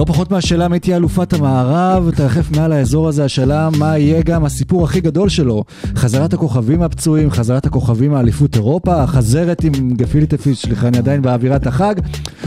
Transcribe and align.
לא 0.00 0.04
פחות 0.04 0.30
מהשאלה 0.30 0.68
מי 0.68 0.78
תהיה 0.78 0.96
אלופת 0.96 1.32
המערב, 1.32 2.10
תרחף 2.16 2.50
מעל 2.56 2.72
האזור 2.72 3.08
הזה 3.08 3.24
השאלה 3.24 3.68
מה 3.78 3.98
יהיה 3.98 4.22
גם 4.22 4.44
הסיפור 4.44 4.84
הכי 4.84 5.00
גדול 5.00 5.28
שלו. 5.28 5.64
חזרת 5.96 6.32
הכוכבים 6.32 6.82
הפצועים, 6.82 7.30
חזרת 7.30 7.66
הכוכבים 7.66 8.10
מאליפות 8.10 8.56
אירופה, 8.56 9.02
החזרת 9.02 9.64
עם 9.64 9.90
גפילטפיש, 9.92 10.62
סליחה, 10.62 10.88
אני 10.88 10.98
עדיין 10.98 11.22
באווירת 11.22 11.66
החג, 11.66 11.94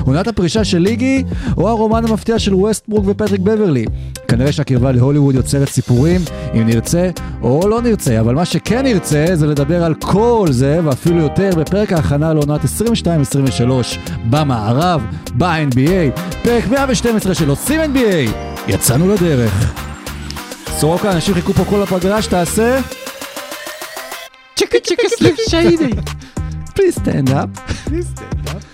עונת 0.05 0.27
הפרישה 0.27 0.63
של 0.63 0.77
ליגי, 0.77 1.23
או 1.57 1.69
הרומן 1.69 2.05
המפתיע 2.05 2.39
של 2.39 2.55
ווסטברוק 2.55 3.05
ופטריק 3.07 3.41
בברלי. 3.41 3.85
כנראה 4.27 4.51
שהקרבה 4.51 4.91
להוליווד 4.91 5.35
יוצרת 5.35 5.69
סיפורים, 5.69 6.21
אם 6.53 6.65
נרצה 6.65 7.09
או 7.41 7.67
לא 7.67 7.81
נרצה, 7.81 8.19
אבל 8.19 8.35
מה 8.35 8.45
שכן 8.45 8.83
נרצה 8.83 9.25
זה 9.33 9.47
לדבר 9.47 9.83
על 9.83 9.93
כל 9.93 10.47
זה, 10.51 10.79
ואפילו 10.83 11.21
יותר, 11.21 11.49
בפרק 11.57 11.93
ההכנה 11.93 12.33
לעונת 12.33 12.61
22-23 12.63 12.67
במערב, 14.29 15.01
ב-NBA, 15.37 16.19
פרק 16.43 16.67
112 16.67 17.35
של 17.35 17.49
עושים 17.49 17.81
NBA. 17.81 18.29
יצאנו 18.67 19.13
לדרך. 19.13 19.73
סורוקה, 20.67 21.11
אנשים 21.11 21.33
חיכו 21.33 21.53
פה 21.53 21.65
כל 21.65 21.83
הפגרה 21.83 22.21
שתעשה... 22.21 22.79
צ'יקה 24.55 24.77
צ'יקה 24.83 25.03
סליפ 25.17 25.35
שיידי. 25.49 25.89
Please 26.75 26.95
stand 26.95 27.29
up. 27.29 27.49
Please 27.87 28.07
stand 28.15 28.49
up. 28.49 28.72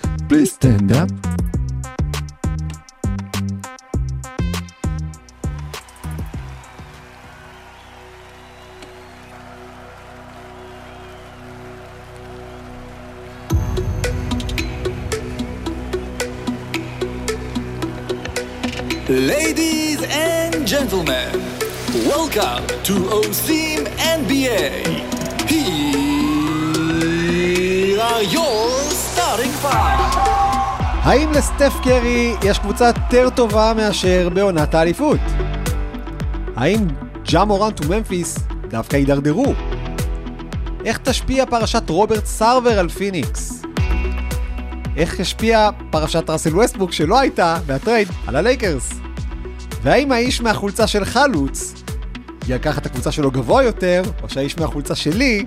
Ladies 19.08 20.04
and 20.04 20.64
gentlemen, 20.64 21.32
welcome 22.06 22.64
to 22.84 22.92
OSIM 23.10 23.84
NBA. 23.98 24.86
Here 25.48 28.00
are 28.00 28.22
your. 28.22 28.89
האם 31.02 31.32
לסטף 31.32 31.72
קרי 31.84 32.34
יש 32.42 32.58
קבוצה 32.58 32.86
יותר 32.86 33.30
טובה 33.30 33.72
מאשר 33.76 34.28
בעונת 34.34 34.74
האליפות? 34.74 35.20
האם 36.56 36.86
ג'ה 37.24 37.44
מורנט 37.44 37.84
וממפיס 37.84 38.38
דווקא 38.68 38.96
יידרדרו? 38.96 39.54
איך 40.84 40.98
תשפיע 40.98 41.46
פרשת 41.46 41.90
רוברט 41.90 42.26
סרבר 42.26 42.78
על 42.78 42.88
פיניקס? 42.88 43.62
איך 44.96 45.20
השפיעה 45.20 45.70
פרשת 45.90 46.30
ראסל 46.30 46.56
ווסטבוק 46.56 46.92
שלא 46.92 47.18
הייתה 47.18 47.58
בהטרייד 47.66 48.08
על 48.26 48.36
הלייקרס? 48.36 48.90
והאם 49.82 50.12
האיש 50.12 50.40
מהחולצה 50.40 50.86
של 50.86 51.04
חלוץ 51.04 51.74
יקח 52.48 52.78
את 52.78 52.86
הקבוצה 52.86 53.12
שלו 53.12 53.30
גבוה 53.30 53.62
יותר, 53.62 54.02
או 54.22 54.28
שהאיש 54.28 54.58
מהחולצה 54.58 54.94
שלי 54.94 55.44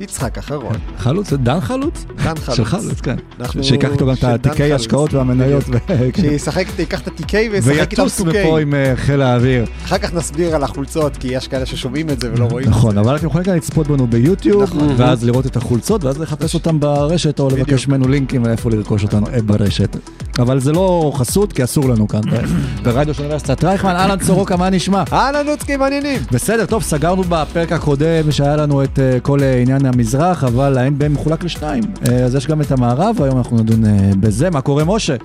יצחק 0.00 0.38
אחרון? 0.38 0.74
חלוץ? 0.98 1.32
דן 1.32 1.60
חלוץ? 1.60 2.04
דן 2.16 2.34
חלוץ. 2.36 2.56
של 2.56 2.64
חלוץ, 2.64 3.00
כן. 3.00 3.16
שיקח 3.62 3.88
איתו 3.92 4.06
גם 4.06 4.12
את 4.12 4.24
התיקי. 4.24 4.72
השקעות 4.72 5.14
והמניות. 5.14 5.64
כן. 6.12 6.22
שישחק, 6.22 6.64
ייקח 6.78 7.00
את 7.00 7.08
ה-TK 7.08 7.34
וישחק 7.52 7.90
איתם 7.90 8.02
ויטוס 8.02 8.20
2K. 8.20 8.24
מפה 8.24 8.60
עם 8.60 8.74
אה, 8.74 8.92
חיל 8.96 9.22
האוויר. 9.22 9.64
אחר 9.84 9.98
כך 9.98 10.14
נסביר 10.14 10.56
על 10.56 10.62
החולצות, 10.62 11.16
כי 11.16 11.28
יש 11.28 11.48
כאלה 11.48 11.66
ששומעים 11.66 12.10
את 12.10 12.20
זה 12.20 12.30
ולא 12.32 12.44
רואים 12.44 12.66
את 12.66 12.70
נכון, 12.70 12.94
זה. 12.94 13.00
אבל 13.00 13.16
אתם 13.16 13.26
יכולים 13.26 13.46
גם 13.46 13.56
לצפות 13.56 13.86
בנו 13.86 14.06
ביוטיוב, 14.06 14.62
נכון. 14.62 14.94
ואז 14.96 15.24
לראות 15.24 15.46
את 15.46 15.56
החולצות, 15.56 16.04
ואז 16.04 16.20
לחפש 16.20 16.54
אותם 16.54 16.80
ברשת, 16.80 17.40
או 17.40 17.48
לבקש. 17.48 17.88
ממנו 17.88 18.08
לינקים 18.08 18.46
לאיפה 18.46 18.70
לרכוש 18.70 19.02
אותם 19.02 19.22
אה, 19.26 19.42
ברשת. 19.42 19.96
אבל 20.38 20.60
זה 20.60 20.72
לא 20.72 21.12
חסות, 21.14 21.52
כי 21.52 21.64
אסור 21.64 21.88
לנו 21.88 22.08
כאן, 22.08 22.20
ברדיו 22.84 23.14
של 23.14 23.22
אוניברסיטת 23.22 23.64
רייכמן. 23.64 23.90
אהלן 23.90 24.18
סורוקה, 24.22 24.56
מה 24.56 24.70
נשמע? 24.70 25.02
אהלן 25.12 25.46
נוצקי 25.46 25.76
מעניינים. 25.76 26.22
בסדר, 26.32 26.66
טוב, 26.66 26.82
סגרנו 26.82 27.22
בפרק 27.28 27.72
הקודם 27.72 28.30
שהיה 28.30 28.56
לנו 28.56 28.84
את 28.84 28.98
אה, 28.98 29.20
כל 29.20 29.38
עניין 29.42 29.89
המזרח, 29.94 30.44
אבל 30.44 30.78
ה-NBA 30.78 31.08
מחולק 31.08 31.44
לשניים. 31.44 31.82
אה, 32.08 32.24
אז 32.24 32.34
יש 32.34 32.46
גם 32.46 32.60
את 32.60 32.72
המערב, 32.72 33.20
והיום 33.20 33.38
אנחנו 33.38 33.56
נדון 33.56 33.84
אה, 33.84 34.10
בזה. 34.20 34.50
מה 34.50 34.60
קורה, 34.60 34.84
משה? 34.84 35.16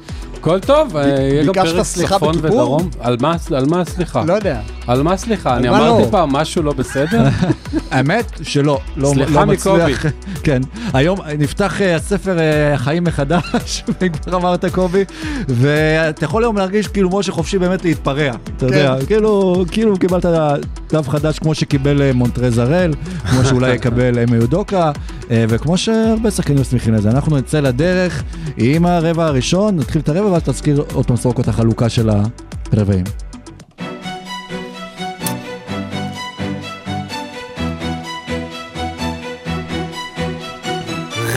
הכל 0.45 0.59
טוב, 0.59 0.97
אה, 0.97 1.07
יהיה 1.07 1.43
גם 1.45 1.53
פרק 1.65 1.83
סליחה 1.83 2.15
צפון? 2.15 2.35
ודרום. 2.41 2.89
על 2.99 3.17
מה- 3.21 3.35
על 3.55 3.65
מה 3.65 3.85
סליחה? 3.85 4.23
לא 4.27 4.33
יודע. 4.33 4.59
על 4.87 5.01
מה 5.03 5.17
סליחה? 5.17 5.57
אני 5.57 5.69
אמרתי 5.69 6.01
לא? 6.03 6.07
פעם 6.11 6.29
משהו 6.33 6.63
לא 6.63 6.73
בסדר? 6.73 7.27
האמת 7.91 8.31
שלא, 8.43 8.79
לא, 8.97 9.09
סליחה 9.13 9.31
לא 9.45 9.45
מקובי. 9.45 9.81
מצליח. 9.93 10.05
כן, 10.43 10.61
היום 10.93 11.19
נפתח 11.37 11.81
אה, 11.81 11.95
הספר 11.95 12.39
אה, 12.39 12.73
החיים 12.73 13.03
מחדש, 13.03 13.83
אם 14.01 14.09
כבר 14.09 14.37
אמרת 14.37 14.65
קובי, 14.65 15.03
ואתה 15.49 16.25
יכול 16.25 16.43
היום 16.43 16.57
להרגיש 16.57 16.87
כאילו 16.87 17.09
משה 17.19 17.31
חופשי 17.31 17.57
באמת 17.59 17.85
להתפרע, 17.85 18.31
אתה 18.57 18.65
יודע, 18.65 18.95
כאילו, 19.07 19.65
כאילו 19.71 19.97
קיבלת 19.97 20.25
דף 20.89 21.09
חדש 21.09 21.39
כמו 21.39 21.55
שקיבל 21.55 22.11
מונטרז 22.11 22.57
הראל, 22.57 22.93
כמו 23.29 23.45
שאולי 23.45 23.73
יקבל 23.73 24.19
אמי 24.19 24.37
יודוקה, 24.37 24.85
אה, 24.85 24.91
וכמו 25.29 25.77
שהרבה 25.77 26.31
שחקנים 26.31 26.63
שמחים 26.63 26.93
לזה. 26.93 27.09
אנחנו 27.09 27.37
נצא 27.37 27.59
לדרך 27.59 28.23
עם 28.57 28.85
הרבע 28.85 29.25
הראשון, 29.25 29.79
נתחיל 29.79 30.01
את 30.01 30.09
הרבע 30.09 30.31
ואז 30.31 30.43
תזכיר 30.43 30.83
עוד 30.93 31.05
פעם 31.05 31.15
סורוקו 31.15 31.41
את 31.41 31.47
החלוקה 31.47 31.89
של 31.89 32.09
הרבעים. 32.71 33.03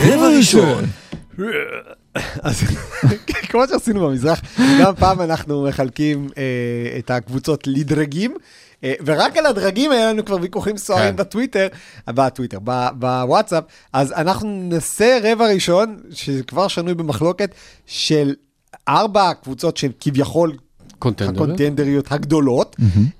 רבע 0.03 0.27
ראשון. 0.37 0.83
אז 2.41 2.63
כמו 3.49 3.67
שעשינו 3.67 4.07
במזרח, 4.07 4.41
גם 4.79 4.95
פעם 4.95 5.21
אנחנו 5.21 5.63
מחלקים 5.63 6.27
אה, 6.37 6.43
את 6.99 7.11
הקבוצות 7.11 7.67
לדרגים. 7.67 8.35
אה, 8.83 8.93
ורק 9.05 9.37
על 9.37 9.45
הדרגים 9.45 9.91
היה 9.91 10.13
לנו 10.13 10.25
כבר 10.25 10.37
ויכוחים 10.41 10.77
סוערים 10.77 11.11
כן. 11.11 11.15
בטוויטר, 11.15 11.67
בטוויטר, 12.07 12.59
בוואטסאפ, 12.93 13.63
אז 13.93 14.11
אנחנו 14.11 14.49
נעשה 14.49 15.19
רבע 15.23 15.47
ראשון, 15.47 15.99
שכבר 16.11 16.67
שנוי 16.67 16.93
במחלוקת, 16.93 17.51
של 17.85 18.33
ארבע 18.87 19.29
הקבוצות 19.29 19.77
שהן 19.77 19.91
כביכול 19.99 20.57
קונטנדר. 20.99 21.31
הקונטנדריות 21.31 22.11
הגדולות. 22.11 22.75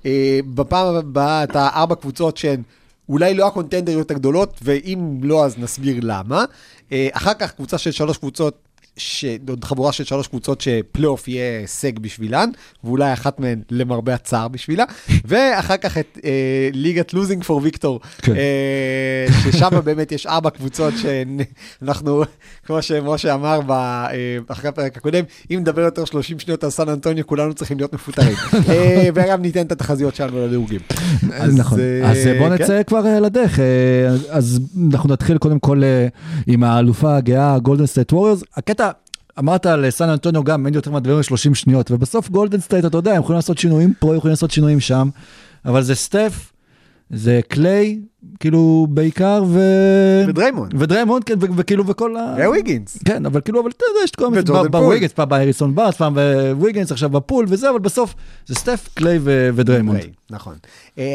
אה, 0.06 0.40
בפעם 0.54 0.94
הבאה 0.94 1.44
אתה 1.44 1.68
ארבע 1.74 1.94
קבוצות 1.94 2.36
שהן 2.36 2.62
אולי 3.08 3.34
לא 3.34 3.46
הקונטנדריות 3.46 4.10
הגדולות, 4.10 4.58
ואם 4.62 5.20
לא 5.22 5.44
אז 5.44 5.58
נסביר 5.58 5.96
למה. 6.02 6.44
אה, 6.92 7.08
אחר 7.12 7.34
כך 7.34 7.52
קבוצה 7.52 7.78
של 7.78 7.90
שלוש 7.90 8.18
קבוצות. 8.18 8.58
ש... 8.96 9.24
עוד 9.48 9.64
חבורה 9.64 9.92
של 9.92 10.04
שלוש 10.04 10.26
קבוצות 10.28 10.60
שפלייאוף 10.60 11.28
יהיה 11.28 11.58
הישג 11.60 11.98
בשבילן, 11.98 12.50
ואולי 12.84 13.12
אחת 13.12 13.40
מהן 13.40 13.60
למרבה 13.70 14.14
הצער 14.14 14.48
בשבילה, 14.48 14.84
ואחר 15.28 15.76
כך 15.76 15.98
את 15.98 16.18
אה, 16.24 16.30
ליגת 16.72 17.14
לוזינג 17.14 17.44
פור 17.44 17.60
ויקטור. 17.62 18.00
אה, 18.28 19.26
ששם 19.44 19.68
באמת 19.84 20.12
יש 20.12 20.26
ארבע 20.26 20.50
קבוצות 20.50 20.94
שאנחנו, 21.02 22.22
כמו 22.66 22.82
שמשה 22.82 23.34
אמר 23.34 23.60
ב, 23.60 23.70
אה, 23.70 24.08
אחרי 24.48 24.68
הפרק 24.68 24.96
הקודם, 24.96 25.24
אם 25.50 25.58
נדבר 25.60 25.82
יותר 25.82 26.04
30 26.04 26.38
שניות 26.38 26.64
על 26.64 26.70
סן 26.70 26.88
אנטוניו, 26.88 27.26
כולנו 27.26 27.54
צריכים 27.54 27.76
להיות 27.78 27.92
מפוטרים. 27.92 28.36
אה, 28.68 29.08
וגם 29.14 29.42
ניתן 29.42 29.66
את 29.66 29.72
התחזיות 29.72 30.14
שלנו 30.14 30.46
לדירוגים. 30.46 30.80
אז 31.32 31.58
נכון. 31.58 31.80
אה, 31.80 32.10
אז 32.10 32.16
אה, 32.26 32.38
בוא 32.38 32.48
כן. 32.56 32.62
נצא 32.62 32.82
כבר 32.82 33.06
אה, 33.06 33.20
לדרך. 33.20 33.60
אה, 33.60 33.64
אז- 34.30 34.60
אנחנו 34.92 35.08
נתחיל 35.12 35.38
קודם 35.38 35.58
כל 35.58 35.84
אה, 35.84 36.06
עם 36.46 36.64
האלופה 36.64 37.16
הגאה, 37.16 37.58
גולדן 37.58 37.86
סטייט 37.86 38.12
ווריורס. 38.12 38.42
הקטע... 38.56 38.89
אמרת 39.38 39.66
על 39.66 39.90
סן 39.90 40.08
אנטוניו 40.08 40.44
גם, 40.44 40.66
אין 40.66 40.74
יותר 40.74 40.90
מהדברים 40.90 41.18
ל-30 41.18 41.54
שניות, 41.54 41.90
ובסוף 41.90 42.28
גולדן 42.30 42.60
סטייט, 42.60 42.84
אתה 42.84 42.98
יודע, 42.98 43.12
הם 43.12 43.20
יכולים 43.20 43.36
לעשות 43.36 43.58
שינויים 43.58 43.94
פה, 43.98 44.16
יכולים 44.16 44.32
לעשות 44.32 44.50
שינויים 44.50 44.80
שם, 44.80 45.08
אבל 45.64 45.82
זה 45.82 45.94
סטף, 45.94 46.52
זה 47.10 47.40
קליי, 47.48 48.00
כאילו 48.40 48.86
בעיקר, 48.90 49.44
ו... 49.46 49.60
ודריימונד. 50.28 50.74
ודריימונד, 50.78 51.24
כן, 51.24 51.34
וכאילו, 51.40 51.86
וכל 51.86 52.16
ה... 52.16 52.48
וויגינס. 52.48 52.98
כן, 53.04 53.26
אבל 53.26 53.40
כאילו, 53.40 53.60
אבל 53.60 53.70
אתה 53.70 53.84
יודע, 53.90 54.00
יש 54.04 54.10
את 54.10 54.16
כל 54.16 54.42
פול. 54.44 54.68
בוויגינס, 54.68 55.12
פעם 55.12 55.28
בהריסון 55.28 55.74
בארנס, 55.74 55.96
פעם 55.96 56.14
בוויגינס, 56.14 56.92
עכשיו 56.92 57.10
בפול 57.10 57.46
וזה, 57.48 57.70
אבל 57.70 57.78
בסוף 57.78 58.14
זה 58.46 58.54
סטף, 58.54 58.88
קליי 58.94 59.18
ודריימונד. 59.54 60.00
ריי, 60.00 60.10
נכון. 60.30 60.54
אה, 60.98 61.14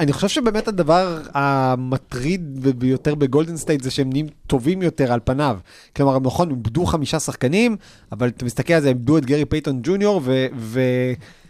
אני 0.00 0.12
חושב 0.12 0.28
שבאמת 0.28 0.68
הדבר 0.68 1.18
המטריד 1.34 2.66
ביותר 2.78 3.14
בגולדן 3.14 3.56
סטייט 3.56 3.82
זה 3.82 3.90
שהם 3.90 4.10
נהיים 4.10 4.26
טובים 4.46 4.82
יותר 4.82 5.12
על 5.12 5.20
פניו. 5.24 5.58
כלומר, 5.96 6.18
נכון, 6.18 6.50
הם 6.50 6.56
איבדו 6.56 6.86
חמישה 6.86 7.20
שחקנים, 7.20 7.76
אבל 8.12 8.28
אתה 8.28 8.44
מסתכל 8.44 8.72
על 8.72 8.82
זה, 8.82 8.90
הם 8.90 8.96
איבדו 8.96 9.18
את 9.18 9.26
גרי 9.26 9.44
פייטון 9.44 9.80
ג'וניור, 9.82 10.20
ו... 10.24 10.46
ו- 10.56 10.80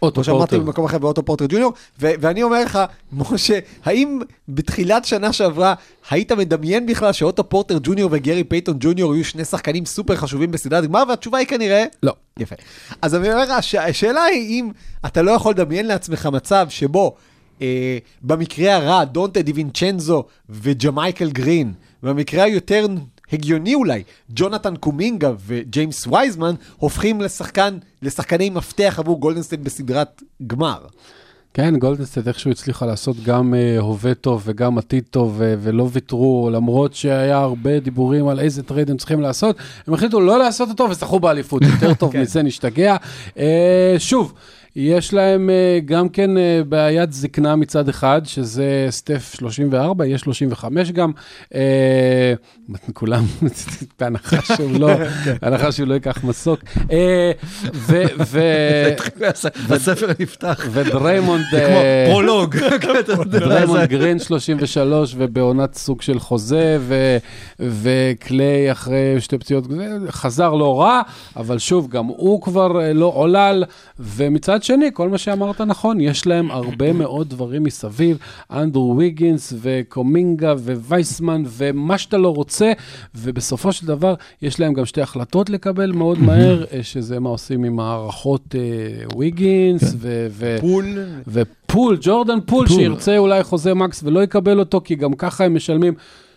אוטו 0.01 0.15
כמו 0.15 0.23
שאמרתי 0.23 0.49
פורטר. 0.49 0.65
במקום 0.65 0.85
אחר, 0.85 0.97
ואוטו 1.01 1.25
פורטר 1.25 1.45
ג'וניור, 1.49 1.73
ו- 2.01 2.11
ואני 2.19 2.43
אומר 2.43 2.63
לך, 2.63 2.79
משה, 3.13 3.59
האם 3.85 4.19
בתחילת 4.63 5.05
שנה 5.05 5.33
שעברה, 5.33 5.73
היית 6.09 6.31
מדמיין 6.31 6.85
בכלל 6.85 7.11
שאוטו 7.11 7.49
פורטר 7.49 7.77
ג'וניור 7.83 8.09
וגרי 8.13 8.43
פייטון 8.43 8.77
ג'וניור 8.79 9.15
יהיו 9.15 9.25
שני 9.25 9.45
שחקנים 9.45 9.85
סופר 9.85 10.15
חשובים 10.15 10.51
בסדרת 10.51 10.83
גמר, 10.83 11.03
והתשובה 11.09 11.37
היא 11.37 11.47
כנראה... 11.47 11.85
לא. 12.03 12.13
יפה. 12.39 12.55
אז 13.01 13.15
אני 13.15 13.33
אומר, 13.33 13.51
הש... 13.51 13.75
השאלה 13.75 14.23
היא 14.23 14.59
אם 14.59 14.69
אתה 15.05 15.21
לא 15.21 15.31
יכול 15.31 15.53
לדמיין 15.53 15.87
לעצמך 15.87 16.25
מצב 16.25 16.67
שבו 16.69 17.15
אה, 17.61 17.97
במקרה 18.21 18.75
הרע, 18.75 19.03
דונטה 19.03 19.41
דיווינצ'נזו 19.41 20.23
וג'מייקל 20.49 21.31
גרין, 21.31 21.73
במקרה 22.03 22.43
היותר 22.43 22.87
הגיוני 23.33 23.73
אולי, 23.73 24.03
ג'ונתן 24.29 24.75
קומינגה 24.75 25.31
וג'יימס 25.45 26.07
וייזמן, 26.07 26.55
הופכים 26.77 27.21
לשחקן, 27.21 27.77
לשחקני 28.01 28.49
מפתח 28.49 28.95
עבור 28.97 29.19
גולדנסטייט 29.19 29.61
בסדרת 29.61 30.21
גמר. 30.47 30.85
כן, 31.53 31.77
גולדנסטייט 31.77 32.27
איכשהו 32.27 32.51
הצליחה 32.51 32.85
לעשות 32.85 33.15
גם 33.23 33.53
אה, 33.53 33.79
הווה 33.79 34.13
טוב 34.13 34.43
וגם 34.45 34.77
עתיד 34.77 35.03
טוב, 35.09 35.35
ו- 35.37 35.55
ולא 35.59 35.89
ויתרו, 35.91 36.49
למרות 36.53 36.93
שהיה 36.93 37.37
הרבה 37.37 37.79
דיבורים 37.79 38.27
על 38.27 38.39
איזה 38.39 38.63
trade 38.63 38.89
הם 38.89 38.97
צריכים 38.97 39.21
לעשות, 39.21 39.55
הם 39.87 39.93
החליטו 39.93 40.19
לא 40.19 40.39
לעשות 40.39 40.69
אותו 40.69 40.87
וזכו 40.89 41.19
באליפות, 41.19 41.61
יותר 41.73 41.93
טוב 41.93 42.17
מזה 42.17 42.43
נשתגע. 42.43 42.95
אה, 43.37 43.95
שוב, 43.97 44.33
יש 44.75 45.13
להם 45.13 45.49
אה, 45.49 45.79
גם 45.85 46.09
כן 46.09 46.37
אה, 46.37 46.61
בעיית 46.69 47.13
זקנה 47.13 47.55
מצד 47.55 47.89
אחד, 47.89 48.21
שזה 48.25 48.87
סטף 48.89 49.35
34, 49.39 50.05
יש 50.05 50.21
35 50.21 50.91
גם. 50.91 51.11
אה, 51.55 52.33
כולם, 52.93 53.23
בהנחה 53.99 54.37
שהוא 54.41 54.79
לא, 54.79 54.89
בהנחה 55.41 55.71
שהוא 55.71 55.87
לא 55.87 55.93
ייקח 55.93 56.23
מסוק. 56.23 56.59
ו- 57.73 58.03
ו- 58.27 58.89
הספר 59.69 60.07
נפתח. 60.19 60.65
ודריימונד... 60.71 61.43
זה 61.51 61.67
כמו 61.67 61.79
פרולוג. 62.11 62.55
דריימונד 63.31 63.89
גרין 63.89 64.19
33 64.19 65.15
ובעונת 65.17 65.75
סוג 65.75 66.01
של 66.01 66.19
חוזה, 66.19 66.77
וקליי 67.59 68.71
אחרי 68.71 69.15
שתי 69.19 69.37
פציעות, 69.37 69.67
חזר 70.09 70.53
לא 70.53 70.81
רע, 70.81 71.01
אבל 71.35 71.59
שוב, 71.59 71.89
גם 71.89 72.05
הוא 72.05 72.41
כבר 72.41 72.93
לא 72.93 73.11
עולה, 73.15 73.63
ומצד 73.99 74.62
שני, 74.63 74.89
כל 74.93 75.09
מה 75.09 75.17
שאמרת 75.17 75.61
נכון, 75.61 76.01
יש 76.01 76.27
להם 76.27 76.51
הרבה 76.51 76.93
מאוד 77.03 77.29
דברים 77.29 77.63
מסביב, 77.63 78.17
אנדרו 78.51 78.95
ויגינס 78.97 79.53
וקומינגה 79.61 80.53
ווייזמן 80.53 81.43
ומה 81.47 81.97
שאתה 81.97 82.17
לא 82.17 82.29
רוצה, 82.29 82.71
ובסופו 83.15 83.71
של 83.71 83.87
דבר, 83.87 84.13
יש 84.41 84.59
להם 84.59 84.73
גם 84.73 84.85
שתי 84.85 85.01
החלטות 85.01 85.49
לקבל 85.49 85.91
מאוד 85.91 86.19
מהר, 86.25 86.65
אה, 86.73 86.83
שזה 86.83 87.19
מה 87.19 87.29
עושים 87.29 87.63
עם 87.63 87.79
הארכות 87.79 88.55
אה, 88.55 89.17
ויגינס, 89.17 89.93
ו... 89.97 90.27
ו- 90.29 90.57
פול, 90.61 90.85
ופול, 91.27 91.97
ג'ורדן 92.01 92.39
פול, 92.45 92.67
פול. 92.67 92.77
שירצה 92.77 93.17
אולי 93.17 93.43
חוזה 93.43 93.73
max 93.73 94.03
ולא 94.03 94.23
יקבל 94.23 94.59
אותו, 94.59 94.81
כי 94.83 94.95
גם 94.95 95.13
ככה 95.13 95.45
הם 95.45 95.55
משלמים 95.55 95.93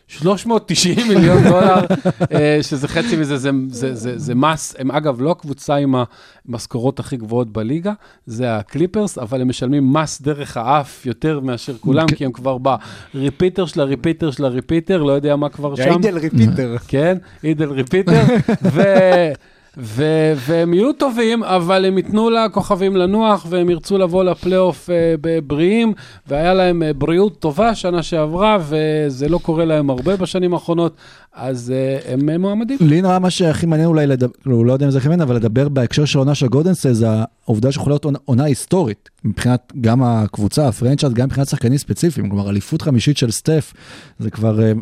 390 0.08 1.08
מיליון 1.08 1.42
דולר, 1.42 1.86
אה, 2.32 2.58
שזה 2.62 2.88
חצי 2.88 3.16
מזה, 3.16 3.36
זה, 3.36 3.50
זה, 3.68 3.94
זה, 3.94 4.18
זה 4.18 4.34
מס. 4.34 4.74
הם 4.78 4.90
אגב 4.90 5.20
לא 5.20 5.30
הקבוצה 5.30 5.74
עם 5.74 5.94
המשכורות 6.48 7.00
הכי 7.00 7.16
גבוהות 7.16 7.52
בליגה, 7.52 7.92
זה 8.26 8.56
הקליפרס, 8.56 9.18
אבל 9.18 9.40
הם 9.40 9.48
משלמים 9.48 9.92
מס 9.92 10.20
דרך 10.22 10.56
האף 10.56 11.06
יותר 11.06 11.40
מאשר 11.40 11.78
כולם, 11.78 12.06
כי 12.06 12.24
הם 12.24 12.32
כבר 12.32 12.58
ב-repeater 13.14 13.66
של 13.66 13.80
ה 13.80 13.86
repeater 13.86 14.30
של 14.30 14.44
ה 14.44 14.50
repeater, 14.50 15.02
לא 15.02 15.12
יודע 15.12 15.36
מה 15.36 15.48
כבר 15.48 15.76
שם. 15.76 15.82
idle 15.82 16.18
repeater. 16.18 16.76
כן, 16.88 17.18
idle 17.44 17.70
repeater, 17.70 18.22
ו... 19.78 20.04
והם 20.36 20.74
יהיו 20.74 20.92
טובים, 20.92 21.44
אבל 21.44 21.84
הם 21.84 21.98
ייתנו 21.98 22.30
לכוכבים 22.30 22.96
לנוח, 22.96 23.46
והם 23.48 23.70
ירצו 23.70 23.98
לבוא 23.98 24.24
לפלייאוף 24.24 24.90
אה, 24.90 25.14
בבריאים, 25.20 25.92
והיה 26.26 26.54
להם 26.54 26.82
אה, 26.82 26.92
בריאות 26.92 27.38
טובה 27.40 27.74
שנה 27.74 28.02
שעברה, 28.02 28.58
וזה 28.68 29.28
לא 29.28 29.38
קורה 29.38 29.64
להם 29.64 29.90
הרבה 29.90 30.16
בשנים 30.16 30.54
האחרונות, 30.54 30.96
אז 31.34 31.72
אה, 31.76 32.12
הם 32.12 32.40
מועמדים. 32.40 32.78
לי 32.80 33.02
נראה 33.02 33.18
מה 33.18 33.30
שהכי 33.30 33.66
מעניין 33.66 33.88
אולי 33.88 34.06
לדבר, 34.06 34.32
לא 34.46 34.72
יודע 34.72 34.86
אם 34.86 34.90
זה 34.90 34.98
הכי 34.98 35.08
מעניין, 35.08 35.28
אבל 35.28 35.36
לדבר 35.36 35.68
בהקשר 35.68 36.04
של 36.04 36.18
העונה 36.18 36.34
של 36.34 36.46
גולדנסטייט, 36.48 36.94
זה 36.94 37.06
העובדה 37.44 37.72
שיכולה 37.72 37.92
להיות 37.92 38.06
עונה- 38.24 38.44
היסטורית, 38.44 39.10
מבחינת 39.24 39.72
גם 39.80 40.02
הקבוצה, 40.02 40.68
ה 40.68 40.72
franchise, 40.72 41.12
גם 41.12 41.26
מבחינת 41.26 41.48
שחקנים 41.48 41.78
ספציפיים, 41.78 42.28
כלומר 42.28 42.50
אליפות 42.50 42.82
חמישית 42.82 43.16
של 43.16 43.30
סטף, 43.30 43.72
זה 44.18 44.30
כבר 44.30 44.60
אה, 44.62 44.72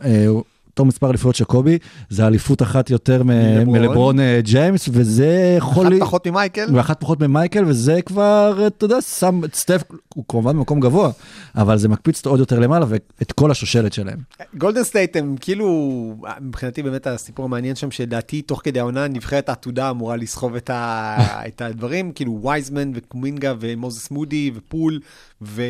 אותו 0.74 0.84
מספר 0.84 1.10
אליפויות 1.10 1.36
של 1.36 1.44
קובי, 1.44 1.78
זה 2.08 2.26
אליפות 2.26 2.62
אחת 2.62 2.90
יותר 2.90 3.22
מלברון. 3.66 4.20
אה, 4.20 4.40
ג'יימס, 4.42 4.88
וזה 4.92 5.54
יכול... 5.58 5.86
אחת 5.86 6.00
פחות 6.00 6.26
ממייקל. 6.26 6.66
ואחת 6.76 7.00
פחות 7.00 7.20
ממייקל, 7.20 7.64
וזה 7.66 8.02
כבר, 8.02 8.64
אתה 8.66 8.84
יודע, 8.84 9.00
שם 9.00 9.44
את 9.44 9.54
סטף, 9.54 9.82
הוא 10.14 10.24
כמובן 10.28 10.56
במקום 10.56 10.80
גבוה, 10.80 11.10
אבל 11.56 11.78
זה 11.78 11.88
מקפיץ 11.88 12.18
אותו 12.18 12.30
עוד 12.30 12.40
יותר 12.40 12.58
למעלה, 12.58 12.86
ואת 12.88 13.32
כל 13.32 13.50
השושלת 13.50 13.92
שלהם. 13.92 14.18
גולדן 14.54 14.82
סטייט 14.84 15.16
הם 15.16 15.36
כאילו, 15.40 16.14
מבחינתי 16.40 16.82
באמת 16.82 17.06
הסיפור 17.06 17.44
המעניין 17.44 17.74
שם, 17.74 17.90
שלדעתי 17.90 18.42
תוך 18.42 18.60
כדי 18.64 18.80
העונה 18.80 19.08
נבחרת 19.08 19.48
העתודה 19.48 19.90
אמורה 19.90 20.16
לסחוב 20.16 20.54
את, 20.56 21.60
הדברים, 21.60 22.12
כאילו 22.12 22.40
וייזמן 22.42 22.92
וקומינגה 22.94 23.54
ומוזס 23.60 24.10
מודי 24.10 24.50
ופול 24.54 25.00
ו, 25.46 25.62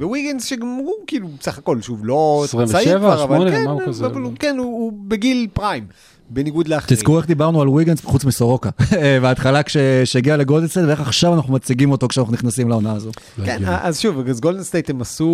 וויגינס 0.00 0.44
שגם 0.44 0.66
הוא 0.84 0.94
כאילו 1.06 1.28
בסך 1.40 1.58
הכל, 1.58 1.80
שוב, 1.80 2.00
לא 2.04 2.40
27, 2.44 2.80
צעיר 2.84 2.98
כבר, 2.98 3.24
אבל 3.24 3.36
8, 3.36 3.50
כן, 3.50 3.64
מה 3.64 3.70
הוא 3.70 3.80
כזה? 3.86 4.06
אבל 4.06 4.20
הוא, 4.20 4.32
כן, 4.38 4.56
הוא, 4.58 4.66
הוא 4.66 4.92
בגיל 5.08 5.46
prime, 5.52 5.86
בניגוד 6.30 6.68
לאחרים. 6.68 6.96
תזכרו 6.96 7.18
איך 7.18 7.26
דיברנו 7.26 7.62
על 7.62 7.68
ויגנס 7.68 8.04
חוץ 8.04 8.24
מסורוקה, 8.24 8.70
בהתחלה 9.22 9.62
כש- 9.62 9.76
כשהגיע 10.02 10.36
לגולדנסטייט, 10.36 10.86
ואיך 10.88 11.00
עכשיו 11.00 11.34
אנחנו 11.34 11.52
מציגים 11.54 11.92
אותו 11.92 12.08
כשאנחנו 12.08 12.32
נכנסים 12.32 12.68
לעונה 12.68 12.92
הזו. 12.92 13.10
כן, 13.44 13.62
אז 13.66 14.00
שוב, 14.00 14.28
אז 14.28 14.40
גולדן 14.40 14.62
סטייט 14.62 14.90
הם 14.90 15.00
עשו 15.00 15.32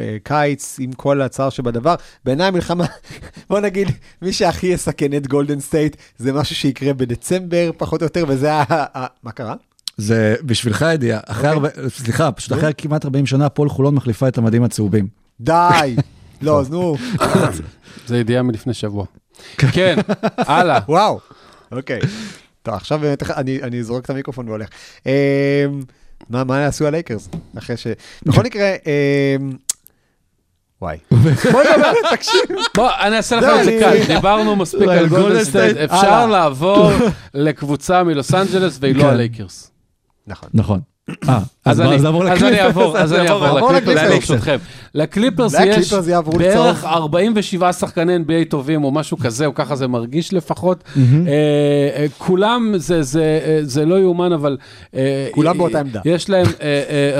אה, 0.00 0.16
קיץ 0.22 0.76
עם 0.80 0.92
כל 0.92 1.22
הצער 1.22 1.50
שבדבר. 1.50 1.94
בעיניי 2.24 2.46
המלחמה, 2.46 2.84
בוא 3.50 3.60
נגיד, 3.60 3.88
מי 4.22 4.32
שהכי 4.32 4.66
יסכן 4.66 5.14
את 5.16 5.26
גולדן 5.26 5.60
סטייט 5.60 5.96
זה 6.18 6.32
משהו 6.32 6.56
שיקרה 6.56 6.92
בדצמבר, 6.92 7.70
פחות 7.76 8.00
או 8.02 8.06
יותר, 8.06 8.24
וזה. 8.28 8.52
ה- 8.52 9.06
מה 9.22 9.32
קרה? 9.32 9.54
זה 10.00 10.34
בשבילך 10.42 10.84
ידיעה, 10.92 11.20
אחרי 11.26 11.50
אוקיי. 11.52 11.70
הרבה, 11.78 11.90
סליחה, 11.90 12.32
פשוט 12.32 12.52
אחרי 12.52 12.72
כמעט 12.78 13.04
40 13.04 13.26
שנה, 13.26 13.46
הפועל 13.46 13.68
חולון 13.68 13.94
מחליפה 13.94 14.28
את 14.28 14.38
המדים 14.38 14.62
הצהובים. 14.62 15.08
די! 15.40 15.96
לא, 16.42 16.60
אז 16.60 16.70
נו, 16.70 16.96
זה 18.06 18.18
ידיעה 18.18 18.42
מלפני 18.42 18.74
שבוע. 18.74 19.04
כן, 19.56 19.98
הלאה. 20.36 20.78
וואו. 20.88 21.20
אוקיי. 21.72 22.00
טוב, 22.62 22.74
עכשיו 22.74 22.98
באמת, 22.98 23.30
אני 23.30 23.62
אני 23.62 23.82
זורק 23.82 24.04
את 24.04 24.10
המיקרופון 24.10 24.48
והולך. 24.48 24.68
אה, 25.06 25.66
מה 26.30 26.44
מה 26.44 26.58
יעשו 26.58 26.86
הלייקרס? 26.86 27.28
אחרי 27.58 27.76
ש... 27.76 27.86
בכל 28.22 28.42
מקרה, 28.42 28.64
אה, 28.66 29.36
וואי. 30.82 30.98
בוא 31.52 31.62
נדבר, 31.62 31.92
תקשיב. 32.10 32.40
בוא, 32.76 32.90
אני 33.00 33.16
אעשה 33.16 33.36
לך 33.36 33.42
לא, 33.42 33.60
את 33.60 33.64
זה 33.64 33.78
קל. 33.80 34.14
דיברנו 34.14 34.56
מספיק 34.56 34.88
על 34.88 35.44
סטייט. 35.44 35.76
אפשר. 35.76 36.26
לעבור 36.26 36.90
לקבוצה 37.34 38.02
מלוס 38.04 38.34
אנג'לס 38.34 38.78
והיא 38.80 38.94
לא 38.94 39.02
כן. 39.02 39.08
הלייקרס. 39.08 39.69
נכון. 40.30 40.48
נכון. 40.54 40.80
אז 41.64 41.80
אני 41.80 41.94
אז 41.94 42.04
אעבור, 42.04 42.98
אז 42.98 43.12
אני 43.12 43.28
אעבור 43.30 43.72
לקליפרס 43.72 44.30
לקליפרס. 44.94 45.54
יש 45.54 45.92
בערך 45.92 46.28
לצהוב. 46.74 46.84
47 46.84 47.72
שחקני 47.72 48.16
NBA 48.16 48.48
טובים 48.50 48.84
או 48.84 48.90
משהו 48.90 49.18
כזה, 49.18 49.46
או 49.46 49.54
ככה 49.54 49.76
זה 49.76 49.86
מרגיש 49.88 50.32
לפחות. 50.34 50.84
אה, 50.96 51.02
אה, 51.96 52.06
כולם, 52.18 52.72
זה- 52.76 53.02
זה 53.02 53.40
אה, 53.44 53.58
זה 53.62 53.86
לא 53.86 54.00
יאומן, 54.00 54.32
אבל... 54.32 54.56
כולם 55.30 55.58
באותה 55.58 55.80
עמדה. 55.80 56.00
יש 56.04 56.30
להם 56.30 56.46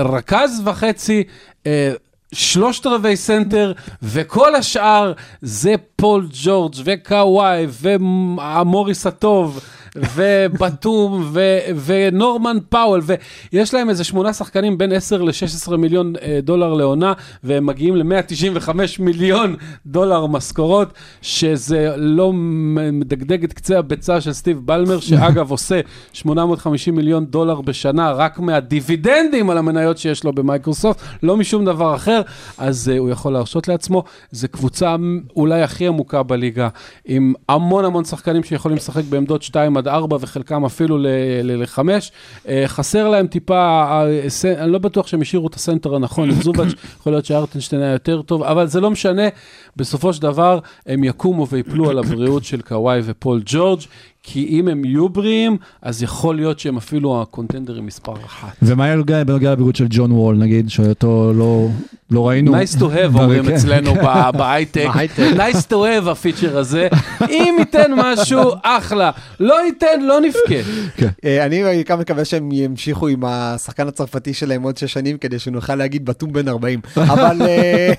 רכז 0.05 0.63
וחצי. 0.65 1.23
שלושת 2.35 2.87
רבעי 2.87 3.17
סנטר, 3.17 3.73
וכל 4.03 4.55
השאר 4.55 5.13
זה 5.43 5.75
פול 5.97 6.29
ג'ורג' 6.45 6.75
וקוואי 6.85 7.67
והמוריס 7.69 9.07
הטוב. 9.07 9.61
ובאטום 9.97 11.31
ו- 11.33 11.59
ונורמן 11.85 12.57
פאוול, 12.69 13.03
ויש 13.53 13.75
להם 13.75 13.91
איזה 13.91 14.05
שמונה 14.05 14.33
שחקנים 14.33 14.79
בין 14.79 14.93
10 14.93 15.23
ל-16 15.23 15.77
מיליון 15.77 16.13
אה, 16.23 16.39
דולר 16.43 16.75
לעונה, 16.75 17.13
והם 17.45 17.67
מגיעים 17.67 17.97
ל-195 17.97 18.71
מיליון 18.99 19.57
דולר 19.87 20.27
משכורות, 20.27 20.93
שזה 21.23 21.95
לא 21.97 22.33
מדגדג 22.93 23.45
את 23.45 23.53
קצה 23.53 23.79
הביצה 23.79 24.21
של 24.21 24.33
סטיב 24.33 24.61
בלמר, 24.65 25.01
שאגב 25.01 25.51
עושה 25.61 25.81
850 26.13 26.95
מיליון 26.95 27.27
דולר 27.27 27.61
בשנה 27.61 28.13
רק 28.13 28.39
מהדיבידנדים 28.39 29.51
על 29.51 29.59
המניות 29.59 29.99
שיש 29.99 30.25
לו 30.25 30.33
במייקרוסופט, 30.33 31.01
לא 31.23 31.37
משום 31.37 31.65
דבר 31.65 31.95
אחר, 31.95 32.21
אז 32.59 32.89
אה, 32.89 32.99
הוא 32.99 33.11
יכול 33.11 33.33
להרשות 33.33 33.69
לעצמו. 33.69 34.05
זו 34.31 34.49
קבוצה 34.51 34.97
אולי 35.37 35.63
הכי 35.63 35.87
עמוקה 35.87 36.23
בליגה, 36.23 36.69
עם 37.05 37.33
המון 37.49 37.85
המון 37.85 38.05
שחקנים 38.05 38.43
שיכולים 38.43 38.77
לשחק 38.77 39.05
בעמדות 39.05 39.43
2 39.43 39.77
עד 39.81 39.89
4 39.89 40.17
וחלקם 40.21 40.65
אפילו 40.65 40.99
ל-5. 40.99 41.79
חסר 42.67 43.09
להם 43.09 43.27
טיפה, 43.27 43.55
אה, 43.55 44.63
אני 44.65 44.73
לא 44.73 44.79
בטוח 44.79 45.07
שהם 45.07 45.21
השאירו 45.21 45.47
את 45.47 45.55
הסנטר 45.55 45.95
הנכון, 45.95 46.31
זובץ', 46.43 46.75
יכול 47.01 47.13
להיות 47.13 47.25
שארטנשטיין 47.25 47.83
היה 47.83 47.93
יותר 47.93 48.23
טוב, 48.23 48.43
אבל 48.43 48.67
זה 48.67 48.81
לא 48.81 48.91
משנה, 48.91 49.23
בסופו 49.77 50.13
של 50.13 50.23
דבר 50.23 50.59
הם 50.87 51.05
יקומו 51.05 51.49
ויפלו 51.49 51.91
על 51.91 51.99
הבריאות 51.99 52.45
של 52.45 52.61
קוואי 52.61 53.01
ופול 53.05 53.43
ג'ורג', 53.45 53.81
כי 54.33 54.47
אם 54.49 54.69
הם 54.69 54.85
יהיו 54.85 55.09
בריאים, 55.09 55.57
אז 55.83 56.03
יכול 56.03 56.37
להיות 56.37 56.59
שהם 56.59 56.77
אפילו 56.77 57.23
הקונטנדרים 57.23 57.87
מספר 57.87 58.15
אחת. 58.25 58.57
ומה 58.63 58.85
היה 58.85 59.25
בנוגע 59.25 59.53
לבריאות 59.53 59.77
של 59.77 59.87
ג'ון 59.91 60.13
וול, 60.13 60.37
נגיד, 60.37 60.71
שאותו 60.71 61.33
לא, 61.35 61.69
לא 62.11 62.29
ראינו? 62.29 62.53
nice 62.57 62.77
to 62.79 62.83
have 62.83 63.19
אומרים 63.19 63.45
כן, 63.45 63.55
אצלנו 63.55 63.95
כן. 63.95 64.31
בהייטק, 64.39 64.89
nice 65.37 65.71
to 65.71 65.75
have 65.75 66.11
הפיצ'ר 66.11 66.59
הזה, 66.59 66.89
אם 67.29 67.55
ייתן 67.59 67.91
משהו, 67.97 68.41
אחלה, 68.63 69.11
לא 69.41 69.65
ייתן, 69.67 70.01
לא 70.03 70.21
נבכה. 70.21 70.71
אה, 71.25 71.47
אני 71.47 71.63
בעיקר 71.63 71.97
מקווה 71.97 72.25
שהם 72.25 72.53
ימשיכו 72.53 73.09
עם 73.09 73.25
השחקן 73.25 73.89
הצרפתי 73.89 74.35
שלהם 74.35 74.63
עוד 74.63 74.77
שש 74.77 74.93
שנים, 74.93 75.19
כדי 75.19 75.39
שנוכל 75.39 75.75
להגיד 75.75 76.05
בתום 76.05 76.33
בן 76.33 76.49
40. 76.49 76.81
אבל 76.97 77.43
אה, 77.43 77.93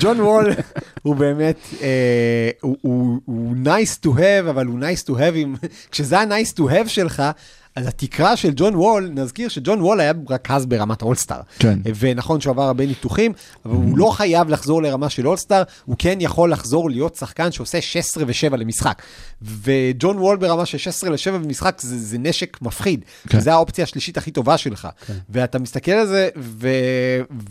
ג'ון 0.00 0.20
וול 0.20 0.50
הוא 1.02 1.16
באמת, 1.16 1.56
אה, 1.82 1.86
הוא- 2.60 2.76
הוא 2.80 3.20
הוא 3.24 3.54
nice 3.64 4.06
to 4.06 4.10
have, 4.18 4.50
אבל 4.50 4.66
הוא 4.66 4.78
nice 4.80 5.02
to 5.10 5.14
have, 5.14 5.34
עם- 5.34 5.56
כשזה 5.90 6.18
ה-nice 6.18 6.52
to 6.58 6.62
have 6.62 6.88
שלך, 6.88 7.22
אז 7.76 7.86
התקרה 7.86 8.36
של 8.36 8.52
ג'ון 8.56 8.74
וול, 8.74 9.10
נזכיר 9.14 9.48
שג'ון 9.48 9.82
וול 9.82 10.00
היה 10.00 10.12
רכז 10.30 10.66
ברמת 10.66 11.02
אולסטאר. 11.02 11.40
כן. 11.58 11.78
ונכון 11.98 12.40
שהוא 12.40 12.50
עבר 12.50 12.62
הרבה 12.62 12.86
ניתוחים, 12.86 13.32
אבל 13.64 13.74
הוא 13.74 13.98
לא 13.98 14.10
חייב 14.10 14.48
לחזור 14.48 14.82
לרמה 14.82 15.08
של 15.08 15.28
אולסטאר, 15.28 15.62
הוא 15.84 15.96
כן 15.98 16.18
יכול 16.20 16.52
לחזור 16.52 16.90
להיות 16.90 17.14
שחקן 17.14 17.52
שעושה 17.52 17.80
16 17.80 18.24
ו-7 18.26 18.56
למשחק. 18.56 19.02
וג'ון 19.42 20.18
וול 20.18 20.36
ברמה 20.36 20.66
של 20.66 20.78
16 20.78 21.10
ל-7 21.10 21.30
במשחק 21.30 21.78
זה, 21.80 21.98
זה 21.98 22.18
נשק 22.18 22.58
מפחיד, 22.62 23.00
כן. 23.00 23.28
כן. 23.28 23.40
זה 23.40 23.52
האופציה 23.52 23.84
השלישית 23.84 24.16
הכי 24.16 24.30
טובה 24.30 24.58
שלך. 24.58 24.88
כן. 25.06 25.14
ואתה 25.30 25.58
מסתכל 25.58 25.92
על 25.92 26.06
זה, 26.06 26.28
ו... 26.36 26.68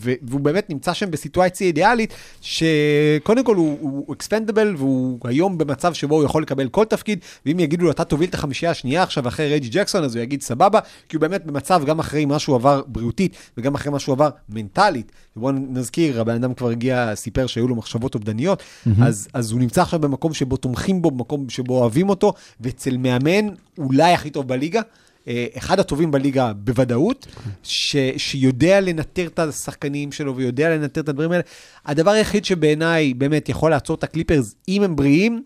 ו... 0.00 0.12
והוא 0.22 0.40
באמת 0.40 0.70
נמצא 0.70 0.94
שם 0.94 1.10
בסיטואציה 1.10 1.66
אידיאלית, 1.66 2.14
שקודם 2.40 3.44
כל 3.44 3.56
הוא, 3.56 3.78
הוא 3.80 4.14
אקספנדבל, 4.14 4.74
והוא 4.78 5.18
היום 5.24 5.58
במצב 5.58 5.92
שבו 5.92 6.14
הוא 6.14 6.24
יכול 6.24 6.42
לקבל 6.42 6.68
כל 6.68 6.84
תפקיד, 6.84 7.18
ואם 7.46 7.60
יגידו 7.60 7.84
לו, 7.84 7.90
אתה 7.90 8.04
תוביל 8.04 8.28
את 8.28 8.34
החמישייה 8.34 8.70
השנייה 8.70 9.02
עכשיו 9.02 9.28
אחרי 9.28 9.52
רג'י 9.52 9.68
ג'קסון, 9.68 10.04
אז 10.04 10.15
הוא 10.16 10.22
יגיד 10.22 10.42
סבבה, 10.42 10.80
כי 11.08 11.16
הוא 11.16 11.20
באמת 11.20 11.46
במצב, 11.46 11.82
גם 11.86 11.98
אחרי 11.98 12.24
מה 12.24 12.38
שהוא 12.38 12.56
עבר 12.56 12.82
בריאותית, 12.86 13.36
וגם 13.58 13.74
אחרי 13.74 13.92
מה 13.92 13.98
שהוא 13.98 14.12
עבר 14.12 14.28
מנטלית. 14.48 15.12
ובואו 15.36 15.52
נזכיר, 15.52 16.20
הבן 16.20 16.34
אדם 16.34 16.54
כבר 16.54 16.68
הגיע, 16.68 17.14
סיפר 17.14 17.46
שהיו 17.46 17.68
לו 17.68 17.74
מחשבות 17.74 18.14
אובדניות, 18.14 18.62
אז, 19.02 19.28
אז 19.32 19.50
הוא 19.50 19.60
נמצא 19.60 19.82
עכשיו 19.82 20.00
במקום 20.00 20.34
שבו 20.34 20.56
תומכים 20.56 21.02
בו, 21.02 21.10
במקום 21.10 21.48
שבו 21.48 21.80
אוהבים 21.80 22.08
אותו, 22.08 22.32
ואצל 22.60 22.96
מאמן 22.96 23.48
אולי 23.78 24.12
הכי 24.12 24.30
טוב 24.30 24.48
בליגה. 24.48 24.80
אה, 25.28 25.46
אחד 25.56 25.80
הטובים 25.80 26.10
בליגה 26.10 26.52
בוודאות, 26.52 27.26
ש, 27.62 27.96
שיודע 28.16 28.80
לנטר 28.80 29.26
את 29.26 29.38
השחקנים 29.38 30.12
שלו 30.12 30.36
ויודע 30.36 30.76
לנטר 30.76 31.00
את 31.00 31.08
הדברים 31.08 31.32
האלה. 31.32 31.42
הדבר 31.86 32.10
היחיד 32.10 32.44
שבעיניי 32.44 33.14
באמת 33.14 33.48
יכול 33.48 33.70
לעצור 33.70 33.96
את 33.96 34.04
הקליפרס, 34.04 34.54
אם 34.68 34.82
הם 34.82 34.96
בריאים, 34.96 35.42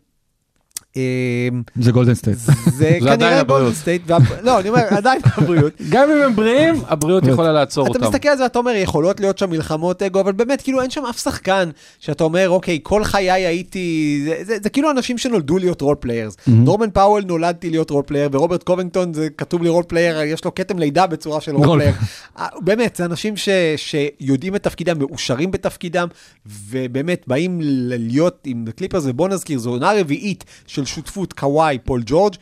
זה 1.80 1.92
גולדן 1.92 2.14
סטייט. 2.14 2.38
זה 2.66 2.98
כנראה. 3.00 3.42
גולדן 3.42 3.74
סטייט, 3.74 4.10
לא, 4.42 4.60
אני 4.60 4.68
אומר, 4.68 4.82
עדיין 4.90 5.20
הבריאות. 5.36 5.72
גם 5.90 6.10
אם 6.10 6.22
הם 6.22 6.36
בריאים, 6.36 6.74
הבריאות 6.88 7.26
יכולה 7.26 7.52
לעצור 7.52 7.86
אתה 7.86 7.94
אותם. 7.94 8.06
מסתכל 8.06 8.28
על 8.28 8.36
זה 8.36 8.42
ואתה 8.42 8.58
אומר, 8.58 8.70
יכולות 8.70 9.20
להיות 9.20 9.38
שם 9.38 9.50
מלחמות 9.50 10.02
אגו, 10.02 10.20
אבל 10.20 10.32
באמת, 10.32 10.62
כאילו, 10.62 10.82
אין 10.82 10.90
שם 10.90 11.02
אף 11.10 11.18
שחקן 11.18 11.70
שאתה 11.98 12.24
אומר, 12.24 12.50
אוקיי, 12.50 12.78
כל 12.82 13.04
חיי 13.04 13.30
הייתי... 13.30 14.24
זה, 14.42 14.70
כאילו 14.70 14.90
אנשים 14.90 15.18
שנולדו 15.18 15.58
להיות 15.58 15.80
role 15.80 15.96
players. 16.00 16.36
נורמן 16.46 16.90
פאוול 16.90 17.22
נולדתי 17.24 17.70
להיות 17.70 17.90
role 17.90 18.02
player, 18.06 18.28
ורוברט 18.32 18.62
קובינגטון, 18.62 19.14
זה 19.14 19.28
כתוב 19.36 19.62
לי 19.62 19.68
role 19.68 19.84
player, 19.88 20.20
יש 20.22 20.44
לו 20.44 20.54
כתם 20.54 20.78
לידה 20.78 21.06
בצורה 21.06 21.40
של 21.40 21.54
role. 21.54 21.78
player. 21.80 21.94
אה, 22.38 22.46
באמת, 22.60 22.96
זה 22.96 23.04
אנשים 23.04 23.36
ש, 23.36 23.48
שיודעים 23.76 24.56
את 24.56 24.62
תפקידם, 24.62 24.98
מאושרים 24.98 25.50
בתפקידם, 25.50 26.08
ובאמת 26.46 27.24
באים 27.26 27.58
להיות 27.62 28.38
עם 28.44 28.64
קליפרס, 28.76 29.02
ובוא 29.06 29.28
נזכיר, 29.28 29.58
זו 29.58 29.70
עונה 29.70 29.92
רביעית 30.00 30.44
של 30.66 30.79
שותפות 30.84 31.32
קוואי, 31.32 31.78
פול 31.84 32.02
ג'ורג'. 32.06 32.34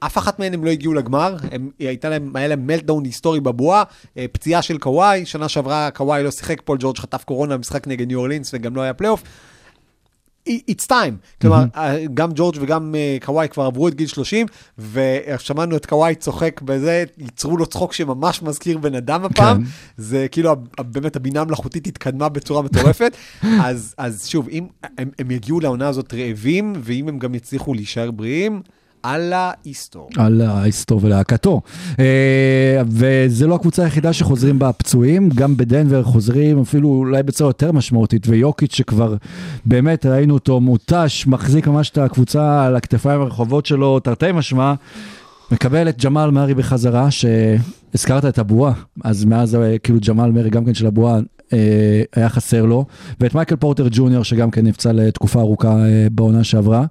אף 0.00 0.18
אחת 0.18 0.38
מהן 0.38 0.54
הם 0.54 0.64
לא 0.64 0.70
הגיעו 0.70 0.94
לגמר, 0.94 1.36
הם, 1.50 1.70
הייתה 1.78 2.08
להם, 2.08 2.36
היה 2.36 2.48
להם 2.48 2.66
meltdown 2.66 3.04
היסטורי 3.04 3.40
בבועה, 3.40 3.82
אה, 4.16 4.26
פציעה 4.32 4.62
של 4.62 4.78
קוואי, 4.78 5.26
שנה 5.26 5.48
שעברה 5.48 5.90
קוואי 5.90 6.22
לא 6.22 6.30
שיחק, 6.30 6.62
פול 6.64 6.78
ג'ורג' 6.80 6.98
חטף 6.98 7.24
קורונה 7.24 7.56
במשחק 7.56 7.86
נגד 7.86 8.06
ניו 8.06 8.18
אורלינס 8.18 8.50
וגם 8.54 8.76
לא 8.76 8.80
היה 8.80 8.94
פלייאוף. 8.94 9.22
It's 10.48 10.86
time, 10.88 11.40
כלומר, 11.40 11.64
אה, 11.76 12.06
גם 12.14 12.30
ג'ורג' 12.34 12.56
וגם 12.60 12.94
אה, 12.94 13.16
קוואי 13.24 13.48
כבר 13.48 13.62
עברו 13.62 13.88
את 13.88 13.94
גיל 13.94 14.06
30, 14.06 14.46
ושמענו 14.92 15.76
את 15.76 15.86
קוואי 15.86 16.14
צוחק 16.14 16.60
בזה, 16.62 17.04
ייצרו 17.18 17.56
לו 17.56 17.66
צחוק 17.66 17.92
שממש 17.92 18.42
מזכיר 18.42 18.78
בן 18.78 18.94
אדם 18.94 19.24
הפעם, 19.24 19.64
כן. 19.64 19.70
זה 19.96 20.26
כאילו, 20.30 20.56
באמת 20.80 21.16
הבינה 21.16 21.40
המלאכותית 21.40 21.86
התקדמה 21.86 22.28
בצורה 22.28 22.62
מטורפת, 22.62 23.16
אז, 23.64 23.94
אז 23.98 24.26
שוב, 24.26 24.48
אם 24.48 24.66
הם, 24.98 25.10
הם 25.18 25.30
יגיעו 25.30 25.60
לעונה 25.60 25.88
הזאת 25.88 26.14
רעבים, 26.14 26.72
ואם 26.80 27.08
הם 27.08 27.18
גם 27.18 27.34
יצליחו 27.34 27.74
להישאר 27.74 28.10
בריאים, 28.10 28.62
אללה 29.14 29.50
יסתור. 29.64 30.08
על 30.16 30.40
ההיסטור 30.40 31.00
ולהקתו. 31.02 31.60
אה, 31.98 32.82
וזה 32.86 33.46
לא 33.46 33.54
הקבוצה 33.54 33.84
היחידה 33.84 34.12
שחוזרים 34.12 34.58
בה 34.58 34.72
פצועים, 34.72 35.28
גם 35.34 35.56
בדנבר 35.56 36.02
חוזרים 36.02 36.60
אפילו 36.60 36.88
אולי 36.88 37.22
בצורה 37.22 37.48
יותר 37.48 37.72
משמעותית, 37.72 38.28
ויוקיץ' 38.28 38.74
שכבר 38.74 39.14
באמת 39.64 40.06
ראינו 40.06 40.34
אותו 40.34 40.60
מותש, 40.60 41.26
מחזיק 41.26 41.68
ממש 41.68 41.90
את 41.90 41.98
הקבוצה 41.98 42.64
על 42.66 42.76
הכתפיים 42.76 43.20
הרחובות 43.20 43.66
שלו, 43.66 44.00
תרתי 44.00 44.32
משמע. 44.32 44.74
מקבל 45.50 45.88
את 45.88 46.04
ג'מאל 46.04 46.30
מארי 46.30 46.54
בחזרה, 46.54 47.08
שהזכרת 47.10 48.24
את 48.24 48.38
הבועה, 48.38 48.72
אז 49.04 49.24
מאז 49.24 49.54
אה, 49.54 49.78
כאילו 49.78 49.98
ג'מאל 50.08 50.30
מארי 50.30 50.50
גם 50.50 50.64
כן 50.64 50.74
של 50.74 50.86
הבועה 50.86 51.18
היה 52.16 52.28
חסר 52.28 52.64
לו, 52.64 52.84
ואת 53.20 53.34
מייקל 53.34 53.56
פורטר 53.56 53.88
ג'וניור 53.90 54.24
שגם 54.24 54.50
כן 54.50 54.66
נפצע 54.66 54.92
לתקופה 54.92 55.40
ארוכה 55.40 55.68
אה, 55.68 56.06
בעונה 56.10 56.44
שעברה. 56.44 56.84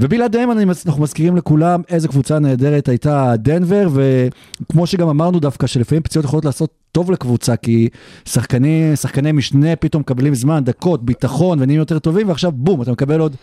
ובלעדיהם 0.00 0.50
אנחנו 0.86 1.02
מזכירים 1.02 1.36
לכולם 1.36 1.82
איזה 1.88 2.08
קבוצה 2.08 2.38
נהדרת 2.38 2.88
הייתה 2.88 3.34
דנבר, 3.38 3.88
וכמו 3.92 4.86
שגם 4.86 5.08
אמרנו 5.08 5.40
דווקא 5.40 5.66
שלפעמים 5.66 6.02
פציעות 6.02 6.24
יכולות 6.24 6.44
לעשות 6.44 6.70
טוב 6.92 7.10
לקבוצה, 7.10 7.56
כי 7.56 7.88
שחקני, 8.24 8.96
שחקני 8.96 9.32
משנה 9.32 9.76
פתאום 9.76 10.00
מקבלים 10.00 10.34
זמן, 10.34 10.64
דקות, 10.64 11.04
ביטחון 11.04 11.58
ונהיים 11.60 11.78
יותר 11.78 11.98
טובים, 11.98 12.28
ועכשיו 12.28 12.52
בום, 12.52 12.82
אתה 12.82 12.92
מקבל 12.92 13.20
עוד 13.20 13.36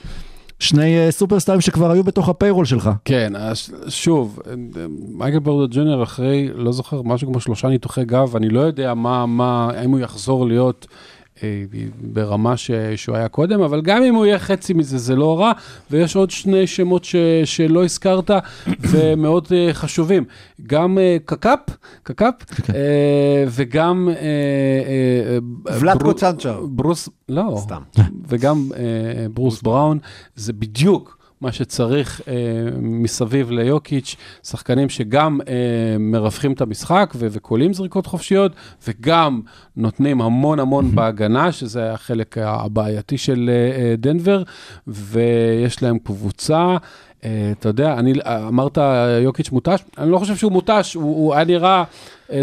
שני 0.59 0.97
אה, 0.97 1.11
סופרסטארים 1.11 1.61
שכבר 1.61 1.91
היו 1.91 2.03
בתוך 2.03 2.29
הפיירול 2.29 2.65
שלך. 2.65 2.89
כן, 3.05 3.33
שוב, 3.87 4.39
מייקל 5.09 5.39
פורטר 5.39 5.73
ג'וניור 5.79 6.03
אחרי, 6.03 6.49
לא 6.55 6.71
זוכר, 6.71 7.01
משהו 7.01 7.27
כמו 7.27 7.39
שלושה 7.39 7.67
ניתוחי 7.67 8.05
גב, 8.05 8.35
אני 8.35 8.49
לא 8.49 8.59
יודע 8.59 8.93
מה, 8.93 9.25
מה, 9.25 9.69
האם 9.75 9.91
הוא 9.91 9.99
יחזור 9.99 10.47
להיות 10.47 10.87
אה, 10.91 10.97
ברמה 12.01 12.57
ש, 12.57 12.71
שהוא 12.95 13.15
היה 13.15 13.27
קודם, 13.27 13.61
אבל 13.61 13.81
גם 13.81 14.03
אם 14.03 14.15
הוא 14.15 14.25
יהיה 14.25 14.39
חצי 14.39 14.73
מזה, 14.73 14.97
זה 14.97 15.15
לא 15.15 15.39
רע, 15.39 15.51
ויש 15.91 16.15
עוד 16.15 16.31
שני 16.31 16.67
שמות 16.67 17.03
ש, 17.03 17.15
שלא 17.45 17.83
הזכרת, 17.83 18.31
ומאוד 18.91 19.47
אה, 19.51 19.69
חשובים. 19.73 20.23
גם 20.67 20.97
אה, 20.97 21.17
קקאפ, 21.25 21.59
קקאפ, 22.03 22.33
אה, 22.69 22.75
וגם... 23.49 24.09
אה, 24.09 24.15
אה, 24.15 25.37
אה, 25.73 25.79
ולטקו 25.79 25.99
ברו- 25.99 26.13
צ'אנצ'או. 26.13 26.67
ברוס, 26.67 27.09
לא, 27.29 27.55
סתם. 27.61 27.81
וגם 28.27 28.69
אה, 28.77 28.83
ברוס 29.33 29.61
בראון, 29.61 29.99
זה 30.35 30.53
בדיוק 30.53 31.16
מה 31.41 31.51
שצריך 31.51 32.21
אה, 32.27 32.33
מסביב 32.81 33.51
ליוקיץ', 33.51 34.15
שחקנים 34.43 34.89
שגם 34.89 35.39
אה, 35.47 35.53
מרווחים 35.99 36.53
את 36.53 36.61
המשחק 36.61 37.13
ו- 37.15 37.27
וקולים 37.31 37.73
זריקות 37.73 38.05
חופשיות, 38.05 38.51
וגם 38.87 39.41
נותנים 39.75 40.21
המון 40.21 40.59
המון 40.59 40.91
בהגנה, 40.95 41.51
שזה 41.51 41.93
החלק 41.93 42.37
הבעייתי 42.37 43.17
של 43.17 43.49
אה, 43.49 43.81
אה, 43.81 43.95
דנבר, 43.97 44.43
ויש 44.87 45.83
להם 45.83 45.99
קבוצה. 45.99 46.77
אה, 47.25 47.51
אתה 47.59 47.69
יודע, 47.69 47.93
אני, 47.93 48.13
אמרת 48.47 48.77
יוקיץ' 49.23 49.51
מותש, 49.51 49.81
אני 49.97 50.11
לא 50.11 50.17
חושב 50.17 50.35
שהוא 50.35 50.51
מותש, 50.51 50.93
הוא, 50.93 51.03
הוא 51.03 51.33
היה 51.33 51.43
נראה 51.43 51.77
אה, 51.79 51.83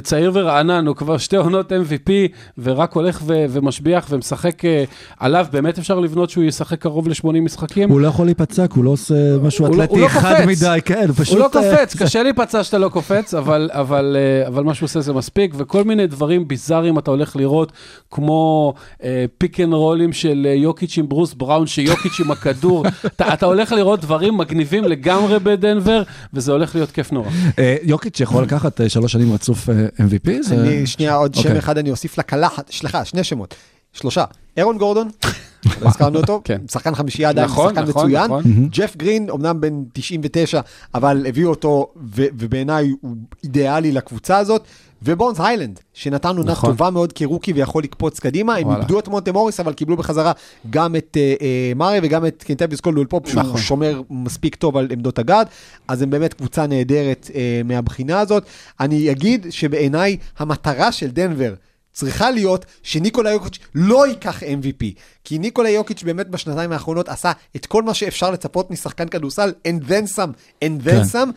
צעיר 0.03 0.31
ורענן, 0.35 0.87
הוא 0.87 0.97
כבר 0.97 1.19
שתי 1.19 1.37
עונות 1.37 1.73
MVP, 1.73 2.11
ורק 2.59 2.93
הולך 2.93 3.23
ו- 3.27 3.45
ומשביח 3.49 4.07
ומשחק 4.11 4.65
אה, 4.65 4.85
עליו, 5.19 5.47
באמת 5.53 5.79
אפשר 5.79 6.01
לבנות 6.01 6.31
שהוא 6.31 6.45
ישחק 6.45 6.81
קרוב 6.81 7.09
ל-80 7.09 7.41
משחקים. 7.41 7.91
הוא 7.91 8.01
לא 8.01 8.09
יכול 8.09 8.27
להיפצע, 8.27 8.67
כי 8.67 8.75
הוא 8.77 8.85
לא 8.85 8.91
עושה 8.91 9.15
משהו 9.43 9.67
הוא 9.67 9.77
לא- 9.77 9.85
אתלטי 9.85 10.01
לא 10.01 10.09
חד. 10.09 10.45
מדי, 10.47 10.79
כן, 10.85 11.05
הוא 11.09 11.17
פשוט... 11.17 11.29
הוא 11.35 11.39
לא 11.39 11.45
אה, 11.45 11.51
קופץ, 11.77 11.97
קשה 11.97 12.23
להיפצע 12.23 12.65
שאתה 12.65 12.79
לא 12.79 12.89
קופץ, 12.89 13.35
אבל, 13.35 13.71
אבל, 13.73 14.17
אה, 14.19 14.49
אבל 14.49 14.63
מה 14.63 14.75
שהוא 14.75 14.87
עושה 14.87 15.01
זה 15.01 15.13
מספיק, 15.13 15.55
וכל 15.57 15.85
מיני 15.85 16.07
דברים 16.07 16.49
ביזאריים 16.49 16.99
אתה 16.99 17.11
הולך 17.11 17.37
לראות, 17.37 17.73
כמו 18.11 18.75
אה, 19.05 19.25
pick 19.39 19.61
and 19.61 19.73
roll 19.73 20.00
ים 20.00 20.13
של 20.13 20.47
אה, 20.51 20.55
יוקיץ' 20.55 20.99
עם 20.99 21.09
ברוס 21.09 21.35
בראון, 21.35 21.67
שיוקיץ' 21.67 22.21
עם 22.21 22.31
הכדור, 22.31 22.85
אתה, 23.07 23.35
אתה 23.35 23.47
הולך 23.47 23.73
לראות 23.73 24.01
דברים 24.01 24.37
מגניבים 24.37 24.85
לגמרי 24.85 25.39
בדנבר, 25.39 26.03
וזה 26.35 26.53
הולך 26.53 26.75
להיות 26.75 26.91
כיף 26.91 27.13
נורא. 27.13 27.29
אה, 27.59 27.77
יוקיץ' 27.83 28.21
יכול 28.21 28.43
לקחת 28.43 28.81
אה, 28.81 28.89
שלוש 28.89 29.13
שנים 29.13 29.33
רצוף 29.33 29.71
אה, 29.71 29.74
MVP? 29.99 30.43
זה- 30.43 30.55
אני, 30.55 30.87
שנייה, 30.87 31.15
עוד 31.15 31.35
שם 31.35 31.41
אוקיי. 31.41 31.59
אחד 31.59 31.79
אני 31.79 31.91
אוסיף 31.91 32.19
לקלחת, 32.19 32.71
סליחה, 32.73 33.05
שני 33.05 33.25
שמות. 33.25 33.55
שלושה. 33.93 34.25
אירון 34.57 34.79
גורדון, 34.79 35.09
לא 35.83 35.89
הזכרנו 35.89 36.19
אותו, 36.21 36.41
כן. 36.45 36.61
שחקן 36.71 36.95
חמישייה 36.95 37.29
עדיין, 37.29 37.47
נכון, 37.47 37.75
שחקן 37.75 37.89
נכון, 37.89 38.03
מצוין. 38.07 38.25
נכון. 38.25 38.43
ג'ף 38.71 38.97
גרין, 38.97 39.31
אמנם 39.31 39.61
בן 39.61 39.83
99, 39.93 40.61
אבל 40.95 41.27
הביאו 41.29 41.51
אותו, 41.51 41.87
ו- 41.97 42.27
ובעיניי 42.39 42.93
הוא 43.01 43.17
אידיאלי 43.45 43.93
לקבוצה 43.93 44.39
הזאת. 44.39 44.65
ובונס 45.05 45.41
היילנד, 45.41 45.81
שנתן 45.93 46.37
עונה 46.37 46.53
נכון. 46.53 46.71
טובה 46.71 46.91
מאוד 46.91 47.13
כ 47.13 47.23
rookie 47.23 47.53
ויכול 47.53 47.83
לקפוץ 47.83 48.21
קדימה, 48.21 48.57
הם. 48.57 48.71
איבדו 48.71 48.99
את 48.99 49.09
מונטה 49.09 49.33
מוריס, 49.33 49.61
אבל 49.61 49.73
קיבלו 49.73 49.97
בחזרה 49.97 50.33
גם 50.71 50.97
את 50.97 51.17
אה, 51.21 51.35
אה, 51.41 51.73
מארי 51.77 51.99
וגם 52.03 52.27
את 52.27 52.43
קינטביוס 52.47 52.81
קולדוול 52.81 53.07
פופ, 53.07 53.29
שהוא 53.29 53.43
נכון. 53.43 53.61
שומר 53.61 54.03
מספיק 54.11 54.55
טוב 54.55 54.77
על 54.77 54.89
עמדות 54.91 55.19
ה 55.19 55.23
guard, 55.23 55.47
אז 55.89 56.03
הם 56.03 56.11
באמת 56.11 56.35
קבוצה 56.35 56.67
נהדרת 56.67 57.31
אה, 57.35 57.61
מהבחינה 57.65 58.21
הזאת. 58.21 58.45
אני 58.81 59.11
אגיד 59.11 59.47
שבעיניי 59.51 60.17
המטרה 60.39 60.93
של 60.93 61.11
דנבר, 61.11 61.55
צריכה 61.95 62.31
להיות 62.31 62.65
שניקולה 62.83 63.31
יוקיץ' 63.31 63.59
לא 63.75 64.07
ייקח 64.07 64.43
MVP. 64.43 64.85
כי 65.25 65.39
ניקולה 65.39 65.71
יוקיץ' 65.71 66.03
באמת 66.03 66.29
בשנתיים 66.29 66.73
האחרונות 66.73 67.09
עשה 67.09 67.33
את 67.57 67.67
כל 67.67 67.83
מה 67.83 67.95
שאפשר 67.95 68.31
לצפות 68.31 68.71
משחקן 68.71 69.09
כדורסל, 69.09 69.53
and 69.69 69.83
then 69.89 70.17
some, 70.17 70.65
and 70.65 70.87
then 70.87 70.91
כן. 70.91 71.03
some, 71.03 71.33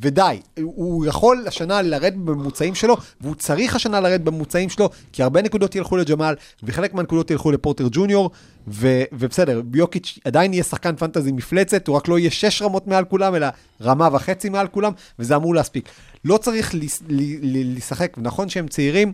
ודי. 0.00 0.40
הוא 0.62 1.06
יכול 1.06 1.44
השנה 1.46 1.82
לרדת 1.82 2.16
בממוצעים 2.16 2.74
שלו, 2.74 2.96
והוא 3.20 3.34
צריך 3.34 3.76
השנה 3.76 4.00
לרדת 4.00 4.20
בממוצעים 4.20 4.68
שלו, 4.68 4.90
כי 5.12 5.22
הרבה 5.22 5.42
נקודות 5.42 5.74
ילכו 5.74 5.96
לג'מאל, 5.96 6.34
וחלק 6.62 6.94
מהנקודות 6.94 7.30
ילכו 7.30 7.52
לפורטר 7.52 7.88
ג'וניור, 7.90 8.30
ו- 8.68 9.02
ובסדר, 9.12 9.60
יוקיץ' 9.74 10.18
עדיין 10.24 10.52
יהיה 10.52 10.64
שחקן 10.64 10.96
פנטזי 10.96 11.32
מפלצת, 11.32 11.88
הוא 11.88 11.96
רק 11.96 12.08
לא 12.08 12.18
יהיה 12.18 12.30
שש 12.30 12.62
רמות 12.62 12.86
מעל 12.86 13.04
כולם, 13.04 13.34
אלא 13.34 13.46
רמה 13.82 14.08
וחצי 14.12 14.48
מעל 14.48 14.68
כולם, 14.68 14.92
וזה 15.18 15.36
אמור 15.36 15.54
להספיק. 15.54 15.88
לא 16.24 16.36
צריך 16.36 16.74
לשחק, 17.52 18.16
נכון 18.16 18.48
שהם 18.48 18.68
צעירים, 18.68 19.12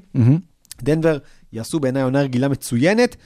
דנבר 0.83 1.19
יעשו 1.53 1.81
בעיניי 1.81 2.03
עונה 2.03 2.23
רגילה 2.23 2.49
מצוינת. 2.49 3.17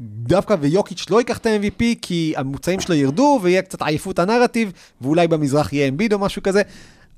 דווקא 0.00 0.56
ויוקיץ' 0.60 1.10
לא 1.10 1.18
ייקח 1.18 1.38
את 1.38 1.46
ה-MVP 1.46 1.84
כי 2.02 2.34
הממוצעים 2.36 2.80
שלו 2.80 2.94
ירדו 2.94 3.40
ויהיה 3.42 3.62
קצת 3.62 3.82
עייפות 3.82 4.18
הנרטיב 4.18 4.72
ואולי 5.00 5.28
במזרח 5.28 5.72
יהיה 5.72 5.88
אמביד 5.88 6.12
או 6.12 6.18
משהו 6.18 6.42
כזה, 6.42 6.62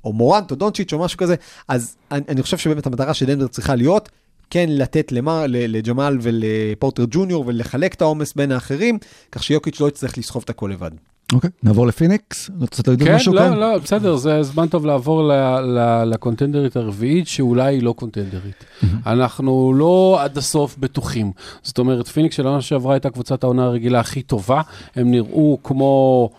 או 0.05 0.13
מורנט 0.13 0.51
או 0.51 0.55
דונצ'יץ' 0.55 0.93
או 0.93 0.99
משהו 0.99 1.17
כזה, 1.17 1.35
אז 1.67 1.95
אני, 2.11 2.21
אני 2.29 2.41
חושב 2.41 2.57
שבאמת 2.57 2.85
המטרה 2.85 3.13
של 3.13 3.25
דנבר 3.25 3.47
צריכה 3.47 3.75
להיות 3.75 4.09
כן 4.49 4.65
לתת 4.69 5.11
למר, 5.11 5.45
ל- 5.47 5.77
לג'מאל 5.77 6.17
ולפורטר 6.21 7.05
ג'וניור 7.11 7.43
ולחלק 7.47 7.93
את 7.93 8.01
העומס 8.01 8.33
בין 8.33 8.51
האחרים, 8.51 8.97
כך 9.31 9.43
שיוקיץ' 9.43 9.79
לא 9.79 9.87
יצטרך 9.87 10.17
לסחוב 10.17 10.41
את 10.45 10.49
הכל 10.49 10.69
לבד. 10.73 10.91
אוקיי, 11.33 11.49
נעבור 11.63 11.87
לפיניקס, 11.87 12.49
רצית 12.61 12.87
להגיד 12.87 13.07
כן, 13.07 13.15
משהו 13.15 13.33
לא, 13.33 13.39
כאן? 13.39 13.53
לא, 13.53 13.77
בסדר, 13.77 14.15
זה 14.15 14.43
זמן 14.43 14.67
טוב 14.67 14.85
לעבור 14.85 15.23
ל- 15.23 15.31
ל- 15.61 16.03
לקונטנדרית 16.03 16.75
הרביעית, 16.75 17.27
שאולי 17.27 17.75
היא 17.75 17.83
לא 17.83 17.93
קונטנדרית. 17.93 18.65
אנחנו 19.05 19.73
לא 19.73 20.17
עד 20.21 20.37
הסוף 20.37 20.77
בטוחים. 20.77 21.31
זאת 21.61 21.77
אומרת, 21.79 22.07
פיניקס 22.07 22.35
של 22.35 22.45
העונה 22.47 22.61
שעברה 22.61 22.93
הייתה 22.93 23.09
קבוצת 23.09 23.43
העונה 23.43 23.65
הרגילה 23.65 23.99
הכי 23.99 24.21
טובה, 24.21 24.61
הם 24.95 25.11
נראו 25.11 25.57
כמו 25.63 26.29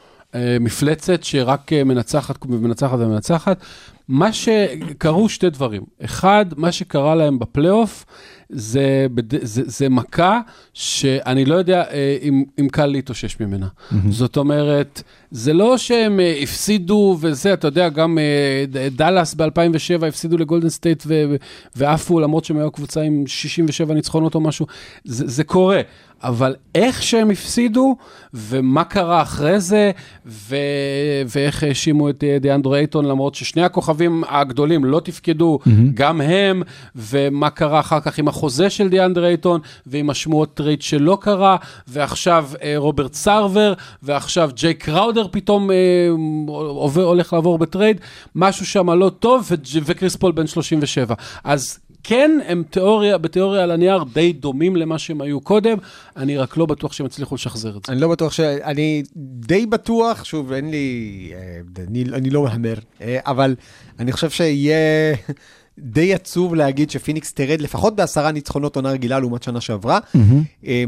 מפלצת 0.61 1.23
שרק 1.23 1.73
אה, 1.73 1.85
מנצחת 1.85 2.37
ומנצחת 2.49 2.99
ומנצחת. 2.99 3.65
מה 4.09 4.33
שקרו 4.33 5.29
שתי 5.29 5.51
דברים. 5.51 5.83
אחד, 6.05 6.47
מה 6.57 6.73
שקרה 6.73 7.15
להם 7.15 7.39
בפלייאוף, 7.39 8.05
זה, 8.49 9.06
זה, 9.42 9.62
זה 9.66 9.88
מכה 9.88 10.40
שאני 10.75 11.44
לא 11.44 11.54
יודע 11.54 11.82
אה, 11.90 12.16
אם, 12.22 12.44
אם 12.61 12.68
קל 12.68 12.87
להתאושש 12.87 13.40
ממנה. 13.40 13.66
Mm-hmm. 13.66 13.94
זאת 14.11 14.37
אומרת, 14.37 15.02
זה 15.30 15.52
לא 15.52 15.78
שהם 15.78 16.20
אה, 16.20 16.38
הפסידו 16.42 17.16
וזה, 17.20 17.52
אתה 17.52 17.68
יודע, 17.68 17.88
גם 17.88 18.18
אה, 18.18 18.90
דאלאס 18.90 19.34
ב-2007 19.34 20.06
הפסידו 20.06 20.38
לגולדן 20.38 20.68
סטייט 20.68 21.04
ועפו, 21.76 22.20
למרות 22.20 22.44
שהם 22.44 22.58
היו 22.58 22.70
קבוצה 22.70 23.00
עם 23.00 23.25
67 23.26 23.94
ניצחונות 23.94 24.34
או 24.34 24.40
משהו, 24.40 24.66
זה, 25.04 25.28
זה 25.28 25.44
קורה. 25.44 25.80
אבל 26.22 26.54
איך 26.75 27.02
שהם 27.02 27.30
הפסידו, 27.30 27.96
ומה 28.34 28.84
קרה 28.84 29.22
אחרי 29.22 29.61
זה, 29.61 29.90
ו... 30.26 30.56
ואיך 31.26 31.62
האשימו 31.62 32.08
את 32.08 32.25
דיאנדרו 32.40 32.75
אייטון, 32.75 33.04
למרות 33.04 33.34
ששני 33.34 33.62
הכוכבים 33.62 34.25
הגדולים 34.28 34.84
לא 34.84 35.00
תפקדו, 35.00 35.58
mm-hmm. 35.62 35.70
גם 35.94 36.20
הם, 36.20 36.62
ומה 36.96 37.50
קרה 37.50 37.80
אחר 37.80 38.00
כך 38.00 38.18
עם 38.18 38.28
החוזה 38.33 38.71
של 38.71 38.89
דיאנדרו 38.89 39.25
אייטון, 39.25 39.61
ועם 39.87 40.11
השמועות 40.11 40.55
trade 40.54 40.83
שלא 40.83 41.19
קרה, 41.21 41.57
ועכשיו 41.89 42.49
אה, 42.62 42.75
רוברט 42.77 43.15
סרבר, 43.15 43.73
ועכשיו 44.03 44.51
ג'יי 44.55 44.75
קראודר 44.75 45.27
פתאום 45.31 45.71
אה, 45.71 45.77
עובר, 46.49 47.05
הולך 47.05 47.33
לעבור 47.33 47.59
ב 47.59 47.64
trade, 47.64 48.00
משהו 48.35 48.67
שם 48.67 48.91
לא 48.91 49.11
טוב, 49.19 49.51
וקריס 49.85 50.17
פול 50.17 50.33
בן 50.33 50.47
37. 50.47 51.15
אז 51.45 51.79
כן, 52.05 52.39
הם 52.47 52.62
תיאוריה, 52.71 53.19
בתיאוריה 53.19 53.62
על 53.62 53.71
הנייר 53.71 54.05
די 54.12 54.33
דומים 54.33 54.77
למה 54.77 54.99
שהם 54.99 55.21
היו 55.21 55.41
קודם, 55.41 55.79
אני 56.17 56.39
רק 56.39 56.57
לא 56.57 56.67
בטוח 56.67 56.93
שהם 56.93 57.07
הצליחו 57.07 57.35
לשחזר 57.35 57.77
את 57.77 57.87
זה. 57.87 57.93
אני 57.93 58.01
לא 58.01 58.09
בטוח 58.09 58.33
ש... 58.33 58.41
אני 58.41 59.03
די 59.16 59.66
בטוח, 59.66 60.25
שוב, 60.25 60.53
אין 60.53 60.71
לי... 60.71 61.33
אה, 61.35 61.85
אני, 61.88 62.05
אני 62.12 62.31
לא 62.31 62.42
מהמר, 62.42 62.75
אה, 63.01 63.18
אבל 63.27 63.55
אני 63.99 64.12
חושב 64.12 64.31
שיהיה 64.31 65.14
די 65.78 66.14
עצוב 66.14 66.54
להגיד 66.54 66.90
שפיניקס 66.90 67.32
תרד 67.32 67.61
לפחות 67.61 67.96
בעשרה 67.96 68.32
ניצחונות 68.32 68.76
עונה 68.76 68.90
רגילה 68.90 69.18
לעומת 69.18 69.42
שנה 69.42 69.61
שעברה. 69.61 69.98
אה, 70.66 70.85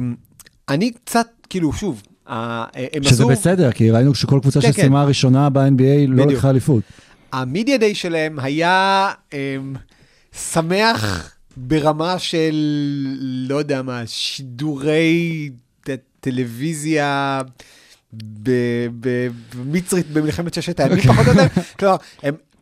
אני 0.68 0.92
קצת, 0.92 1.26
כאילו, 1.50 1.72
שוב, 1.72 2.02
אה, 2.28 2.64
הם 2.92 3.02
שזה 3.02 3.14
עשו... 3.14 3.28
בסדר, 3.28 3.72
כי 3.72 3.90
ראינו 3.90 4.14
שכל 4.14 4.38
קבוצה 4.42 4.60
כן, 4.60 4.72
שסיימה 4.72 5.02
הראשונה 5.02 5.50
ב-NBA 5.50 6.08
לא. 6.08 6.26
לקחה 6.26 6.50
אליפות. 6.50 6.82
המדיה 7.32 7.78
דיי 7.78 7.94
שלהם 7.94 8.38
היה 8.38 9.10
אמ, 9.32 9.74
שמח 10.52 11.30
ברמה 11.56 12.18
של, 12.18 12.54
לא 13.20 13.56
יודע 13.56 13.82
מה, 13.82 14.02
שידורי 14.06 15.50
ט- 15.84 15.90
טלוויזיה 16.20 17.40
במצרית 19.54 20.10
במלחמת 20.10 20.54
ששת 20.54 20.80
הימים, 20.80 21.00
פחות 21.00 21.26
או 21.26 21.32
יותר. 21.32 21.46
כלומר, 21.78 21.96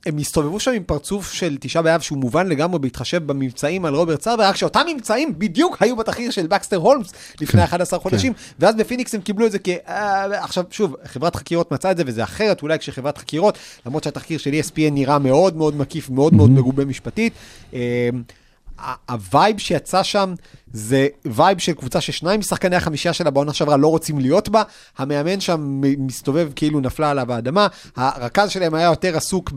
הם... 0.06 0.18
הסתובבו 0.18 0.60
שם 0.60 0.72
עם 0.72 0.82
פרצוף 0.82 1.32
של 1.32 1.56
תשעה 1.60 1.82
באב 1.82 2.00
שהוא 2.00 2.18
מובן 2.18 2.46
לגמרי 2.46 2.78
בהתחשב 2.78 3.26
במבצעים 3.26 3.84
על 3.84 3.94
רוברט 3.94 4.22
סרבר, 4.22 4.44
רק 4.44 4.56
שאותם 4.56 4.80
מבצעים 4.94 5.34
בדיוק 5.38 5.76
היו 5.80 5.96
בתחקיר 5.96 6.30
של 6.30 6.46
בקסטר 6.46 6.76
הולמס 6.76 7.12
לפני 7.40 7.64
11 7.64 7.98
חודשים, 7.98 8.32
ואז 8.58 8.74
בפיניקס 8.74 9.14
הם 9.14 9.20
קיבלו 9.20 9.46
את 9.46 9.52
זה 9.52 9.58
כ... 9.58 9.68
אה, 9.68 10.44
עכשיו, 10.44 10.64
שוב, 10.70 10.96
חברת 11.04 11.36
חקירות 11.36 11.72
מצאה 11.72 11.90
את 11.90 11.96
זה, 11.96 12.02
וזה 12.06 12.22
אחרת 12.22 12.62
אולי 12.62 12.78
כשחברת 12.78 13.18
חקירות, 13.18 13.58
למרות 13.86 14.04
שהתחקיר 14.04 14.38
של 14.38 14.50
ESPN 14.50 14.90
נראה 14.90 15.18
מאוד 15.18 15.56
מאוד 15.56 15.76
מקיף, 15.76 16.10
מאוד 16.10 16.34
מאוד 16.34 16.50
מגובה 16.50 16.84
משפטית. 16.84 17.32
אה, 17.74 18.08
ה 19.08 19.18
vibe 19.18 19.58
שיצא 19.58 20.02
שם 20.02 20.34
זה 20.72 21.08
vibe 21.24 21.58
של 21.58 21.72
קבוצה 21.72 22.00
ששניים 22.00 22.40
משחקני 22.40 22.76
החמישייה 22.76 23.14
שלה 23.14 23.30
בעונה 23.30 23.52
שעברה 23.52 23.76
לא 23.76 23.86
רוצים 23.86 24.18
להיות 24.18 24.48
בה, 24.48 24.62
המאמן 24.98 25.40
שם 25.40 25.80
מסתובב 25.98 26.50
כאילו 26.56 26.80
נפלה 26.80 27.10
עליו 27.10 27.32
האדמה, 27.32 27.66
הרכז 27.96 28.50
שלהם 28.50 28.74
היה 28.74 28.86
יותר 28.86 29.16
עסוק 29.16 29.52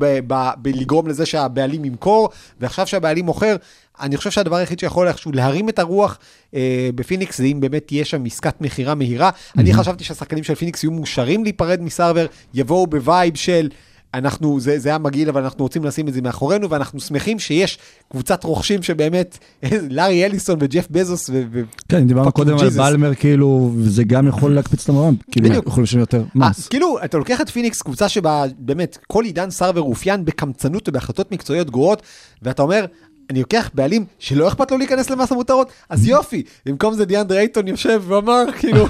בלגרום 0.57 1.07
לזה 1.07 1.25
שהבעלים 1.25 1.85
ימכור, 1.85 2.29
ועכשיו 2.59 2.87
שהבעלים 2.87 3.25
מוכר, 3.25 3.55
אני 3.99 4.17
חושב 4.17 4.31
שהדבר 4.31 4.55
היחיד 4.55 4.79
שיכול 4.79 5.07
איכשהו 5.07 5.31
להרים 5.31 5.69
את 5.69 5.79
הרוח 5.79 6.17
אה, 6.55 6.89
בפיניקס 6.95 7.37
זה 7.37 7.43
אם 7.43 7.59
באמת 7.59 7.87
תהיה 7.87 8.05
שם 8.05 8.25
עסקת 8.25 8.61
מכירה 8.61 8.95
מהירה. 8.95 9.29
אני 9.57 9.73
חשבתי 9.73 10.03
שהשחקנים 10.03 10.43
של 10.43 10.55
פיניקס 10.55 10.83
יהיו 10.83 10.91
מאושרים 10.91 11.43
להיפרד 11.43 11.81
מסרבר, 11.81 12.25
יבואו 12.53 12.87
ב 12.87 12.97
vibe 12.97 13.35
של... 13.35 13.69
אנחנו, 14.17 14.59
זה, 14.59 14.79
זה 14.79 14.89
היה 14.89 14.97
מגעיל, 14.97 15.29
אבל 15.29 15.43
אנחנו 15.43 15.63
רוצים 15.63 15.83
לשים 15.83 16.07
את 16.07 16.13
זה 16.13 16.21
מאחורינו, 16.21 16.69
ואנחנו 16.69 16.99
שמחים 16.99 17.39
שיש 17.39 17.77
קבוצת 18.11 18.43
רוכשים 18.43 18.83
שבאמת, 18.83 19.37
לארי 19.89 20.25
אליסון 20.25 20.57
וג'ף 20.61 20.87
בזוס 20.91 21.29
ו... 21.29 21.43
ו- 21.51 21.61
כן, 21.89 22.07
דיברנו 22.07 22.31
קודם 22.31 22.57
על. 22.57 22.69
בלמר, 22.69 23.15
כאילו, 23.15 23.71
זה 23.83 24.03
גם 24.03 24.27
יכול 24.27 24.55
להקפיץ 24.55 24.83
את 24.83 24.89
המורל, 24.89 25.15
כאילו, 25.31 25.49
בדיוק. 25.49 25.67
יכול 25.67 25.83
לשלם 25.83 25.99
יותר 25.99 26.17
אה, 26.17 26.49
מס. 26.49 26.67
כאילו, 26.67 26.97
אתה 27.03 27.17
לוקח 27.17 27.41
את 27.41 27.49
פיניקס, 27.49 27.81
קבוצה 27.81 28.09
שבה 28.09 28.43
באמת 28.59 28.97
כל 29.07 29.25
עידן 29.25 29.49
סרבר 29.49 29.81
אופיין 29.81 30.25
בקמצנות 30.25 30.89
ובהחלטות 30.89 31.31
מקצועיות 31.31 31.69
גרועות, 31.69 32.01
ואתה 32.41 32.61
אומר, 32.61 32.85
אני 33.29 33.39
לוקח 33.39 33.69
בעלים 33.73 34.05
שלא 34.19 34.47
אכפת 34.47 34.71
לו 34.71 34.77
להיכנס 34.77 35.09
למס 35.09 35.31
המותרות, 35.31 35.69
אז 35.89 36.07
יופי. 36.07 36.43
במקום 36.65 36.93
זה 36.93 37.05
דיאנדרה 37.05 37.39
אייטון 37.39 37.67
יושב 37.67 38.03
ואמר, 38.07 38.43
כאילו, 38.59 38.85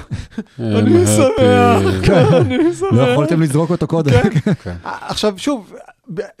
אני 0.58 1.04
happy. 1.04 1.06
שמח, 1.06 2.10
אני 2.40 2.58
לא 2.58 2.72
שמח. 2.72 3.08
יכולתם 3.12 3.42
לזרוק 3.42 3.70
אותו 3.70 3.86
קודם. 3.86 4.12
עכשיו 4.84 5.34
שוב, 5.36 5.72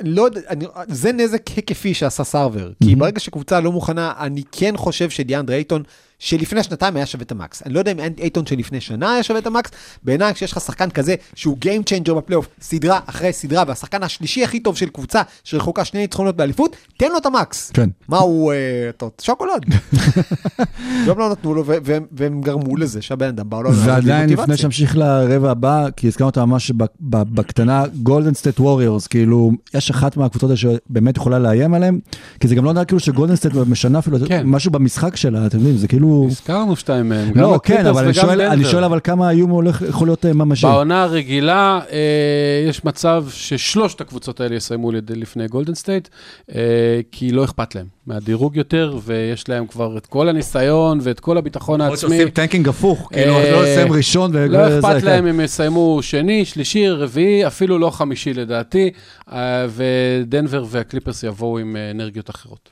לא 0.02 0.22
יודע, 0.22 0.40
אני- 0.48 0.66
זה 0.88 1.12
נזק 1.12 1.46
היקפי 1.48 1.94
שעשה 1.94 2.24
סרבר, 2.24 2.70
כי 2.82 2.96
ברגע 2.96 3.20
שקבוצה 3.20 3.60
לא 3.60 3.72
מוכנה, 3.72 4.12
אני 4.20 4.42
כן 4.52 4.76
חושב 4.76 5.10
שדיאנדרה 5.10 5.56
אייטון, 5.56 5.82
שלפני 6.18 6.62
שנתיים 6.62 6.96
היה 6.96 7.06
שווה 7.06 7.22
את 7.22 7.32
המקס. 7.32 7.62
אני 7.66 7.74
לא 7.74 7.78
יודע 7.78 7.92
אם 7.92 7.98
אייטון 8.20 8.46
שלפני 8.46 8.80
שנה 8.80 9.12
היה 9.14 9.22
שווה 9.22 9.38
את 9.38 9.46
המקס, 9.46 9.70
בעיניי 10.02 10.34
כשיש 10.34 10.52
לך 10.52 10.60
שחקן 10.60 10.90
כזה 10.90 11.14
שהוא 11.34 11.56
Game 11.64 11.82
Changer 11.90 12.14
בפלייאוף, 12.14 12.48
סדרה 12.60 13.00
אחרי 13.06 13.32
סדרה, 13.32 13.64
והשחקן 13.66 14.02
השלישי 14.02 14.44
הכי 14.44 14.60
טוב 14.60 14.76
של 14.76 14.88
קבוצה 14.88 15.22
שרחוקה 15.44 15.84
שני 15.84 16.00
ניצחונות 16.00 16.36
באליפות, 16.36 16.76
תן 16.96 17.08
לו 17.12 17.18
את 17.18 17.26
המקס. 17.26 17.70
כן. 17.70 17.88
מה 18.08 18.18
הוא, 18.18 18.52
אה, 18.52 18.90
שוקולד? 19.20 19.62
גם 21.06 21.18
לא 21.18 21.30
נתנו 21.30 21.54
לו, 21.54 21.66
ו- 21.66 21.74
והם- 21.84 22.06
והם 22.12 22.40
גרמו 22.40 22.76
לזה 22.76 23.02
שהבן 23.02 23.28
אדם 23.28 23.50
בא 23.50 23.60
לו 23.60 23.72
ועדיין 23.74 24.30
לפני 24.30 24.56
שנמשיך 24.56 24.96
לרבע 24.96 25.50
הבא, 25.50 25.86
כי 25.96 26.06
הזכרנו 26.06 26.28
אותה 26.28 26.44
ממש 26.44 26.72
בקטנה, 27.00 27.84
גולדן 28.02 28.34
סטייט 28.34 28.60
ווריורס, 28.60 29.06
כאילו, 29.06 29.50
יש 29.74 29.90
אחת 29.90 30.16
מהקבוצות 30.16 30.50
האלה 30.50 30.56
שבאמת 30.56 31.16
יכולה 31.16 31.38
לאיים 31.38 31.74
עליהם, 31.74 31.98
כי 32.40 32.48
זה 32.48 32.54
גם 32.54 32.64
לא 32.64 32.72
נראה 32.72 32.84
כאילו 32.84 33.00
שגולדן 33.00 33.36
סטייט 33.36 33.54
משנה 33.54 33.98
אפילו 33.98 34.18
כן. 34.28 34.42
משהו 34.46 34.70
במשחק 34.70 35.16
שלה, 35.16 35.46
אתם 35.46 35.58
יודעים, 35.58 35.76
זה 35.76 35.88
כאילו 35.88 36.05
אפילו... 36.06 36.26
הזכרנו 36.30 36.76
שתיים 36.76 37.08
מהם, 37.08 37.32
גם 37.32 37.40
לא, 37.40 37.60
כן, 37.62 37.86
אבל 37.86 38.04
אני 38.04 38.14
שואל, 38.14 38.40
אני. 38.40 38.64
שואל 38.64 38.84
אבל 38.84 39.00
כמה 39.04 39.28
האיום 39.28 39.50
הולך, 39.50 39.82
יכול 39.88 40.08
להיות 40.08 40.26
אה, 40.26 40.32
ממשי. 40.32 40.66
בעונה 40.66 41.02
הרגילה 41.02 41.80
אה, 41.92 42.68
יש 42.68 42.84
מצב 42.84 43.24
ששלושת 43.30 44.00
הקבוצות 44.00 44.40
האלה 44.40 44.54
יסיימו 44.54 44.92
לפני 44.92 45.48
גולדן 45.48 45.74
סטייט, 45.74 46.08
אה, 46.54 47.00
כי 47.12 47.32
לא 47.32 47.44
אכפת 47.44 47.74
להם 47.74 47.86
מהדירוג 48.06 48.56
יותר, 48.56 48.98
ויש 49.04 49.48
להם 49.48 49.66
כבר 49.66 49.96
את 49.98 50.06
כל 50.06 50.28
הניסיון 50.28 50.98
ואת 51.02 51.20
כל 51.20 51.38
הביטחון 51.38 51.80
העצמי. 51.80 51.96
שעושים 51.96 52.28
tanking 52.28 52.68
הפוך, 52.68 53.08
כאילו, 53.12 53.34
אה, 53.34 53.52
לא 53.52 53.62
לסיים 53.62 53.92
ראשון 53.92 54.30
ו... 54.34 54.46
לא 54.48 54.78
אכפת 54.78 55.00
כן. 55.00 55.06
להם 55.06 55.26
אם 55.26 55.40
יסיימו 55.40 55.98
שני, 56.02 56.44
שלישי, 56.44 56.88
רביעי, 56.88 57.46
אפילו 57.46 57.78
לא 57.78 57.90
חמישי 57.90 58.34
לדעתי, 58.34 58.90
אה, 59.32 59.66
ודנבר 59.70 60.64
והקליפרס 60.68 61.22
יבואו 61.22 61.58
עם 61.58 61.76
אה, 61.76 61.90
אנרגיות 61.90 62.30
אחרות. 62.30 62.68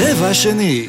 רבע 0.00 0.34
שני. 0.34 0.86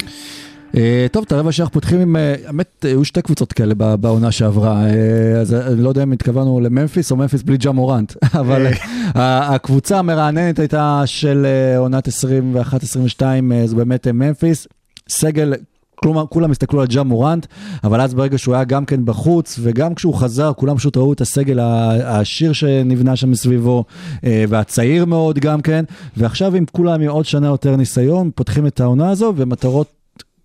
אה, 0.77 1.07
טוב, 1.11 1.23
את 1.27 1.31
הרבע 1.31 1.51
שאנחנו 1.51 1.73
פותחים 1.73 1.99
עם, 1.99 2.15
אה, 2.15 2.35
האמת, 2.45 2.85
היו 2.85 3.05
שתי 3.05 3.21
קבוצות 3.21 3.53
כאלה 3.53 3.73
בעונה 3.95 4.31
שעברה, 4.31 4.85
אה, 4.85 5.39
אז 5.41 5.53
אני 5.53 5.83
לא 5.83 5.89
יודע 5.89 6.03
אם 6.03 6.11
התכוונו 6.11 6.59
לממפיס 6.59 7.11
או 7.11 7.15
ממפיס 7.15 7.43
בלי 7.43 7.57
ג'ה 7.57 7.71
מורנט, 7.71 8.13
אבל 8.41 8.67
אה, 9.15 9.55
הקבוצה 9.55 9.99
המרעננת 9.99 10.59
הייתה 10.59 11.01
של 11.05 11.45
אה, 11.45 11.77
עונת 11.77 12.07
21-22, 12.07 13.21
אה, 13.21 13.67
זו 13.67 13.75
באמת 13.75 14.07
אה, 14.07 14.11
ממפיס, 14.11 14.67
סגל... 15.09 15.53
כלומר, 16.01 16.25
כולם 16.29 16.51
הסתכלו 16.51 16.81
על 16.81 16.87
ג'ה 16.87 17.03
מורנט, 17.03 17.45
אבל 17.83 18.01
אז 18.01 18.13
ברגע 18.13 18.37
שהוא 18.37 18.55
היה 18.55 18.63
גם 18.63 18.85
כן 18.85 19.05
בחוץ, 19.05 19.59
וגם 19.61 19.95
כשהוא 19.95 20.13
חזר, 20.15 20.51
כולם 20.53 20.77
פשוט 20.77 20.97
ראו 20.97 21.13
את 21.13 21.21
הסגל 21.21 21.59
העשיר 21.59 22.53
שנבנה 22.53 23.15
שם 23.15 23.31
מסביבו, 23.31 23.83
אה, 24.23 24.43
והצעיר 24.49 25.05
מאוד 25.05 25.39
גם 25.39 25.61
כן, 25.61 25.85
ועכשיו 26.17 26.55
עם 26.55 26.65
כולם 26.71 27.01
עם 27.01 27.09
עוד 27.09 27.25
שנה 27.25 27.47
יותר 27.47 27.75
ניסיון, 27.75 28.31
פותחים 28.35 28.67
את 28.67 28.79
העונה 28.79 29.09
הזו, 29.09 29.33
ומטרות 29.35 29.87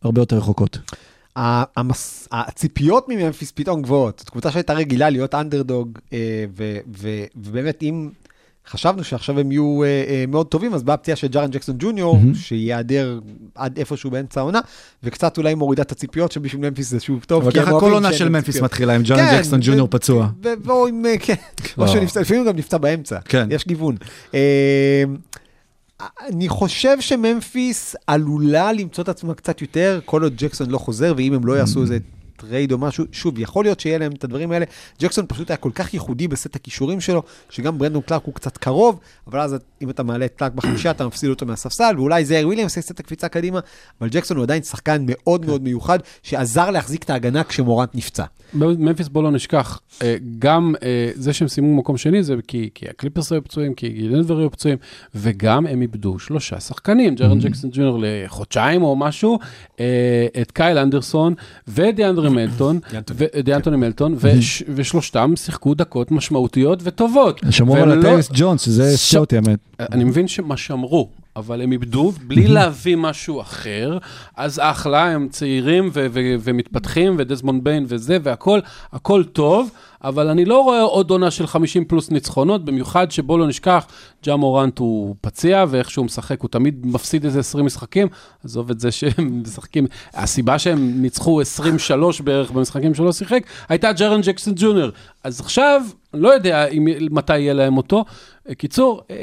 הרבה 0.03 0.21
יותר 0.23 0.37
רחוקות. 0.37 0.79
המס- 1.37 2.29
הציפיות 2.33 3.07
מממפיס 3.09 3.51
פתאום 3.55 3.83
גבוהות. 3.83 4.23
זו 4.27 4.31
קבוצה 4.31 4.51
שהייתה 4.51 4.73
רגילה 4.73 5.11
להיות 5.11 5.35
אנדרדוג, 5.35 5.99
אה, 6.13 6.19
ו- 6.57 6.79
ו- 6.99 7.25
ובאמת, 7.37 7.83
אם 7.83 8.09
חשבנו 8.69 9.05
שעכשיו 9.05 9.41
הם 9.41 9.53
יהיו 9.53 9.83
אה, 9.83 9.89
אה, 9.89 10.25
מאוד 10.29 10.47
טובים, 10.47 10.75
אז 10.75 10.83
באה 10.83 10.95
הפציעה 10.95 11.17
של 11.17 11.27
ג'ארן 11.27 11.51
ג'קסון 11.51 11.77
ג'וניור, 11.79 12.17
מהמם. 12.17 12.35
שייעדר 12.35 13.21
עד 13.55 13.79
איפשהו 13.79 14.11
באמצע 14.11 14.41
העונה, 14.41 14.61
וקצת 15.03 15.39
אולי 15.39 15.55
מורידה 15.55 15.83
את 15.83 15.93
הציפיות 15.93 16.33
שבשביל 16.33 16.69
ממפיס 16.69 16.91
זה 16.91 17.01
שוב 17.01 17.25
טוב. 17.25 17.43
אבל 17.43 17.53
ככה 17.53 17.71
כל 17.81 17.93
עונה 17.93 18.13
של 18.13 18.29
ממפיס. 18.29 18.61
מתחילה 18.61 18.95
עם 18.95 19.03
ג'ון 19.05 19.19
כן, 19.19 19.37
ג'קסון 19.37 19.61
ג'וניור 19.63 19.89
פצוע. 19.91 20.29
ו- 20.45 20.49
ואו 20.65 20.87
עם, 20.87 21.07
אה, 21.07 21.19
כן, 21.19 21.35
או 21.79 21.85
לא. 21.85 21.89
שנפצע, 21.89 22.21
לפעמים 22.21 22.43
הוא 22.43 22.53
גם 22.53 22.59
נפצע 22.59 22.79
באמצע. 22.79 23.19
כן. 23.25 23.49
יש 23.51 23.67
גיוון. 23.67 23.97
אה, 24.35 25.05
אני 26.29 26.49
חושב 26.49 27.01
שממפיס 27.01 27.97
עלולה 28.07 28.73
למצוא 28.73 29.05
את 29.05 29.09
עצמה 29.09 29.35
קצת 29.35 29.61
יותר, 29.61 30.01
כל 30.05 30.23
עוד 30.23 30.35
ג'קסון 30.37 30.71
לא 30.71 30.79
חוזר, 30.79 31.15
ואם 31.17 31.35
הם 31.35 31.47
לא 31.47 31.53
יעשו 31.53 31.83
איזה 31.83 31.99
trade 32.37 32.73
או 32.73 32.79
משהו, 32.79 33.05
שוב, 33.13 33.39
יכול 33.39 33.65
להיות 33.65 33.81
שיהיה 33.81 33.99
להם 33.99 34.13
את 34.13 34.25
הדברים 34.25 34.53
האלה. 34.53 34.65
ג'קסון 35.01 35.25
פשוט 35.29 35.51
היה 35.51 35.57
כל 35.57 35.71
כך 35.75 35.95
ייחודי 35.95 36.29
בסט 36.29 36.57
הכישורים 36.57 37.01
שלו, 37.01 37.23
שגם 37.51 37.79
ברנדון 37.79 38.03
קלארק 38.03 38.25
הוא 38.25 38.35
קצת 38.35 38.57
קרוב, 38.57 39.01
אבל 39.27 39.41
אז 39.41 39.57
אם 39.83 39.91
אתה 39.91 40.03
מעלה 40.03 40.25
את 40.25 40.35
קלארק 40.37 40.53
בחמישייה, 40.53 40.91
אתה 40.91 41.07
מפסיד 41.07 41.31
אותו 41.31 41.47
מהספסל, 41.47 41.95
ואולי 41.97 42.25
זאיר 42.25 42.47
וויליאמס 42.47 42.77
יעשה 42.77 42.95
את 42.95 43.01
הקפיצה 43.01 43.29
קדימה, 43.29 43.61
אבל 44.01 44.09
ג'קסון 44.09 44.37
הוא 44.37 44.45
עדיין 44.45 44.63
שחקן 44.63 45.05
מאוד 45.07 45.47
מאוד 45.47 45.63
מיוחד, 45.63 45.99
שעזר 46.23 46.71
להחזיק 46.71 47.03
את 47.03 47.11
ההגנה 47.11 47.45
כשמורנט 47.45 47.95
נפצע. 47.95 48.25
ממפיס 48.55 49.09
בוא 49.09 49.23
לא 49.23 49.31
נשכח, 49.31 49.81
אה, 50.03 50.17
גם 50.39 50.75
אה, 50.83 51.11
זה 51.15 51.33
שהם 51.33 51.49
סיימו 51.49 51.77
במקום 51.77 51.97
שני 51.97 52.23
זה 52.23 52.35
כי, 52.49 52.71
כי 52.75 52.87
הקליפרס 52.89 53.33
היו 53.33 53.45
פצועים, 53.45 53.75
כי 53.75 54.09
דנבר 54.13 54.39
היו 54.39 54.51
פצועים, 54.51 54.79
וגם 55.15 55.67
הם 55.67 55.83
איבדו 55.83 56.19
שלושה 56.19 56.61
שחקנים, 56.61 57.15
ג'רן 57.15 57.39
ג'קסון 57.39 57.71
ג'וניור 57.73 57.99
לחודשיים 58.03 58.83
או 58.83 58.97
משהו, 58.97 59.39
אה, 59.81 60.27
את 60.43 60.51
קייל 60.51 60.79
אנדרסון 60.79 61.35
ודיאנדרי 62.27 62.47
מלטון, 62.47 62.79
דיאנטוני 63.45 63.77
מלטון, 63.77 64.15
וש- 64.19 64.63
ושלושתם 64.75 65.33
שיחקו 65.37 65.75
דקות 65.75 66.11
משמעותיות 66.11 66.81
וטובות. 66.83 67.41
שמרו 67.51 67.75
הם 67.77 67.89
על 67.89 67.95
לא- 67.99 68.09
טיוס 68.09 68.29
ג'ונס, 68.35 68.61
שזה 68.63 68.91
הפתיע 68.95 69.21
אותי 69.21 69.37
האמת. 69.37 69.59
אני 69.81 70.05
מבין 70.05 70.29
שמה 70.29 70.57
שמרו, 70.57 71.09
אבל 71.37 71.63
הם 71.63 71.73
איבדו 71.73 72.13
בלי 72.27 72.49
להביא 72.49 72.97
משהו 72.97 73.41
אחר, 73.41 73.99
אז 74.37 74.61
אחלה, 74.63 75.11
הם 75.11 75.29
צעירים 75.29 75.91
ו- 75.93 76.07
ו- 76.11 76.35
ומתפתחים, 76.41 77.15
ודזמונד 77.19 77.65
ביין 77.65 77.85
וזה, 77.89 78.19
והכל, 78.23 78.61
הכל 78.93 79.25
טוב, 79.25 79.71
אבל 80.05 80.29
אני 80.29 80.45
לא 80.45 80.63
רואה 80.63 80.83
עוד 80.83 81.11
עונה 81.11 81.31
של 81.31 81.47
50 81.47 81.85
פלוס 81.85 82.11
ניצחונות, 82.11 82.65
במיוחד 82.65 83.11
שבוא 83.11 83.39
לא 83.39 83.47
נשכח, 83.47 83.87
ג'ה 84.25 84.37
מורנט 84.37 84.79
הוא 84.79 85.15
פציע, 85.21 85.65
ואיך 85.69 85.91
שהוא 85.91 86.05
משחק, 86.05 86.41
הוא 86.41 86.49
תמיד 86.49 86.87
מפסיד 86.87 87.25
איזה 87.25 87.41
20 87.41 87.67
משחקים, 87.67 88.09
עזוב 88.45 88.71
את 88.71 88.81
זה 88.81 88.93
שהם 88.93 89.41
משחקים, 89.47 89.87
הסיבה 90.15 90.59
שהם 90.59 91.03
ניצחו 91.03 91.41
23 91.41 92.21
בערך 92.21 92.51
במשחקים 92.51 92.95
שלא 92.95 93.13
שיחק, 93.13 93.43
הייתה 93.69 93.93
ג'רן 93.93 94.21
ג'קסון 94.21 94.55
ג'וניור. 94.57 94.91
אז 95.25 95.41
עכשיו, 95.41 95.83
לא 96.15 96.29
יודע 96.29 96.67
אם, 96.67 96.87
מתי 97.11 97.39
יהיה 97.39 97.55
להם 97.55 97.77
אותו. 97.77 98.05
קיצור, 98.53 99.03
אה, 99.11 99.17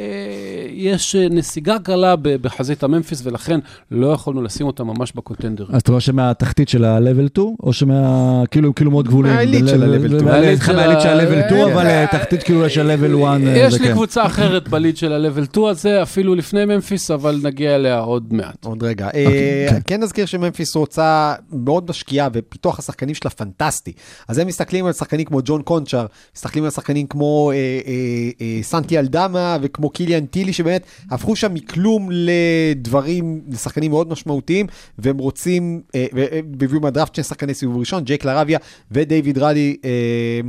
יש 0.71 1.15
אה, 1.15 1.27
נסיגה 1.29 1.79
קלה 1.79 2.15
בחזית 2.15 2.83
הממפיס, 2.83 3.21
ולכן 3.25 3.59
לא 3.91 4.07
יכולנו 4.07 4.41
לשים 4.41 4.67
אותה 4.67 4.83
ממש 4.83 5.11
בקונטנדר. 5.15 5.65
אז 5.69 5.81
אתה 5.81 5.91
אומר 5.91 5.99
שמהתחתית 5.99 6.69
של 6.69 6.85
ה-level 6.85 7.27
2, 7.27 7.55
או 7.63 7.73
שמה... 7.73 8.43
כאילו, 8.51 8.75
כאילו 8.75 8.91
מאוד 8.91 9.07
גבולים? 9.07 9.33
מהעילית 9.33 9.67
של 9.67 9.83
ה-level 9.83 10.07
2. 10.07 10.25
מהעילית 10.25 10.61
של 11.01 11.09
ה-level 11.09 11.47
2, 11.47 11.67
אבל 11.67 11.85
אה, 11.85 12.01
אה, 12.01 12.07
תחתית 12.07 12.43
כאילו 12.43 12.69
של 12.69 12.89
ה-level 12.89 13.23
1. 13.23 13.41
אה, 13.47 13.57
יש 13.57 13.81
לי. 13.81 13.91
קבוצה 13.91 14.25
אחרת 14.25 14.67
בליד 14.67 14.97
של 14.97 15.13
ה-level 15.13 15.45
2 15.45 15.65
הזה, 15.65 16.01
אפילו 16.03 16.35
לפני 16.35 16.65
ממפיס, 16.65 17.11
אבל 17.11 17.39
נגיע 17.43 17.75
אליה 17.75 17.99
עוד 17.99 18.33
מעט. 18.33 18.65
עוד 18.65 18.83
רגע. 18.83 19.07
אוקיי, 19.07 19.67
כן. 19.69 19.79
כן 19.87 20.03
נזכיר 20.03 20.25
שממפיס 20.25 20.75
רוצה 20.75 21.33
מאוד 21.51 21.89
משקיעה, 21.89 22.27
ופיתוח 22.33 22.79
השחקנים 22.79 23.15
שלה 23.15 23.31
פנטסטי. 23.31 23.93
אז 24.27 24.37
הם 24.37 24.47
מסתכלים 24.47 24.85
על 24.85 24.93
שחקנים 24.93 25.25
כמו 25.25 25.39
ג'ון 25.45 25.61
קונצ'ר, 25.61 26.05
מסתכלים 26.35 26.63
על 26.63 26.69
שחקנים 26.69 27.07
כמו 27.07 27.51
אה, 27.51 27.55
אה, 27.55 28.29
אה, 28.41 28.59
סנטי 28.63 28.97
אלדמה 29.15 29.57
וכמו 29.61 29.89
קיליאן 29.89 30.25
טילי, 30.25 30.53
שבאמת 30.53 30.85
הפכו 31.09 31.35
שם 31.35 31.53
מכלום 31.53 32.09
לדברים, 32.11 33.41
לשחקנים 33.49 33.91
מאוד 33.91 34.09
משמעותיים, 34.09 34.67
והם 34.99 35.17
רוצים, 35.17 35.81
אה, 35.95 36.05
והביאו 36.59 36.81
מהדראפט 36.81 37.15
שני 37.15 37.23
שחקני 37.23 37.53
סיבוב 37.53 37.77
ראשון, 37.77 38.03
ג'ייק 38.03 38.25
לרביה 38.25 38.59
ודייוויד 38.91 39.37
רדי. 39.37 39.77
אה, 39.85 40.41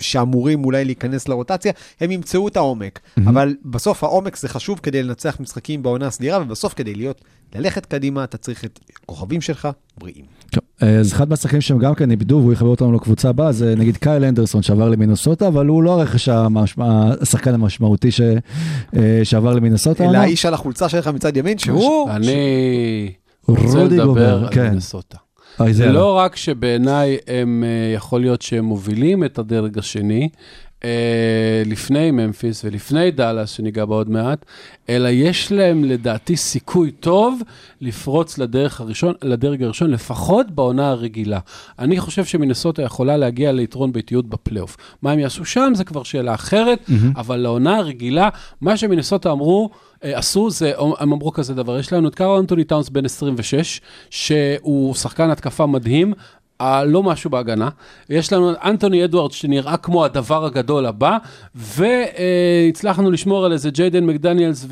שאמורים 0.00 0.64
אולי 0.64 0.84
להיכנס 0.84 1.28
לרוטציה, 1.28 1.72
הם 2.00 2.10
ימצאו 2.10 2.48
את 2.48 2.56
העומק. 2.56 2.98
Mm-hmm. 2.98 3.22
אבל 3.28 3.56
בסוף 3.64 4.04
העומק 4.04 4.36
זה 4.36 4.48
חשוב 4.48 4.80
כדי 4.82 5.02
לנצח 5.02 5.40
משחקים 5.40 5.82
בעונה 5.82 6.06
הסדירה, 6.06 6.42
ובסוף 6.42 6.74
כדי 6.74 6.94
להיות, 6.94 7.22
ללכת 7.54 7.86
קדימה, 7.86 8.24
אתה 8.24 8.38
צריך 8.38 8.64
את 8.64 8.80
הכוכבים 9.02 9.40
שלך 9.40 9.68
בריאים. 9.98 10.24
טוב, 10.50 10.62
אה, 10.64 10.67
אז 10.80 11.12
אחד 11.12 11.28
מהשחקנים 11.30 11.60
שהם 11.60 11.78
גם 11.78 11.94
כן 11.94 12.10
איבדו, 12.10 12.36
והוא 12.36 12.52
יחבר 12.52 12.68
אותנו 12.68 12.92
לקבוצה 12.92 13.28
הבאה, 13.28 13.52
זה 13.52 13.74
נגיד 13.76 13.96
קייל 13.96 14.24
אנדרסון 14.24 14.62
שעבר 14.62 14.88
למינוסוטה, 14.88 15.48
אבל 15.48 15.66
הוא 15.66 15.82
לא 15.82 16.00
הרכש 16.00 16.28
השחקן 17.20 17.54
המשמעותי 17.54 18.10
ש- 18.10 18.20
אה, 18.96 19.20
שעבר 19.24 19.54
למינוסוטה. 19.54 20.04
אלא. 20.10 20.18
האיש 20.18 20.46
על 20.46 20.54
החולצה 20.54 20.88
שלך 20.88 21.08
מצד 21.08 21.36
ימין, 21.36 21.58
שהוא... 21.58 22.10
אני 22.10 23.12
רוצה 23.48 23.78
רודי 23.78 23.96
לדבר 23.96 24.04
גובר, 24.06 24.44
על 24.44 24.54
כן. 24.54 24.70
מנסוטה. 24.72 25.16
אוי, 25.60 25.74
זה 25.74 25.92
לא 25.92 26.18
רק 26.18 26.36
שבעיניי 26.36 27.16
הם, 27.26 27.64
אה, 27.66 27.94
יכול 27.94 28.20
להיות 28.20 28.42
שהם 28.42 28.64
מובילים 28.64 29.24
את 29.24 29.38
הדרג 29.38 29.78
השני, 29.78 30.28
אה, 30.84 31.62
לפני 31.66 32.10
ממפיס 32.10 32.64
ולפני 32.64 33.10
דאלאס, 33.10 33.50
שניגע 33.50 33.84
בה 33.84 33.94
עוד 33.94 34.10
מעט, 34.10 34.44
אלא 34.88 35.08
יש 35.08 35.52
להם 35.52 35.84
לדעתי 35.84 36.36
סיכוי 36.36 36.90
טוב 36.90 37.40
לפרוץ 37.80 38.38
לדרך 38.38 38.80
הראשון, 38.80 39.14
לדרג 39.22 39.62
הראשון, 39.62 39.90
לפחות 39.90 40.50
בעונה 40.50 40.90
הרגילה. 40.90 41.38
אני 41.78 42.00
חושב 42.00 42.24
שמינסוטה 42.24 42.82
יכולה 42.82 43.16
להגיע 43.16 43.52
ליתרון 43.52 43.92
ביתיות 43.92 44.28
בפלייאוף. 44.28 44.76
מה 45.02 45.12
הם 45.12 45.18
יעשו 45.18 45.44
שם 45.44 45.72
זה 45.74 45.84
כבר 45.84 46.02
שאלה 46.02 46.34
אחרת, 46.34 46.78
mm-hmm. 46.88 46.92
אבל 47.16 47.36
לעונה 47.36 47.76
הרגילה, 47.76 48.28
מה 48.60 48.76
שמינסוטה 48.76 49.32
אמרו, 49.32 49.70
אה, 50.04 50.18
עשו 50.18 50.50
זה, 50.50 50.72
הם 50.98 51.12
אמרו 51.12 51.32
כזה 51.32 51.54
דבר, 51.54 51.78
יש 51.78 51.92
לנו 51.92 52.08
את 52.08 52.14
קארו 52.14 52.38
אנטוני 52.38 52.64
טאונס 52.64 52.88
בן 52.88 53.04
26, 53.04 53.80
שהוא 54.10 54.94
שחקן 54.94 55.30
התקפה 55.30 55.66
מדהים, 55.66 56.12
אה, 56.60 56.84
לא 56.84 57.02
משהו 57.02 57.30
בהגנה. 57.30 57.68
יש 58.10 58.32
לנו 58.32 58.52
אנטוני 58.64 59.04
אדוארד 59.04 59.32
שנראה 59.32 59.76
כמו 59.76 60.04
הדבר 60.04 60.44
הגדול 60.44 60.86
הבא, 60.86 61.18
והצלחנו 61.54 63.10
לשמור 63.10 63.44
על 63.44 63.52
איזה 63.52 63.70
ג'יידן 63.70 64.04
מקדניאלס 64.04 64.66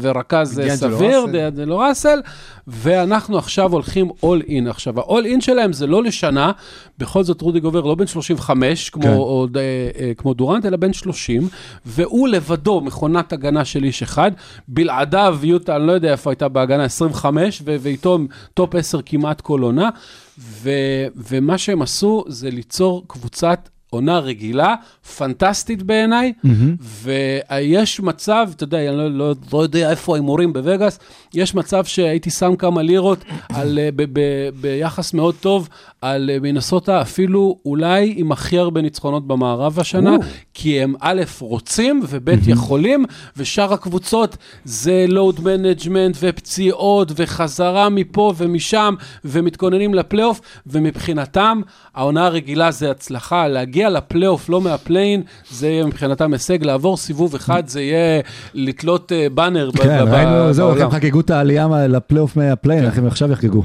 ורכז 0.00 0.60
אה, 0.60 0.76
סביר, 0.76 1.20
ראסל. 1.20 1.32
דיאנג'לו 1.32 1.78
ראסל, 1.78 2.20
ואנחנו 2.66 3.38
עכשיו 3.38 3.72
הולכים 3.72 4.10
all 4.22 4.42
in. 4.48 4.66
עכשיו, 4.66 5.00
ה 5.00 5.06
all 5.06 5.24
in 5.24 5.40
שלהם 5.40 5.72
זה 5.72 5.86
לא 5.86 6.02
לשנה, 6.02 6.52
בכל 7.00 7.22
זאת 7.24 7.40
רודי 7.40 7.60
גובר 7.60 7.80
לא 7.80 7.94
בן 7.94 8.06
35, 8.06 8.90
כמו, 8.90 9.02
כן. 9.02 9.14
עוד, 9.14 9.56
אה, 9.56 9.62
אה, 9.98 10.12
כמו 10.16 10.34
דורנט, 10.34 10.66
אלא 10.66 10.76
בן 10.76 10.92
30, 10.92 11.48
והוא 11.86 12.28
לבדו 12.28 12.80
מכונת 12.80 13.32
הגנה 13.32 13.64
של 13.64 13.84
איש 13.84 14.02
אחד, 14.02 14.30
בלעדיו 14.68 15.38
יוטה, 15.42 15.76
אני 15.76 15.86
לא 15.86 15.92
יודע 15.92 16.12
איפה 16.12 16.30
הייתה 16.30 16.48
בהגנה, 16.48 16.84
25, 16.84 17.62
ו- 17.64 17.76
ואיתו 17.80 18.18
top 18.54 18.74
10 18.74 19.00
כמעט 19.06 19.40
כל 19.40 19.62
עונה, 19.62 19.90
ו- 20.38 21.06
ומה 21.16 21.58
שהם 21.58 21.82
עשו 21.82 22.24
זה 22.28 22.50
ליצור 22.50 23.04
קבוצת 23.06 23.68
עונה 23.90 24.18
רגילה, 24.18 24.74
פנטסטית 25.16 25.82
בעיניי, 25.82 26.32
ויש 26.80 28.00
מצב, 28.00 28.48
אתה 28.56 28.64
יודע, 28.64 28.78
אני 28.88 28.96
לא, 28.96 29.10
לא, 29.10 29.34
לא 29.52 29.62
יודע 29.62 29.90
איפה 29.90 30.14
ההימורים 30.14 30.52
בווגאס, 30.52 30.98
יש 31.34 31.54
מצב 31.54 31.84
שהייתי 31.84 32.30
שם 32.30 32.56
כמה 32.56 32.82
לירות 32.82 33.24
על, 33.48 33.78
אה, 33.78 33.88
ב, 33.96 34.02
ב, 34.12 34.20
ביחס 34.60 35.14
מאוד 35.14 35.34
טוב 35.40 35.68
על 36.00 36.30
אה, 36.30 36.40
מינסוטה, 36.40 37.00
אפילו 37.02 37.58
אולי 37.64 38.14
עם 38.16 38.32
הכי 38.32 38.58
הרבה 38.58 38.82
ניצחונות 38.82 39.26
במערב 39.26 39.78
השנה, 39.80 40.16
כי 40.54 40.80
הם 40.80 40.94
א', 41.00 41.22
רוצים, 41.40 42.02
וב', 42.08 42.48
יכולים, 42.48 43.04
ושאר 43.36 43.72
הקבוצות 43.72 44.36
זה 44.64 45.04
load 45.08 45.40
management 45.40 46.16
ופציעות 46.20 47.12
וחזרה 47.16 47.88
מפה 47.88 48.32
ומשם, 48.36 48.94
ומתכוננים 49.24 49.94
לפלייאוף, 49.94 50.40
ומבחינתם, 50.66 51.60
העונה 51.94 52.26
הרגילה 52.26 52.70
זה 52.70 52.90
הצלחה, 52.90 53.48
להגיע 53.48 53.79
לפלייאוף, 53.88 54.48
לא 54.48 54.60
מה 54.60 54.72
play-in, 54.72 55.22
זה 55.50 55.68
יהיה 55.68 55.86
מבחינתם 55.86 56.32
הישג, 56.32 56.64
לעבור 56.64 56.96
סיבוב 56.96 57.34
אחד, 57.34 57.62
זה 57.66 57.80
יהיה 57.82 58.20
לתלות 58.54 59.12
אה, 59.12 59.26
באנר 59.34 59.70
כן, 59.72 60.04
ב- 60.04 60.08
ראינו, 60.08 60.52
זהו, 60.52 60.68
בעולם. 60.68 60.82
הם 60.82 60.90
חגגו 60.90 61.20
את 61.20 61.30
העלייה 61.30 61.68
מה- 61.68 61.86
לפלייאוף 61.86 62.36
מה 62.36 62.46
play-in, 62.46 62.84
איך 62.84 62.98
הם 62.98 63.06
עכשיו 63.06 63.32
יחגגו. 63.32 63.62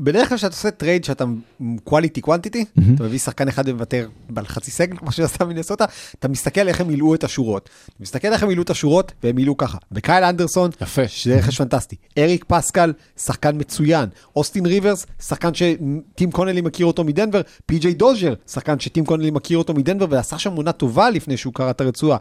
אה, 0.00 0.04
בדרך 0.04 0.28
כלל 0.28 0.38
כשאתה 0.38 0.54
עושה 0.54 0.70
trade 0.70 1.04
שאתה 1.04 1.24
quality 1.60 2.26
quantity, 2.26 2.80
אתה 2.94 3.02
מביא 3.02 3.18
שחקן 3.18 3.48
אחד 3.48 3.68
ומוותר 3.68 4.08
על 4.36 4.46
חצי 4.46 4.70
סגל, 4.70 4.96
כמו 4.96 5.12
שעשה 5.12 5.44
מינסוטה, 5.44 5.84
אתה 6.18 6.28
מסתכל 6.28 6.68
איך 6.68 6.80
הם 6.80 6.88
מילאו 6.88 7.14
את 7.14 7.24
השורות. 7.24 7.68
אתה 7.86 7.94
מסתכל 8.00 8.32
איך 8.32 8.42
הם 8.42 8.48
מילאו 8.48 8.62
את 8.62 8.70
השורות, 8.70 9.12
והם 9.22 9.36
מילאו 9.36 9.56
ככה. 9.56 9.78
וקייל 9.92 10.24
אנדרסון, 10.24 10.70
יפה. 10.80 11.08
שזה 11.08 11.38
רכש 11.38 11.58
פנטסטי. 11.58 11.96
אריק 12.18 12.44
פסקל, 12.48 12.92
שחקן 13.16 13.56
מצוין. 13.58 14.08
אוסטין 14.36 14.66
ריברס, 14.66 15.06
שחקן 15.22 15.54
שטים 15.54 16.30
קונלי 16.30 16.60
מכיר 16.60 16.86
אותו 16.86 17.04
מדנבר. 17.04 17.40
פי.ג'יי 17.66 17.94
דוז'ר, 17.94 18.34
שחקן 18.46 18.80
שטים 18.80 19.04
קונלי 19.04 19.30
מכיר 19.30 19.58
אותו 19.58 19.74
מדנבר, 19.74 20.06
ועשה 20.10 20.38
שם 20.38 20.52
עונה 20.52 20.72
טובה 20.72 21.10
לפני 21.10 21.36
שהוא 21.36 21.54
קרע 21.54 21.70
את 21.70 21.80
הרצועה. 21.80 22.18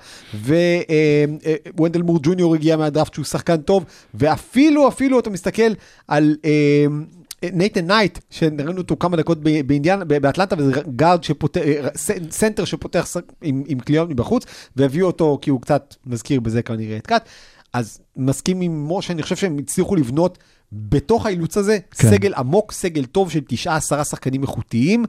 ווונדל 1.78 2.02
מור 2.02 2.20
ג'וניור 2.24 2.56
הגיע 2.56 2.78
מהדראפט 2.78 3.14
שהוא 3.14 3.26
שחקן 3.26 3.58
טוב, 3.58 3.86
ואפילו, 4.14 4.88
אפילו 4.88 5.20
אתה 5.20 5.30
מסתכל 5.30 5.72
על... 6.08 6.36
אה, 6.46 6.86
נייתן 7.54 7.88
נייט, 7.88 8.20
שראינו 8.30 8.78
אותו 8.78 8.98
כמה 9.00 9.18
דקות 9.18 9.40
באינדיאנה, 9.40 10.06
באטלנטה, 10.06 10.56
וזה 10.60 10.82
גארד 10.96 11.24
שפותח, 11.24 11.62
אה, 11.62 11.88
סנטר 12.30 12.66
שפותח 12.66 13.16
עם, 13.42 13.64
עם 13.68 13.80
קליעה 13.80 14.10
מבחוץ, 14.10 14.46
והביאו 14.76 15.08
אותו 15.08 15.40
כי 15.42 15.50
הוא 15.50 15.62
קצת 15.62 15.96
מזכיר 16.06 16.40
בזה 16.40 16.62
כנראה 16.62 16.98
את 16.98 17.08
קאט. 17.08 17.30
אז 17.74 18.00
מסכים 18.18 18.62
עם 18.62 18.92
משה, 18.92 19.14
אני 19.14 19.24
חושב 19.24 19.36
שהם 19.36 19.58
הצליחו 19.58 19.96
לבנות 19.96 20.38
בתוך 20.72 21.26
האילוץ 21.26 21.58
הזה 21.58 21.80
כן. 21.92 22.10
סגל 22.10 22.34
עמוק, 22.34 22.72
סגל 22.72 23.06
טוב 23.06 23.32
של 23.32 23.40
תשעה 23.48 23.76
עשרה 23.76 24.04
שחקנים 24.04 24.42
איכותיים. 24.42 25.06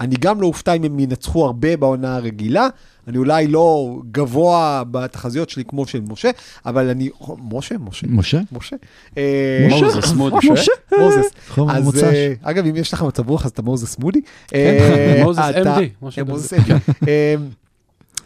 אני 0.00 0.14
גם 0.20 0.40
לא 0.40 0.46
אופתע 0.46 0.72
אם 0.72 0.84
הם 0.84 0.98
ינצחו 0.98 1.46
הרבה 1.46 1.76
בעונה 1.76 2.16
הרגילה. 2.16 2.68
אני 3.08 3.18
אולי 3.18 3.46
לא 3.46 3.98
גבוה 4.10 4.82
בתחזיות 4.90 5.50
שלי 5.50 5.64
כמו 5.64 5.86
של 5.86 6.00
משה, 6.08 6.30
אבל 6.66 6.88
אני... 6.88 7.08
משה? 7.38 7.74
משה? 7.78 8.06
משה? 8.10 8.40
משה. 8.52 8.76
אה, 9.18 9.68
מוזס 9.70 10.12
מודי. 10.12 10.36
משה? 10.50 10.72
מוזס. 10.98 11.30
חומר 11.48 11.76
אז 11.76 11.84
מוצ"ש. 11.84 12.02
אה, 12.02 12.32
אגב, 12.42 12.66
אם 12.66 12.76
יש 12.76 12.92
לך 12.92 13.02
מצב 13.02 13.28
רוח, 13.28 13.44
אז 13.44 13.50
אתה 13.50 13.62
מוזס 13.62 13.98
מודי. 13.98 14.20
אה, 14.54 15.20
מוזס 15.24 15.40
MD, 15.40 15.66
אה. 15.66 16.24
מוזס 16.24 16.52
MD. 16.52 16.72
אה, 17.08 17.34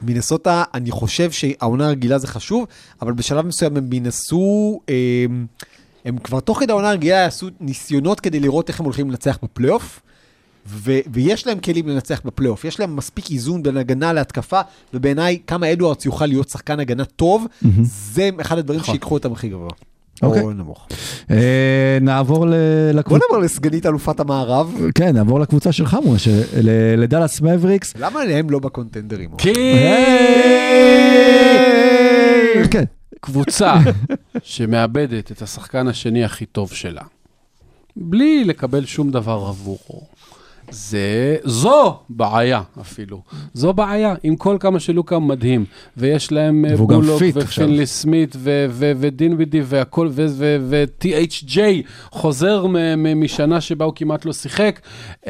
מינסוטה, 0.03 0.65
אני 0.75 0.91
חושב 0.91 1.31
שהעונה 1.31 1.87
הרגילה 1.87 2.19
זה 2.19 2.27
חשוב, 2.27 2.67
אבל 3.03 3.13
בשלב 3.13 3.47
מסוים 3.47 3.77
הם 3.77 3.93
ינסו, 3.93 4.81
אה, 4.89 4.95
הם 6.05 6.19
כבר 6.19 6.41
תוך 6.41 6.61
כדי 6.61 6.73
העונה 6.73 6.89
הרגילה 6.89 7.17
יעשו 7.17 7.49
ניסיונות 7.61 8.21
כדי 8.21 8.41
לראות 8.41 8.69
איך 8.69 8.81
הם 8.81 8.85
הולכים 8.85 9.11
לנצח 9.11 9.39
בפלייאוף. 9.43 10.01
ו- 10.67 10.99
ויש 11.13 11.47
להם 11.47 11.61
כלים 11.61 11.89
לנצח 11.89 12.21
בפלייאוף, 12.25 12.65
יש 12.65 12.81
להם 12.81 12.97
מספיק 12.97 13.31
איזון 13.31 13.63
בין 13.63 13.77
הגנה 13.77 14.13
להתקפה, 14.13 14.61
ובעיניי 14.95 15.39
כמה 15.47 15.73
אדוארדס 15.73 16.05
יוכל 16.07 16.27
להיות 16.27 16.49
שחקן 16.49 16.81
הגנה 16.81 17.05
טוב, 17.05 17.47
זה 17.83 18.31
אחד 18.41 18.59
הדברים 18.59 18.81
נכון. 18.81 18.95
שיקחו 18.95 19.15
אותם 19.15 19.33
הכי 19.33 19.49
גבוה. 19.49 19.69
אוקיי. 20.23 20.43
או 20.43 20.53
נמוך. 20.53 20.89
אה, 21.31 21.99
נעבור 22.01 22.47
ל- 22.47 22.51
בוא 22.51 22.99
לקבוצה, 23.01 23.25
נעבור 23.31 23.45
לסגנית 23.45 23.87
אלופת 23.87 24.21
המערב. 24.21 24.77
כן, 24.95 25.15
נעבור 25.17 25.41
לקבוצה 25.41 25.73
שלך, 25.73 25.97
משה, 26.07 26.31
ל- 26.63 26.95
לדאלאס 27.03 27.41
מבריקס. 27.41 27.95
למה 27.99 28.21
הם 28.21 28.51
לא 28.51 28.59
בקונטנדרים? 28.59 29.31
כי 29.39 29.53
כן, 32.71 32.85
קבוצה 33.21 33.75
שמאבדת 34.43 35.33
את 35.33 35.43
השחקן 35.43 35.89
השני 35.89 36.25
הכי 36.25 36.47
טוב 36.47 36.73
שלה, 36.73 37.03
בלי 37.97 38.45
לקבל 38.45 38.85
שום 38.85 39.11
דבר 39.11 39.45
עבורו, 39.49 40.03
זה, 40.71 41.37
זו 41.45 41.97
בעיה 42.09 42.63
אפילו. 42.81 43.23
זו 43.55 43.73
בעיה, 43.73 44.15
עם 44.23 44.37
כל 44.37 44.57
כמה 44.61 44.81
שלוקה 44.81 45.19
מדהים, 45.19 45.65
ויש 45.97 46.33
להם 46.33 46.65
אה, 46.65 46.77
בולוק. 46.77 47.23
ופינלי 47.35 47.87
סמית 47.87 48.37
ודין 48.99 49.35
וידי 49.39 49.61
והכל, 49.65 50.09
ו-THJ 50.13 51.59
חוזר 52.11 52.67
משנה 53.17 53.61
שבה 53.61 53.85
הוא 53.85 53.93
כמעט 53.97 54.25
לא 54.25 54.33
שיחק, 54.33 54.81
הכ- 55.25 55.29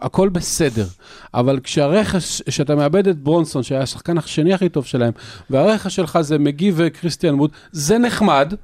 הכל 0.00 0.28
בסדר. 0.28 0.86
אבל 1.34 1.60
כשהרכש, 1.62 2.42
כשאתה 2.42 2.74
מאבד 2.74 3.08
את 3.08 3.18
ברונסון, 3.18 3.62
שהיה 3.62 3.80
השחקן 3.82 4.18
השני 4.18 4.54
הכי 4.54 4.68
טוב 4.68 4.84
שלהם, 4.86 5.12
והרכש 5.50 5.96
שלך 5.96 6.18
זה 6.20 6.38
מגי 6.38 6.72
וכריסטיאן 6.74 7.34
ווד, 7.34 7.50
זה 7.72 7.98
נחמד, 7.98 8.54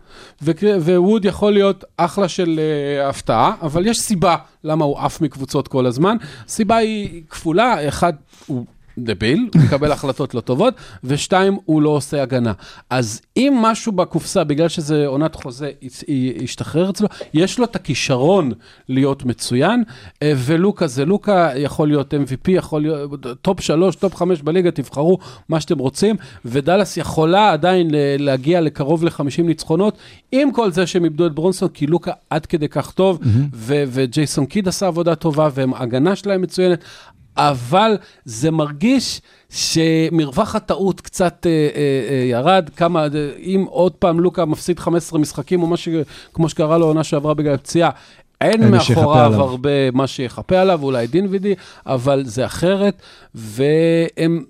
וווד 0.43 1.25
יכול 1.25 1.53
להיות 1.53 1.85
אחלה 1.97 2.29
של 2.29 2.61
uh, 3.05 3.09
הפתעה, 3.09 3.53
אבל 3.63 3.87
יש 3.87 3.99
סיבה 3.99 4.37
למה 4.69 4.85
הוא 4.85 4.99
עף 4.99 5.21
מקבוצות 5.21 5.69
כל 5.69 5.87
הזמן. 5.87 6.17
הסיבה 6.47 6.77
היא 6.77 7.23
כפולה, 7.31 7.89
אחד, 7.89 8.13
הוא 8.47 8.67
דביל, 9.05 9.49
הוא 9.55 9.63
מקבל 9.63 9.93
החלטות 9.93 10.35
לא 10.35 10.41
טובות, 10.41 10.75
ושתיים, 11.05 11.59
הוא 11.65 11.83
לא 11.83 11.89
עושה 11.89 12.23
הגנה. 12.23 12.53
אז 12.91 13.21
אם 13.37 13.59
משהו 13.63 13.93
בקופסה, 13.93 14.45
בגלל 14.45 14.69
שזה 14.69 15.07
עונת 15.07 15.35
חוזה, 15.35 15.71
ישתחרר 16.09 16.91
אצלו, 16.91 17.09
יש 17.35 17.59
לו 17.59 17.65
את 17.65 17.77
הכישרון 17.77 18.53
להיות 18.89 19.25
מצוין, 19.25 19.83
אה, 20.23 20.33
ולוקה 20.37 20.87
זה 20.87 21.05
לוקה, 21.05 21.51
יכול 21.57 21.89
להיות 21.89 22.15
MVP, 22.15 22.51
יכול 22.51 22.83
להיות 22.83 23.27
top 23.43 23.61
שלוש, 23.61 23.97
top 23.97 24.15
חמש 24.15 24.43
בליגה, 24.43 24.71
תבחרו 24.71 25.19
מה 25.49 25.61
שאתם 25.61 25.79
רוצים, 25.79 26.17
ודאלאס 26.45 26.97
יכולה 26.97 27.53
עדיין 27.53 27.89
להגיע 28.19 28.61
לקרוב 28.61 29.05
ל-50 29.05 29.43
ניצחונות, 29.43 29.99
עם 30.33 30.53
כל 30.53 30.73
זה 30.73 30.87
שהם 30.87 31.05
איבדו 31.05 31.27
את 31.27 31.35
ברונסון, 31.35 31.69
כי 31.69 31.87
לוקה 31.87 32.13
עד 32.31 32.47
כדי 32.47 32.69
כך 32.69 32.91
טוב, 32.91 33.19
ו- 33.55 33.85
וג'ייסון 33.87 34.47
קיד 34.47 34.69
עשה 34.69 34.87
עבודה 34.87 35.15
טובה, 35.15 35.49
וההגנה 35.55 36.17
שלהם 36.17 36.43
מצוינת. 36.43 36.85
אבל 37.39 37.97
זה 38.25 38.51
מרגיש 38.51 39.21
שמרווח 39.51 40.55
הטעות 40.55 41.01
קצת 41.01 41.47
אה, 41.47 41.51
אה, 41.51 41.81
אה, 42.11 42.25
ירד, 42.25 42.71
כמה, 42.77 43.03
אה, 43.03 43.09
אם 43.39 43.65
עוד 43.69 43.93
פעם 43.93 44.21
לוקה 44.21 44.45
מפסיד 44.45 44.79
15 44.79 45.19
משחקים, 45.19 45.63
או 45.63 45.67
מה 45.67 45.77
ש... 45.77 45.89
כמו 46.35 46.49
שקרה 46.49 46.79
לו 46.79 46.87
עונה 46.87 47.05
שעברה 47.05 47.35
בגלל 47.35 47.57
פציעה, 47.57 47.91
אין 48.41 48.71
מאחוריו. 48.71 49.35
הרבה 49.35 49.91
מה 49.91 50.07
שיכפה 50.07 50.61
עליו, 50.61 50.83
אולי 50.83 51.07
דין 51.07 51.27
וידי, 51.31 51.55
אבל 51.87 52.23
זה 52.25 52.47
אחרת, 52.47 53.03
והם... 53.35 54.45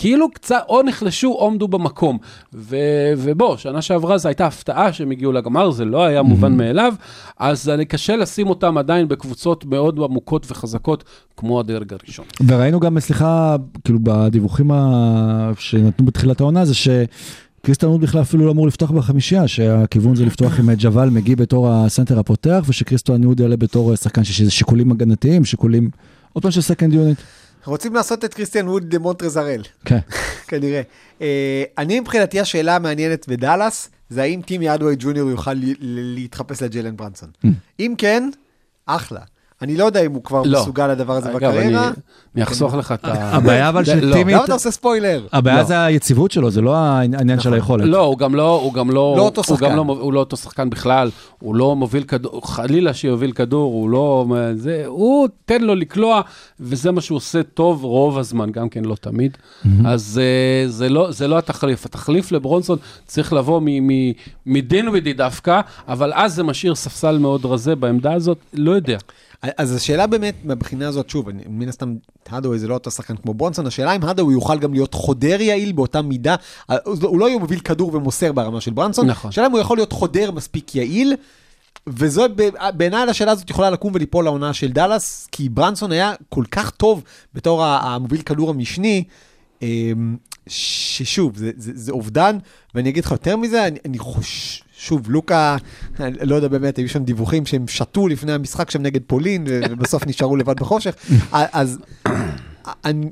כאילו 0.00 0.30
קצת 0.30 0.62
או 0.68 0.82
נחלשו 0.82 1.28
או 1.28 1.46
עמדו 1.46 1.68
במקום. 1.68 2.18
ו, 2.54 2.76
ובוא, 3.18 3.56
שנה 3.56 3.82
שעברה 3.82 4.18
זו 4.18 4.28
הייתה 4.28 4.46
הפתעה 4.46 4.92
שהם 4.92 5.10
הגיעו 5.10 5.32
לגמר, 5.32 5.70
זה 5.70 5.84
לא 5.84 6.04
היה 6.04 6.22
מובן 6.22 6.56
מאליו, 6.56 6.94
אז 7.38 7.68
אני 7.68 7.84
קשה 7.84 8.16
לשים 8.16 8.46
אותם 8.46 8.78
עדיין 8.78 9.08
בקבוצות 9.08 9.64
מאוד 9.64 9.98
עמוקות 10.04 10.50
וחזקות, 10.50 11.04
כמו 11.36 11.60
הדרג 11.60 11.92
הראשון. 11.92 12.24
וראינו 12.46 12.80
גם, 12.80 13.00
סליחה, 13.00 13.56
כאילו 13.84 13.98
בדיווחים 14.02 14.70
ה- 14.70 15.50
שנתנו 15.58 16.06
בתחילת 16.06 16.40
העונה, 16.40 16.64
זה 16.64 16.74
שכריסטיאן 16.74 17.86
ווד 17.86 18.00
בכלל 18.00 18.20
אפילו 18.20 18.46
לא 18.46 18.50
אמור 18.50 18.66
לפתוח 18.66 18.90
בחמישייה, 18.90 19.48
שהכיוון 19.48 20.16
זה 20.16 20.24
לפתוח 20.24 20.58
עם 20.58 20.70
ג'אווייל 20.78 21.10
מגי 21.10 21.36
בתור 21.36 21.68
הסנטר 21.70 22.18
הפותח, 22.18 22.64
ושכריסטיאן 22.68 23.24
ווד 23.24 23.40
יעלה 23.40 23.56
בתור 23.56 23.96
שחקן 23.96 24.24
שיש 24.24 24.40
איזה 24.40 24.50
שיקולים 24.50 24.90
הגנתיים, 24.90 25.44
שיקולים, 25.44 25.90
עוד 26.32 26.42
פעם 26.42 26.50
של 26.50 26.60
second 26.60 26.92
unit. 26.92 27.18
רוצים 27.64 27.94
לעשות 27.94 28.24
את 28.24 28.34
כריסטיאן 28.34 28.68
ווד 28.68 28.94
למונטרז 28.94 29.34
הארל, 29.34 29.62
כן. 29.84 29.98
כנראה. 30.48 30.82
אה, 31.20 31.64
אני 31.78 32.00
מבחינתי 32.00 32.40
השאלה 32.40 32.76
המעניינת 32.76 33.28
בדאלאס, 33.28 33.90
זה 34.08 34.22
האם 34.22 34.42
טים 34.42 34.74
הארדווי 34.74 34.96
ג'וניור 34.98 35.30
יוכל 35.30 35.52
להתחפש 35.80 36.62
לג'יילן 36.62 36.96
ברונסון. 36.96 37.30
אם 37.80 37.94
כן, 37.98 38.30
אחלה. 38.86 39.20
אני 39.62 39.76
לא 39.76 39.84
יודע 39.84 40.00
אם 40.06 40.12
הוא 40.12 40.24
כבר 40.24 40.42
לא. 40.46 40.60
מסוגל 40.60 40.86
לדבר 40.86 41.12
הזה 41.12 41.30
אגב, 41.30 41.44
אני, 41.44 41.50
בקריירה. 41.58 41.90
אני 42.34 42.42
אחסוך 42.42 42.74
לך 42.74 42.92
את 42.92 43.04
ה... 43.04 43.12
הבעיה 43.36 43.68
אבל 43.68 43.84
של 43.84 44.04
לא. 44.06 44.14
טימי- 44.14 44.32
למה 44.34 44.44
אתה 44.44 44.52
עושה 44.52 44.70
ספוילר? 44.70 45.26
הבעיה 45.32 45.56
לא. 45.58 45.62
זה 45.64 45.84
היציבות 45.84 46.30
שלו, 46.30 46.50
זה 46.50 46.60
לא 46.60 46.76
העניין 46.76 47.40
של 47.40 47.54
היכולת. 47.54 47.84
לא, 47.86 48.00
הוא 48.00 48.18
גם 48.18 48.34
לא, 48.34 48.60
הוא 48.62 48.74
גם 48.74 48.90
לא, 48.90 48.94
לא 49.16 49.22
אותו 49.22 49.42
הוא 49.48 49.56
גם 49.58 49.62
שחקן. 49.70 49.76
לא, 49.76 49.82
הוא 49.82 50.12
לא 50.12 50.20
אותו 50.20 50.36
שחקן 50.36 50.70
בכלל, 50.70 51.10
הוא 51.38 51.54
לא 51.54 51.76
מוביל 51.76 52.02
כדור, 52.02 52.46
חלילה 52.48 52.94
שיוביל 52.94 53.32
כדור, 53.32 53.72
הוא 53.72 53.90
לא, 53.90 54.26
זה, 54.54 54.82
הוא 54.86 55.28
תן 55.44 55.62
לו 55.62 55.74
לקלוע, 55.74 56.20
וזה 56.60 56.90
מה 56.90 57.00
שהוא 57.00 57.16
עושה 57.16 57.42
טוב 57.42 57.84
רוב 57.84 58.18
הזמן, 58.18 58.50
גם 58.50 58.68
כן 58.68 58.84
לא 58.84 58.94
תמיד. 59.00 59.36
אז 59.84 60.20
אה, 60.22 60.68
זה 60.68 60.88
לא, 60.88 61.10
זה 61.10 61.28
לא 61.28 61.38
התחליף, 61.38 61.86
התחליף 61.86 62.32
לברונסון 62.32 62.78
צריך 63.06 63.32
לבוא 63.32 63.60
מ- 63.64 63.88
מ- 63.88 64.12
מדין 64.46 64.88
ודי 64.92 65.12
דווקא, 65.12 65.60
אבל 65.88 66.12
אז 66.14 66.34
זה 66.34 66.42
משאיר 66.42 66.74
ספסל 66.74 67.18
מאוד 67.18 67.44
רזה 67.44 67.76
בעמדה 67.76 68.12
הזאת, 68.12 68.38
לא 68.54 68.70
יודע. 68.72 68.98
אז 69.42 69.74
השאלה 69.74 70.06
באמת, 70.06 70.34
מהבחינה 70.44 70.88
הזאת, 70.88 71.10
שוב, 71.10 71.28
אני- 71.28 71.42
מן 71.48 71.68
הסתם, 71.68 71.94
הדווי 72.30 72.58
זה 72.58 72.68
לא 72.68 72.74
אותו 72.74 72.90
שחקן 72.90 73.16
כמו 73.16 73.34
ברונסון, 73.34 73.66
השאלה 73.66 73.96
אם 73.96 74.04
הדווי 74.04 74.34
יוכל 74.34 74.58
גם 74.58 74.72
להיות 74.72 74.94
חודר 74.94 75.40
יעיל 75.40 75.72
באותה 75.72 76.02
מידה, 76.02 76.36
הוא 77.02 77.18
לא 77.20 77.28
יהיה 77.28 77.38
מוביל 77.38 77.60
כדור 77.60 77.94
ומוסר 77.94 78.32
ברמה 78.32 78.60
של 78.60 78.70
ברנסון, 78.70 79.06
נכון. 79.06 79.28
השאלה 79.28 79.46
אם 79.46 79.52
הוא 79.52 79.60
יכול 79.60 79.76
להיות 79.78 79.92
חודר 79.92 80.30
מספיק 80.30 80.74
יעיל, 80.74 81.14
וזו 81.86 82.24
בעיניי 82.76 83.02
השאלה 83.10 83.32
הזאת 83.32 83.50
יכולה 83.50 83.70
לקום 83.70 83.92
וליפול 83.94 84.24
לעונה 84.24 84.52
של 84.52 84.72
דאלאס, 84.72 85.28
כי 85.32 85.48
ברנסון 85.48 85.92
היה 85.92 86.12
כל 86.28 86.44
כך 86.50 86.70
טוב 86.70 87.02
בתור 87.34 87.64
המוביל 87.64 88.22
כדור 88.22 88.50
המשני, 88.50 89.04
אמ, 89.62 90.16
ששוב, 90.46 91.36
זה, 91.36 91.50
זה, 91.56 91.72
זה 91.74 91.92
אובדן, 91.92 92.38
ואני 92.74 92.88
אגיד 92.88 93.04
לך 93.04 93.10
יותר 93.10 93.36
מזה, 93.36 93.66
אני, 93.66 93.78
אני 93.84 93.98
חוש... 93.98 94.62
שוב, 94.80 95.10
לוקה, 95.10 95.56
לא 95.98 96.34
יודע 96.34 96.48
באמת, 96.48 96.76
היו 96.76 96.88
שם 96.88 97.04
דיווחים 97.04 97.46
שהם 97.46 97.68
שתו 97.68 98.08
לפני 98.08 98.32
המשחק 98.32 98.70
שם 98.70 98.82
נגד 98.82 99.00
פולין, 99.06 99.46
ובסוף 99.46 100.06
נשארו 100.06 100.36
לבד 100.36 100.60
בחושך. 100.60 100.94
אז 101.32 101.78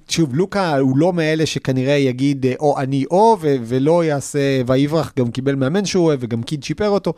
שוב, 0.09 0.35
לוקה 0.35 0.77
הוא 0.79 0.99
לא 0.99 1.13
מאלה 1.13 1.47
שכנראה 1.47 1.93
יגיד 1.93 2.47
אה, 2.47 2.55
או 2.61 2.79
אני 2.79 3.05
או, 3.11 3.37
ו- 3.41 3.57
ולא 3.65 4.05
יעשה, 4.05 4.61
ויברח 4.67 5.13
גם 5.19 5.31
קיבל 5.31 5.55
מאמן 5.55 5.85
שהוא 5.85 6.05
אוהב, 6.05 6.19
וגם 6.23 6.43
קיד 6.43 6.65
שיפר 6.65 6.89
אותו. 6.89 7.15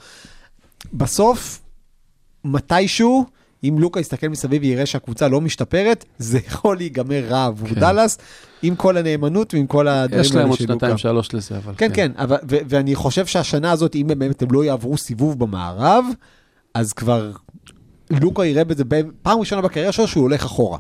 בסוף, 0.93 1.61
מתישהו, 2.45 3.25
אם 3.65 3.77
לוקה 3.79 4.01
יסתכל 4.01 4.29
מסביב 4.29 4.63
ויראה 4.63 4.87
שהקבוצה 4.87 5.29
לא 5.29 5.41
משתפרת, 5.41 6.05
זה 6.19 6.39
יכול 6.47 6.77
להיגמר 6.77 7.25
רע 7.29 7.45
עבור 7.47 7.69
כן. 7.69 7.81
דאלאס, 7.81 8.19
עם 8.63 8.75
כל 8.77 8.97
הנאמנות 8.97 9.55
ועם 9.55 9.67
כל 9.67 9.89
הדברים 9.89 10.21
יש 10.21 10.35
להם 10.35 10.49
עוד 10.49 10.59
של 10.59 10.65
לוקה. 10.65 10.75
שנתיים, 10.75 10.99
שלוש 10.99 11.35
לזה, 11.35 11.57
אבל 11.57 11.75
כן, 11.77 11.91
כן, 11.95 12.13
אבל, 12.17 12.37
ו- 12.51 12.57
ואני 12.69 12.95
חושב 12.95 13.27
שהשנה 13.27 13.71
הזאת, 13.71 13.95
אם 13.95 14.07
באמת 14.07 14.43
הם 14.43 14.49
לא 14.53 14.65
יעברו 14.65 14.99
סיבוב 14.99 15.39
במערב, 15.39 16.05
אז 16.75 16.93
כבר 16.93 17.33
לוקה 18.11 18.45
יראה 18.45 18.65
בזה 18.65 18.85
פעם 19.23 19.39
ראשונה 19.39 19.63
בקריירה 19.63 19.93
שלו 19.93 20.09
שהוא 20.09 20.23
הולך 20.23 20.45
אחורה. 20.45 20.79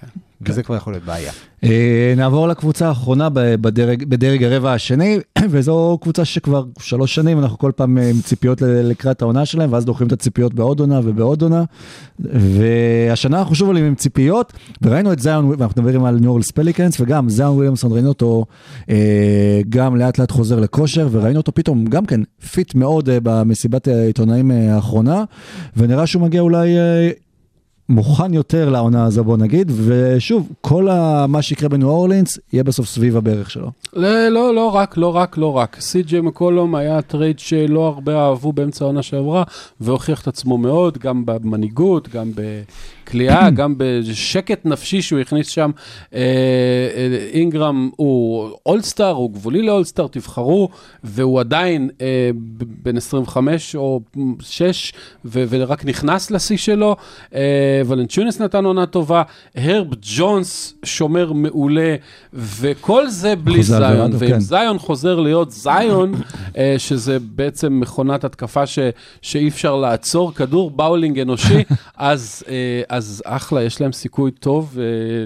כן. 0.00 0.06
וזה 0.48 0.62
כבר 0.62 0.76
יכול 0.76 0.92
להיות 0.92 1.04
בעיה. 1.04 1.32
אה, 1.64 2.14
נעבור 2.16 2.48
לקבוצה 2.48 2.88
האחרונה 2.88 3.28
בדרג, 3.30 4.44
הרבע 4.44 4.72
השני, 4.72 5.18
וזו 5.50 5.98
קבוצה 6.02 6.24
שכבר 6.24 6.64
שלוש 6.78 7.14
שנים 7.14 7.38
אנחנו 7.38 7.58
כל 7.58 7.72
פעם 7.76 7.98
אה, 7.98 8.10
עם 8.10 8.20
ציפיות 8.20 8.62
לקראת 8.64 9.22
העונה 9.22 9.46
שלהם, 9.46 9.72
ואז 9.72 9.84
דוחים 9.84 10.06
את 10.06 10.12
הציפיות 10.12 10.54
בעוד 10.54 10.80
עונה 10.80 11.00
ובעוד 11.04 11.42
עונה. 11.42 11.64
והשנה 12.20 13.38
אנחנו 13.38 13.54
שוב 13.54 13.68
עולים 13.68 13.84
עם 13.84 13.94
ציפיות, 13.94 14.52
וראינו 14.82 15.12
את 15.12 15.18
זיון, 15.18 15.54
ואנחנו 15.58 15.82
מדברים 15.82 16.04
על 16.04 16.18
ניו 16.20 16.30
אורלינס 16.30 16.50
פליקנס, 16.50 17.00
וגם 17.00 17.28
זיון 17.28 17.54
וויליאמסון, 17.54 17.92
ראינו 17.92 18.08
אותו 18.08 18.44
אה, 18.90 19.60
גם 19.68 19.96
לאט 19.96 20.18
לאט 20.18 20.30
חוזר 20.30 20.60
לכושר, 20.60 21.08
וראינו 21.10 21.38
אותו 21.38 21.54
פתאום 21.54 21.84
גם 21.84 22.06
כן 22.06 22.20
fit 22.52 22.74
מאוד 22.74 23.08
במסיבת 23.22 23.88
העיתונאים 23.88 24.50
האחרונה, 24.50 25.24
ונראה 25.76 26.06
שהוא 26.06 26.22
מגיע 26.22 26.40
אולי... 26.40 26.68
מוכן 27.92 28.34
יותר 28.34 28.68
לעונה 28.70 29.04
הזו 29.04 29.24
בוא 29.24 29.36
נגיד, 29.36 29.72
ושוב, 29.86 30.48
כל 30.60 30.88
ה- 30.88 31.26
מה 31.28 31.42
שיקרה 31.42 31.68
בניו 31.68 31.88
אורלינס 31.88 32.38
יהיה 32.52 32.64
בסוף 32.64 32.86
סביב 32.86 33.16
הברך 33.16 33.50
שלו. 33.50 33.70
לא, 33.92 34.28
לא, 34.28 34.54
לא 34.54 34.74
רק, 34.74 34.96
לא 34.96 35.16
רק, 35.16 35.36
לא 35.38 35.56
רק. 35.56 35.76
סי.ג'יי 35.80 36.20
מקולום 36.20 36.74
היה 36.74 37.02
טרייד 37.02 37.38
שלא 37.38 37.86
הרבה 37.86 38.16
אהבו 38.20 38.52
באמצע 38.52 38.84
העונה 38.84 39.02
שעברה, 39.02 39.42
והוכיח 39.80 40.22
את 40.22 40.28
עצמו 40.28 40.58
מאוד, 40.58 40.98
גם 40.98 41.26
במנהיגות, 41.26 42.08
גם 42.08 42.30
בקליעה, 42.34 43.50
גם 43.60 43.74
בשקט 43.76 44.66
נפשי 44.66 45.02
שהוא 45.02 45.20
הכניס 45.20 45.48
שם. 45.48 45.70
אה, 46.14 46.18
אה, 46.20 47.28
אינגרם 47.32 47.90
הוא 47.96 48.48
אולסטאר, 48.66 49.10
הוא 49.10 49.30
גבולי 49.32 49.62
לאולסטאר, 49.62 50.06
תבחרו, 50.06 50.68
והוא 51.04 51.40
עדיין 51.40 51.90
אה, 52.00 52.30
בן 52.82 52.96
25 52.96 53.76
או 53.76 54.00
6, 54.40 54.92
ו- 55.24 55.44
ורק 55.48 55.84
נכנס 55.84 56.30
לשיא 56.30 56.56
שלו. 56.56 56.96
אה, 57.34 57.81
ולנצ'ונס 57.86 58.40
נתן 58.40 58.64
עונה 58.64 58.86
טובה, 58.86 59.22
הרב 59.56 59.86
ג'ונס 60.02 60.74
שומר 60.84 61.32
מעולה, 61.32 61.96
וכל 62.32 63.08
זה 63.08 63.36
בלי 63.36 63.62
זיון. 63.62 64.10
ואם 64.18 64.30
כן. 64.30 64.40
זיון 64.40 64.78
חוזר 64.78 65.20
להיות 65.20 65.50
זיון, 65.50 66.12
אה, 66.56 66.74
שזה 66.78 67.18
בעצם 67.20 67.80
מכונת 67.80 68.24
התקפה 68.24 68.66
ש, 68.66 68.78
שאי 69.22 69.48
אפשר 69.48 69.76
לעצור, 69.76 70.34
כדור 70.34 70.70
באולינג 70.70 71.20
אנושי, 71.20 71.62
אז, 71.96 72.42
אה, 72.48 72.82
אז 72.88 73.22
אחלה, 73.26 73.62
יש 73.62 73.80
להם 73.80 73.92
סיכוי 73.92 74.30
טוב 74.30 74.78
אה, 74.78 74.84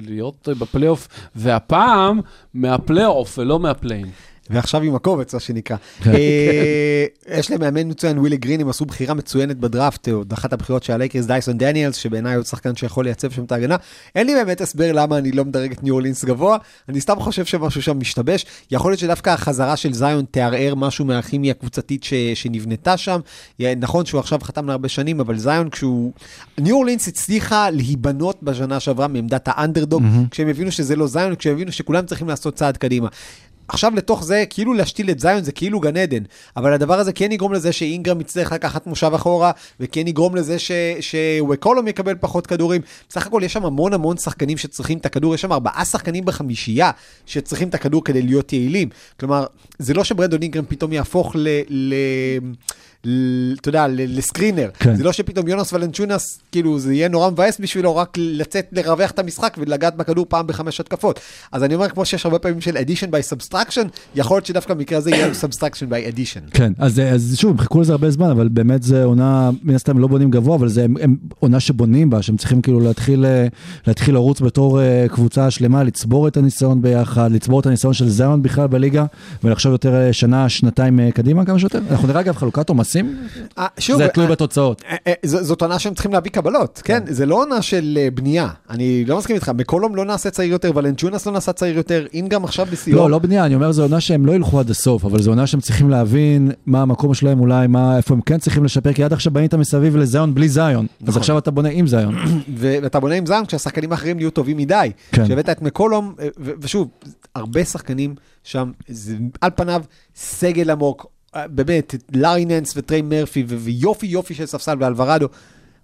להיות 0.08 0.48
בפלייאוף, 0.58 1.08
והפעם 1.36 2.20
מהפלייאוף 2.54 3.38
ולא 3.38 3.58
מהפליי-אין. 3.60 4.06
ועכשיו 4.50 4.82
עם 4.82 4.94
הקובץ, 4.94 5.34
מה 5.34 5.40
שנקרא. 5.40 5.76
כן. 6.02 6.10
אה, 6.10 7.04
יש 7.38 7.50
להם 7.50 7.60
מאמן 7.60 7.88
מצוין, 7.90 8.18
ווילי 8.18 8.36
גרין, 8.36 8.60
הם 8.60 8.68
עשו 8.68 8.84
בחירה 8.84 9.14
מצוינת 9.14 9.56
בדראפט, 9.56 10.08
עוד 10.08 10.32
אחת 10.32 10.52
הבחירות 10.52 10.82
של 10.82 10.92
הלייקרס, 10.92 11.24
דייסון 11.26 11.58
דניאלס, 11.58 11.96
שבעיניי 11.96 12.36
עוד 12.36 12.46
שחקן 12.46 12.76
שיכול 12.76 13.04
לייצב 13.04 13.30
שם 13.30 13.44
את 13.44 13.52
ההגנה. 13.52 13.76
אין 14.14 14.26
לי 14.26 14.34
באמת 14.34 14.60
הסבר 14.60 14.92
למה 14.92 15.18
אני 15.18 15.32
לא 15.32 15.44
מדרג 15.44 15.72
את 15.72 15.82
ניו 15.82 15.94
אורלינס 15.94 16.24
גבוה, 16.24 16.56
אני 16.88 17.00
סתם 17.00 17.16
חושב 17.20 17.44
שמשהו 17.44 17.82
שם 17.82 17.98
משתבש. 17.98 18.46
יכול 18.70 18.90
להיות 18.90 19.00
שדווקא 19.00 19.30
החזרה 19.30 19.76
של 19.76 19.92
זיון 19.92 20.24
תערער 20.30 20.74
משהו 20.74 21.04
מהכימיה 21.04 21.50
הקבוצתית 21.50 22.04
ש- 22.04 22.14
שנבנתה 22.34 22.96
שם. 22.96 23.20
נכון 23.76 24.06
שהוא 24.06 24.18
עכשיו 24.20 24.38
חתם 24.42 24.68
להרבה 24.68 24.88
שנים, 24.88 25.20
אבל 25.20 25.38
זיון 25.38 25.70
כשהוא... 25.70 26.12
ניו 26.58 26.76
אורלינס 26.76 27.08
הצליחה 27.08 27.70
להיבנות 27.70 28.42
בשנה 28.42 28.80
שעברה 28.80 29.08
מעמדת 29.08 29.48
האנדרדוג, 29.52 30.02
כשהם 30.30 30.48
הבינו 30.48 30.72
שזה 30.72 30.96
לא 30.96 31.06
זיון, 31.06 31.34
כשהם 31.34 31.52
הבינו 31.52 31.72
שכולם 31.72 32.06
צריכים 32.06 32.28
לעשות 32.28 32.54
צעד 32.54 32.76
קדימה. 32.76 33.08
עכשיו 33.68 33.92
לתוך 33.94 34.24
זה, 34.24 34.44
כאילו 34.50 34.74
להשתיל 34.74 35.10
את 35.10 35.20
זיון 35.20 35.44
זה 35.44 35.52
כאילו 35.52 35.80
גן 35.80 35.96
עדן, 35.96 36.22
אבל 36.56 36.72
הדבר 36.72 36.98
הזה 36.98 37.12
כן 37.12 37.32
יגרום 37.32 37.52
לזה 37.52 37.72
שאינגרם 37.72 38.20
יצטרך 38.20 38.52
לקחת 38.52 38.86
מושב 38.86 39.10
אחורה, 39.14 39.50
וכן 39.80 40.08
יגרום 40.08 40.36
לזה 40.36 40.58
ש- 40.58 40.72
שווקולום 41.00 41.88
יקבל 41.88 42.14
פחות 42.20 42.46
כדורים. 42.46 42.82
בסך 43.08 43.26
הכל 43.26 43.40
יש 43.44 43.52
שם 43.52 43.64
המון 43.64 43.92
המון 43.92 44.16
שחקנים 44.16 44.58
שצריכים 44.58 44.98
את 44.98 45.06
הכדור, 45.06 45.34
יש 45.34 45.40
שם 45.40 45.52
ארבעה 45.52 45.84
שחקנים 45.84 46.24
בחמישייה 46.24 46.90
שצריכים 47.26 47.68
את 47.68 47.74
הכדור 47.74 48.04
כדי 48.04 48.22
להיות 48.22 48.52
יעילים. 48.52 48.88
כלומר, 49.20 49.46
זה 49.78 49.94
לא 49.94 50.04
שברנדון 50.04 50.42
אינגרם 50.42 50.64
פתאום 50.68 50.92
יהפוך 50.92 51.36
ל... 51.36 51.48
ל... 51.68 51.94
אתה 53.00 53.68
יודע, 53.68 53.86
לסקרינר. 53.88 54.68
כן. 54.78 54.96
זה 54.96 55.04
לא 55.04 55.12
שפתאום 55.12 55.48
יונס 55.48 55.72
ולנצ'ונס, 55.72 56.38
כאילו, 56.52 56.78
זה 56.78 56.94
יהיה 56.94 57.08
נורא 57.08 57.30
מבאס 57.30 57.60
בשבילו 57.60 57.96
רק 57.96 58.08
לצאת, 58.16 58.66
לרווח 58.72 59.10
את 59.10 59.18
המשחק 59.18 59.56
ולגעת 59.58 59.96
בכדור 59.96 60.26
פעם 60.28 60.46
בחמש 60.46 60.80
התקפות. 60.80 61.20
אז 61.52 61.62
אני 61.62 61.74
אומר, 61.74 61.88
כמו 61.88 62.04
שיש 62.04 62.26
הרבה 62.26 62.38
פעמים 62.38 62.60
של 62.60 62.76
addition 62.76 63.10
by 63.10 63.32
subtraction, 63.32 63.86
יכול 64.14 64.36
להיות 64.36 64.46
שדווקא 64.46 64.74
במקרה 64.74 64.98
הזה 64.98 65.10
יהיה 65.10 65.30
subtraction 65.32 65.90
by 65.90 66.14
addition. 66.14 66.50
כן, 66.50 66.72
אז, 66.78 66.98
אז 66.98 67.36
שוב, 67.40 67.50
הם 67.50 67.58
חיכו 67.58 67.80
לזה 67.80 67.92
הרבה 67.92 68.10
זמן, 68.10 68.30
אבל 68.30 68.48
באמת 68.48 68.82
זה 68.82 69.04
עונה, 69.04 69.50
מן 69.62 69.74
הסתם 69.74 69.98
לא 69.98 70.06
בונים 70.06 70.30
גבוה, 70.30 70.56
אבל 70.56 70.68
זה 70.68 70.84
הם, 70.84 70.94
הם 71.00 71.16
עונה 71.38 71.60
שבונים 71.60 72.10
בה, 72.10 72.22
שהם 72.22 72.36
צריכים 72.36 72.62
כאילו 72.62 72.80
להתחיל, 72.80 73.24
אה, 73.24 73.46
להתחיל 73.86 74.14
לרוץ 74.14 74.40
בתור 74.40 74.80
אה, 74.80 75.06
קבוצה 75.08 75.50
שלמה, 75.50 75.82
לצבור 75.82 76.28
את 76.28 76.36
הניסיון 76.36 76.82
ביחד, 76.82 77.32
לצבור 77.32 77.60
את 77.60 77.66
הניסיון 77.66 77.92
של 77.92 78.08
זיון 78.08 78.42
בכלל 78.42 78.66
בליגה, 78.66 79.04
ולחשוב 79.44 79.72
יותר 79.72 79.94
אה, 79.94 80.12
שנה, 80.12 80.48
שנתיים 80.48 81.00
אה, 81.00 81.10
קדימה 81.10 81.44
כמה 81.44 81.58
שיותר. 81.58 81.80
אנחנו 81.90 82.08
נראה 82.08 82.20
אגב 82.20 82.36
חלוקת 82.36 82.68
עומסים, 82.68 82.95
אה, 83.58 83.66
שוב, 83.78 83.98
זה 83.98 84.08
תלוי 84.08 84.26
אה, 84.26 84.32
בתוצאות. 84.32 84.82
אה, 85.06 85.12
זאת 85.22 85.62
עונה 85.62 85.78
שהם 85.78 85.94
צריכים 85.94 86.12
להביא 86.12 86.30
קבלות, 86.30 86.82
כן? 86.84 87.02
זה 87.06 87.26
לא 87.26 87.34
עונה 87.34 87.62
של 87.62 87.98
בנייה. 88.14 88.48
אני 88.70 89.04
לא 89.04 89.18
מסכים 89.18 89.36
איתך, 89.36 89.48
מקולום 89.48 89.96
לא 89.96 90.04
נעשה 90.04 90.30
צעיר 90.30 90.52
יותר, 90.52 90.70
ולנצ'ונס 90.74 91.26
לא 91.26 91.32
נעשה 91.32 91.52
צעיר 91.52 91.76
יותר, 91.76 92.06
אינגרם 92.14 92.44
עכשיו 92.44 92.66
בשיאו. 92.72 92.96
לא, 92.96 93.10
לא 93.10 93.18
בנייה, 93.18 93.44
אני 93.46 93.54
אומר, 93.54 93.72
זו 93.72 93.82
עונה 93.82 94.00
שהם 94.00 94.26
לא 94.26 94.32
ילכו 94.32 94.60
עד 94.60 94.70
הסוף, 94.70 95.04
אבל 95.04 95.22
זו 95.22 95.30
עונה 95.30 95.46
שהם 95.46 95.60
צריכים 95.60 95.90
להבין 95.90 96.50
מה 96.66 96.82
המקום 96.82 97.14
שלהם 97.14 97.40
אולי, 97.40 97.66
מה, 97.66 97.96
איפה 97.96 98.14
הם 98.14 98.20
כן 98.20 98.38
צריכים 98.38 98.64
לשפר, 98.64 98.92
כי 98.92 99.04
עד 99.04 99.12
עכשיו 99.12 99.32
בנית 99.32 99.54
מסביב 99.54 99.96
לזיון 99.96 100.34
בלי 100.34 100.48
זיון, 100.48 100.86
אז 101.02 101.08
נכון. 101.08 101.20
עכשיו 101.20 101.38
אתה 101.38 101.50
בונה 101.50 101.68
עם 101.68 101.86
זיון. 101.86 102.14
ואתה 102.58 103.00
בונה 103.00 103.14
עם 103.14 103.26
זעם 103.26 103.46
כשהשחקנים 103.46 103.92
האחרים 103.92 104.16
נהיו 104.16 104.30
טובים 104.30 104.56
מדי. 104.56 104.90
כן. 105.12 105.24
כשהבאת 105.24 105.48
את 105.48 105.62
מקולום, 105.62 106.14
ושוב, 106.38 106.88
הרבה 107.34 107.64
שחקנים 107.64 108.14
שם, 108.44 108.72
זה 108.88 109.16
על 109.40 109.50
פניו 109.56 109.82
סגל 110.16 110.70
עמוק, 110.70 111.06
באמת, 111.50 111.94
לארי 112.14 112.44
ננס 112.44 112.76
וטריי 112.76 113.02
מרפי, 113.02 113.44
ו- 113.48 113.58
ויופי 113.58 114.06
יופי 114.06 114.34
של 114.34 114.46
ספסל 114.46 114.76
ואלוורדו, 114.80 115.28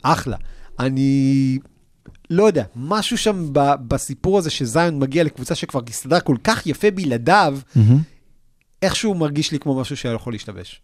אחלה. 0.03 0.37
אני 0.79 1.59
לא 2.31 2.45
יודע, 2.45 2.65
משהו 2.77 3.19
שם 3.19 3.49
ב- 3.53 3.75
בסיפור 3.89 4.39
הזה 4.39 4.51
שזיון 4.51 4.99
מגיע 4.99 5.25
לקבוצה 5.25 5.55
שכבר 5.55 5.81
הסתדרה 5.89 6.21
כל 6.21 6.37
כך 6.45 6.67
יפה 6.67 6.91
בלעדיו, 6.91 7.59
איכשהו 8.83 9.15
מרגיש 9.15 9.53
לי 9.53 9.59
כמו 9.59 9.81
משהו 9.81 9.97
שהיה 9.97 10.15
יכול 10.15 10.33
להשתבש. 10.33 10.83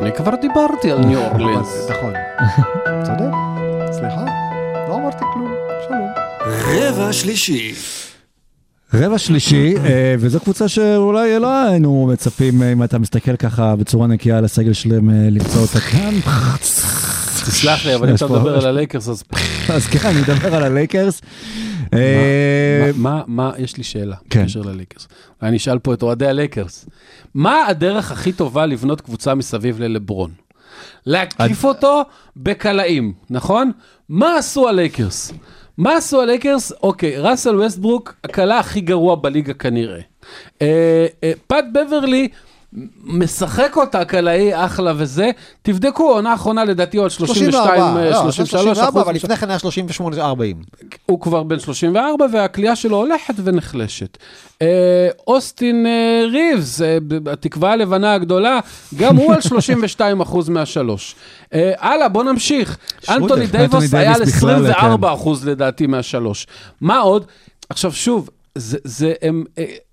אני 0.00 0.12
כבר 0.16 0.34
דיברתי 0.40 0.90
על 0.92 0.98
ניו 0.98 1.20
אורלינס. 1.20 1.90
נכון. 1.90 2.12
צודק, 3.04 3.34
סליחה, 3.92 4.24
לא 4.88 4.94
אמרתי 4.94 5.24
כלום, 5.34 5.52
שלום. 5.88 6.08
רבע 6.78 7.12
שלישי. 7.12 7.74
רבע 8.92 9.18
שלישי, 9.18 9.74
אה, 9.76 10.14
וזו 10.18 10.40
קבוצה 10.40 10.68
שאולי 10.68 11.38
לא 11.38 11.62
היינו 11.62 12.06
מצפים, 12.12 12.62
אה, 12.62 12.72
אם 12.72 12.82
אתה 12.82 12.98
מסתכל 12.98 13.36
ככה 13.36 13.76
בצורה 13.76 14.06
נקייה 14.06 14.38
על 14.38 14.44
הסגל 14.44 14.72
שלהם, 14.72 15.10
אה, 15.10 15.30
למצוא 15.30 15.60
אותה 15.60 15.80
כאן. 15.80 16.14
תסלח 17.46 17.86
לי, 17.86 17.94
אבל 17.94 18.08
אם 18.08 18.14
אתה 18.14 18.26
מדבר 18.26 18.58
על 18.58 18.66
הלייקרס, 18.66 19.08
אז 19.08 19.24
אז 19.68 19.86
כן, 19.86 20.08
אני 20.08 20.20
מדבר 20.20 20.54
על 20.54 20.62
הלייקרס. 20.62 21.20
מה, 23.26 23.52
יש 23.58 23.76
לי 23.76 23.84
שאלה, 23.84 24.16
כן. 24.30 24.42
בקשר 24.42 24.60
ללייקרס. 24.60 25.08
אני 25.42 25.56
אשאל 25.56 25.78
פה 25.78 25.94
את 25.94 26.02
אוהדי 26.02 26.26
הלייקרס. 26.26 26.86
מה 27.34 27.66
הדרך 27.68 28.12
הכי 28.12 28.32
טובה 28.32 28.66
לבנות 28.66 29.00
קבוצה 29.00 29.34
מסביב 29.34 29.80
ללברון? 29.80 30.30
להקיף 31.06 31.64
אותו 31.64 32.02
בקלעים, 32.36 33.12
נכון? 33.30 33.70
מה 34.08 34.38
עשו 34.38 34.68
הלייקרס? 34.68 35.32
מה 35.78 35.96
עשו 35.96 36.22
הלייקרס? 36.22 36.72
אוקיי, 36.82 37.18
ראסל 37.18 37.60
ווסטברוק, 37.60 38.14
הקלע 38.24 38.58
הכי 38.58 38.80
גרוע 38.80 39.14
בליגה 39.14 39.54
כנראה. 39.54 40.00
אה, 40.62 41.06
אה, 41.24 41.32
פט 41.46 41.64
בברלי 41.72 42.28
משחק 43.04 43.76
אותה 43.76 44.04
קלעי 44.04 44.64
אחלה 44.64 44.92
וזה, 44.96 45.30
תבדקו, 45.62 46.12
עונה 46.12 46.32
האחרונה 46.32 46.64
לדעתי 46.64 46.96
הוא 46.96 47.04
על 47.04 47.10
32, 47.10 47.52
34, 47.52 48.00
אה, 48.00 48.10
לא, 48.10 48.22
33 48.22 48.62
34, 48.62 48.88
אחוז. 48.88 49.02
אבל 49.02 49.14
לפני 49.14 49.36
כן 49.36 49.50
היה 49.50 49.58
38-40. 49.58 50.80
הוא 51.06 51.20
כבר 51.20 51.42
בן 51.42 51.58
34 51.58 52.26
והקליעה 52.32 52.76
שלו 52.76 52.96
הולכת 52.96 53.34
ונחלשת. 53.44 54.18
אה, 54.62 55.08
אוסטין 55.26 55.86
אה, 55.86 56.26
ריבס, 56.30 56.82
אה, 56.82 56.98
התקווה 57.32 57.72
הלבנה 57.72 58.14
הגדולה, 58.14 58.60
גם 58.96 59.16
הוא 59.16 59.34
על 59.34 59.40
32 59.50 60.20
אחוז 60.20 60.48
מהשלוש. 60.48 61.14
אה, 61.54 61.72
הלאה, 61.78 62.08
בוא 62.08 62.24
נמשיך. 62.24 62.76
אנטוני 63.08 63.46
דייווס 63.46 63.94
היה 63.94 64.10
על 64.10 64.16
דייוויס 64.16 64.36
בכלל, 64.36 64.66
24 64.66 65.12
אחוז 65.12 65.48
לדעתי 65.48 65.86
מהשלוש. 65.86 66.46
מה 66.80 66.98
עוד? 66.98 67.24
עכשיו 67.68 67.92
שוב, 67.92 68.30
זה, 68.54 68.78
זה, 68.84 69.12
הם, 69.22 69.44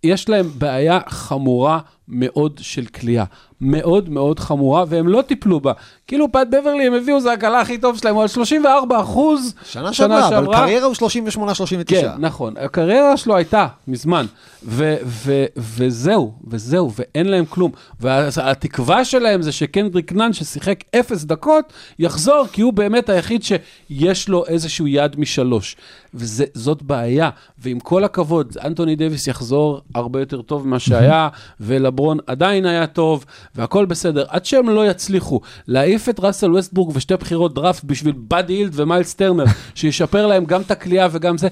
יש 0.04 0.30
להם 0.30 0.50
בעיה 0.58 1.00
חמורה 1.08 1.80
מאוד 2.08 2.60
של 2.62 2.86
כליאה. 2.86 3.24
מאוד 3.62 4.10
מאוד 4.10 4.40
חמורה, 4.40 4.84
והם 4.88 5.08
לא 5.08 5.22
טיפלו 5.22 5.60
בה. 5.60 5.72
כאילו 6.08 6.32
פאט 6.32 6.48
בברלי, 6.48 6.88
הם 6.88 6.94
הביאו, 6.94 7.22
זה 7.22 7.32
הקלה 7.32 7.62
הכי 7.62 7.78
טוב 7.78 7.98
שלהם, 7.98 8.16
הוא 8.16 8.22
על 8.22 8.28
34 8.28 9.02
אחוז. 9.02 9.54
שנה 9.66 9.94
שעברה, 9.94 10.38
אבל 10.38 10.54
קריירה 10.54 10.86
הוא 10.86 10.96
38-39. 10.96 11.86
כן, 11.88 12.10
נכון. 12.20 12.54
הקריירה 12.58 13.18
שלו 13.18 13.36
הייתה 13.36 13.68
מזמן, 13.88 14.26
ו- 14.64 14.96
ו- 15.06 15.46
וזהו, 15.58 16.34
וזהו, 16.48 16.92
ואין 16.96 17.28
להם 17.28 17.46
כלום. 17.46 17.72
והתקווה 18.00 19.06
שלהם 19.06 19.42
זה 19.42 19.52
שקנדריק 19.52 20.14
נאן, 20.14 20.34
ששיחק 20.34 20.84
אפס 20.96 21.24
דקות, 21.24 21.74
יחזור, 22.00 22.46
כי 22.52 22.62
הוא 22.62 22.74
באמת 22.74 23.10
היחיד 23.10 23.44
שיש 23.44 24.30
לו 24.30 24.46
איזשהו 24.46 24.88
יד 24.88 25.20
משלוש. 25.20 25.76
וזאת 26.14 26.82
בעיה, 26.82 27.30
ועם 27.60 27.80
כל 27.80 28.04
הכבוד, 28.04 28.58
אנטוני 28.64 28.96
דייוויס 28.96 29.28
יחזור 29.28 29.82
הרבה 29.96 30.20
יותר 30.20 30.42
טוב 30.42 30.68
ממה 30.68 30.80
שהיה, 30.80 31.30
ולברון 31.92 32.18
עדיין 32.28 32.66
היה 32.66 32.88
טוב, 32.88 33.26
והכל 33.56 33.86
בסדר. 33.86 34.26
עד 34.30 34.46
שהם 34.46 34.70
לא 34.70 34.90
יצליחו 34.90 35.42
להעיף 35.68 36.10
את 36.10 36.20
ראסל 36.20 36.52
ווסטברוק 36.52 36.96
ושתי 36.96 37.16
בחירות 37.16 37.54
דראפט 37.54 37.84
בשביל 37.84 38.14
באדי 38.18 38.54
הילד 38.54 38.72
ומיילס 38.76 39.14
טרנר, 39.14 39.46
שישפר 39.76 40.28
להם 40.28 40.46
גם 40.46 40.62
את 40.62 40.72
הקליעה 40.72 41.08
וגם 41.12 41.38
זה. 41.38 41.48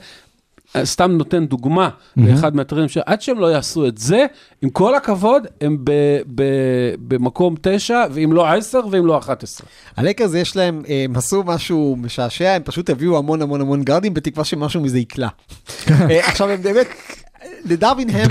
סתם 0.83 1.11
נותן 1.11 1.45
דוגמה 1.45 1.89
לאחד 2.17 2.55
מהטריידים, 2.55 2.89
שעד 2.89 3.21
שהם 3.21 3.39
לא 3.39 3.47
יעשו 3.47 3.87
את 3.87 3.97
זה, 3.97 4.25
עם 4.61 4.69
כל 4.69 4.95
הכבוד, 4.95 5.47
הם 5.61 5.77
ב, 5.83 5.91
ב, 6.35 6.43
במקום 7.07 7.55
תשע, 7.61 8.05
ואם 8.11 8.33
לא 8.33 8.47
עשר, 8.47 8.79
ואם 8.91 9.05
לא 9.05 9.17
אחת 9.17 9.43
עשרה. 9.43 9.67
הלייקרס 9.97 10.33
יש 10.33 10.55
להם, 10.55 10.81
אה, 10.89 11.03
הם 11.05 11.15
עשו 11.15 11.43
משהו 11.43 11.95
משעשע, 11.99 12.51
הם 12.51 12.61
פשוט 12.63 12.89
הביאו 12.89 13.17
המון 13.17 13.41
המון 13.41 13.61
המון 13.61 13.83
גארדים, 13.83 14.13
בתקווה 14.13 14.45
שמשהו 14.45 14.81
מזה 14.81 14.99
יקלע. 14.99 15.27
אה, 15.89 16.27
עכשיו 16.27 16.49
הם 16.49 16.61
באמת, 16.61 16.87
לדרווין 17.65 18.09
האם, 18.15 18.29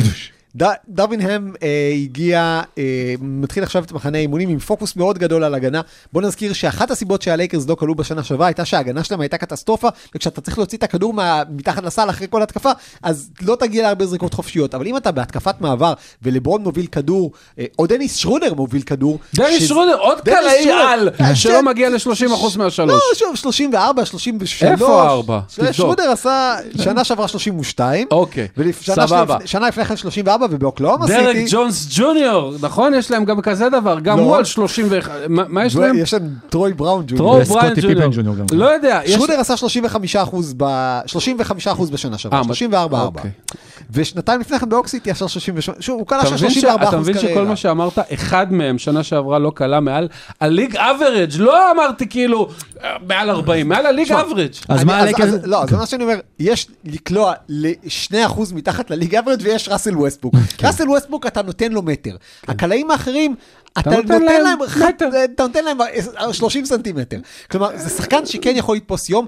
ד- 0.57 0.73
דרווין 0.89 1.21
האם 1.21 1.53
אה, 1.63 1.93
הגיע, 2.03 2.61
אה, 2.79 2.83
מתחיל 3.21 3.63
עכשיו 3.63 3.85
את 3.85 3.93
מחנה 3.93 4.19
האימונים 4.19 4.49
עם 4.49 4.59
פוקוס 4.59 4.97
מאוד 4.97 5.19
גדול 5.19 5.45
על 5.45 5.55
הגנה. 5.55 5.81
בוא 6.13 6.23
נזכיר 6.23 6.53
שאחת 6.53 6.91
הסיבות 6.91 7.23
שהלייקרס 7.23 7.69
לא 7.69 7.75
קלעו 7.75 7.95
בשנה 7.95 8.23
שעברה 8.23 8.47
הייתה 8.47 8.65
שההגנה 8.65 9.05
שלהם 9.05 9.21
הייתה 9.21 9.37
קטסטרופה, 9.39 9.89
וכשאתה 10.15 10.41
צריך 10.41 10.59
להוציא 10.59 10.79
את 10.79 10.83
הכדור 10.83 11.13
מה- 11.15 11.43
מתחת 11.51 11.83
לסל 11.85 12.11
אחרי 12.11 12.27
כל 12.31 12.43
התקפה, 12.43 12.71
אז 13.03 13.31
לא 13.43 13.57
תגיע 13.61 13.83
להרבה 13.83 14.07
זריקות 14.07 14.35
חופשיות. 14.35 14.75
אבל 14.75 14.87
אם 14.87 14.97
אתה 14.97 15.11
בהתקפת 15.13 15.55
מעבר, 15.61 15.93
ולברון 16.23 16.63
מוביל 16.63 16.87
כדור, 16.87 17.33
אה, 17.59 17.65
או 17.79 17.87
דניס 17.87 18.17
שרודר 18.17 18.55
מוביל 18.55 18.83
כדור, 18.83 19.19
דניס 19.35 19.57
שזה- 19.59 19.69
שרודר, 19.69 19.97
עוד 19.99 20.21
קלעי 20.21 20.71
על, 20.73 21.09
שלא 21.35 21.53
כן. 21.53 21.65
מגיע 21.65 21.89
ל-30% 21.91 22.57
מהשלוש. 22.59 22.91
לא, 22.93 23.19
שוב, 23.19 23.37
34, 23.37 24.05
33. 24.05 24.63
איפה 24.63 25.03
הארבע? 25.03 25.41
תבדוק. 25.57 25.73
שרודר 25.73 26.11
עשה, 26.11 26.57
שנה 26.83 27.05
שעברה 27.05 27.29
32. 27.29 28.07
אוקיי, 28.11 28.49
סבבה. 28.83 29.37
שנה 29.45 29.69
לפני 29.69 29.85
כן 29.85 29.97
34, 29.97 30.47
ובאוקלאומה 30.51 31.07
דרק 31.07 31.37
סיטי, 31.37 31.47
ג'ונס 31.51 31.87
ג'וניור, 31.91 32.55
נכון? 32.61 32.95
יש 32.95 33.11
להם 33.11 33.25
גם 33.25 33.41
כזה 33.41 33.69
דבר, 33.69 34.01
גם 34.01 34.19
לא. 34.19 34.23
הוא 34.23 34.37
על 34.37 34.45
31. 34.45 35.13
מה 35.29 35.43
מה 35.49 35.65
יש 35.65 35.77
להם? 35.77 35.99
יש 35.99 36.15
להם 36.15 36.29
טרוי 36.49 36.73
בראון 36.73 37.05
ג'וניור. 37.07 37.43
בריין 37.43 37.75
פיפן 37.75 37.89
ג'וניור. 37.89 38.13
ג'וניור 38.13 38.37
גם. 38.37 38.47
לא 38.53 38.65
יודע, 38.65 39.01
יש... 39.05 39.15
שרודר 39.15 39.41
עשה 39.41 39.55
35% 40.25 40.37
ב... 40.57 40.65
35% 41.67 41.93
בשנה 41.93 42.19
שעברה, 42.19 42.39
אה, 42.39 42.45
34 42.45 42.99
4 42.99 43.19
אוקיי. 43.19 43.31
ושנתיים 43.91 44.41
לפני 44.41 44.59
כן 44.59 44.69
באוקסיטי 44.69 45.11
ישר 45.11 45.27
38, 45.27 45.83
שוב, 45.83 45.99
הוא 45.99 46.07
קלע 46.07 46.21
אתה 46.21 46.27
שם 46.29 46.35
מבין 46.35 46.51
ש- 46.51 46.55
34 46.55 46.89
אתה 46.89 46.97
מבין 46.97 47.19
שכל 47.19 47.45
מה 47.45 47.57
שאמרת, 47.57 47.99
אחד 48.15 48.53
מהם 48.53 48.79
שנה 48.79 49.03
שעברה 49.03 49.39
לא 49.39 49.53
קלע 49.55 49.81
מעל 49.81 50.09
ה 50.41 50.46
league 50.46 50.77
average, 50.77 51.31
לא 51.39 51.71
אמרתי 51.71 52.09
כאילו 52.09 52.49
מעל 53.07 53.31
40, 53.31 53.69
מעל 53.69 53.87
ה 53.87 53.90
league 53.90 54.13
average. 54.13 54.51
אז 54.69 54.85
מה 54.85 54.99
הלייקרס... 54.99 55.35
לא, 55.45 55.67
זה 55.67 55.77
מה 55.77 55.87
שאני 55.87 56.03
אומר, 56.05 56.19
יש 56.39 56.67
לקלוע 56.85 57.33
ל-2% 57.49 58.41
מתחת 58.55 58.91
ל 58.91 58.94
league 58.94 59.15
average 59.15 59.39
ויש 59.43 59.69
ראסל 59.69 59.97
ווסטברוק. 59.97 60.35
ראסל 60.65 60.89
ווסטברוק 60.89 61.27
אתה 61.27 61.43
נותן 61.43 61.73
לו 61.73 61.83
מטר. 61.83 62.17
הקלעים 62.49 62.91
האחרים, 62.91 63.35
אתה 63.79 63.91
נותן 63.91 64.23
להם. 64.23 64.59
אתה 65.35 65.43
נותן 65.43 65.65
להם 65.65 65.79
אה, 65.81 66.33
30 66.33 66.65
סנטימטר. 66.65 67.19
כלומר, 67.51 67.69
זה 67.77 67.89
שחקן 67.91 68.27
שכן 68.27 68.53
יכול 68.57 68.77
לתפוס 68.77 69.11
יום, 69.11 69.27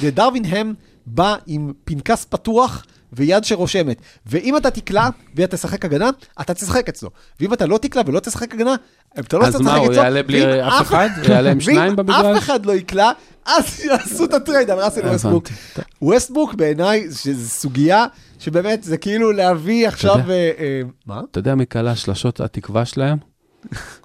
ודרווין 0.00 0.44
האם 0.44 0.74
בא 1.06 1.36
עם 1.46 1.72
פנקס 1.84 2.24
פתוח. 2.24 2.84
ויד 3.12 3.44
שרושמת, 3.44 4.00
ואם 4.26 4.56
אתה 4.56 4.70
תקלע 4.70 5.08
ואתה 5.34 5.56
תשחק 5.56 5.84
הגנה, 5.84 6.10
אתה 6.40 6.54
תשחק 6.54 6.88
אצלו. 6.88 7.10
ואם 7.40 7.52
אתה 7.52 7.66
לא 7.66 7.78
תקלע 7.78 8.02
ולא 8.06 8.20
תשחק 8.20 8.54
הגנה, 8.54 8.74
אתה 9.18 9.38
לא 9.38 9.46
אז 9.46 9.52
תשחק 9.54 9.64
מה, 9.64 9.76
אצלו. 9.76 9.84
הוא 9.86 9.94
יעלה 9.94 10.22
בלי 10.22 10.62
אף 10.68 10.82
אחד? 10.82 11.08
יעלה 11.28 11.50
עם 11.50 11.60
שניים 11.66 11.96
במגרש? 11.96 12.24
ואם 12.24 12.36
אף 12.36 12.38
אחד 12.38 12.66
לא 12.66 12.72
יקלע, 12.72 13.10
אז 13.46 13.80
יעשו 13.80 14.24
את 14.24 14.34
הטרייד 14.34 14.70
על 14.70 14.78
ראסל. 14.78 15.08
ווסטברוק. 15.08 15.48
ווסטברוק 16.02 16.54
בעיניי, 16.54 17.06
שזו 17.12 17.48
סוגיה 17.48 18.06
שבאמת 18.38 18.82
זה 18.84 18.96
כאילו 18.96 19.32
להביא 19.32 19.88
עכשיו... 19.88 20.16
אה, 20.30 20.50
אה, 20.58 20.80
מה? 21.06 21.20
אתה 21.30 21.38
יודע 21.38 21.54
מי 21.54 21.66
קלע 21.66 21.96
שלשות 21.96 22.40
התקווה 22.40 22.84
שלהם? 22.84 23.18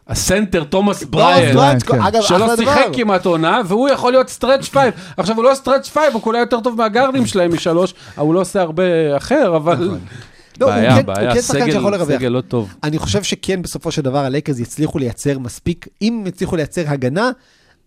הסנטר 0.08 0.64
תומאס 0.64 1.04
בריין. 1.04 1.56
בריינט, 1.56 1.84
כן. 1.84 2.02
אגב, 2.02 2.22
שלא 2.22 2.56
שיחק. 2.58 2.86
כמעט 2.94 3.26
עונה, 3.26 3.62
והוא 3.66 3.90
יכול 3.90 4.12
להיות 4.12 4.30
stretch 4.30 4.68
five. 4.68 4.94
עכשיו, 5.18 5.36
הוא 5.36 5.44
לא 5.44 5.56
stretch 5.56 5.88
five, 5.90 6.14
הוא 6.14 6.22
קולע 6.22 6.40
יותר 6.40 6.60
טוב 6.60 6.78
מהגארדים 6.78 7.26
שלהם 7.26 7.54
משלוש, 7.54 7.94
הוא 8.16 8.34
לא 8.34 8.42
עושה 8.42 8.62
הרבה 8.62 8.84
אחר, 9.18 9.56
אבל... 9.56 9.90
לא, 10.60 10.66
הוא 10.66 10.74
בעיה, 10.74 10.96
כן- 10.96 11.06
בעיה, 11.06 11.34
כן 11.34 11.42
סגל- 11.42 12.28
לא 12.28 12.42
טוב. 12.42 12.74
אני 12.84 13.00
חושב 13.00 13.24
שכן, 13.24 13.62
בסופו 13.62 13.92
של 13.92 14.02
דבר, 14.02 14.20
הלייקרס 14.20 14.60
יצליחו 14.60 15.00
לייצר 15.00 15.40
מספיק, 15.40 15.88
אם 16.02 16.24
יצליחו 16.28 16.56
לייצר 16.56 16.84
הגנה, 16.88 17.32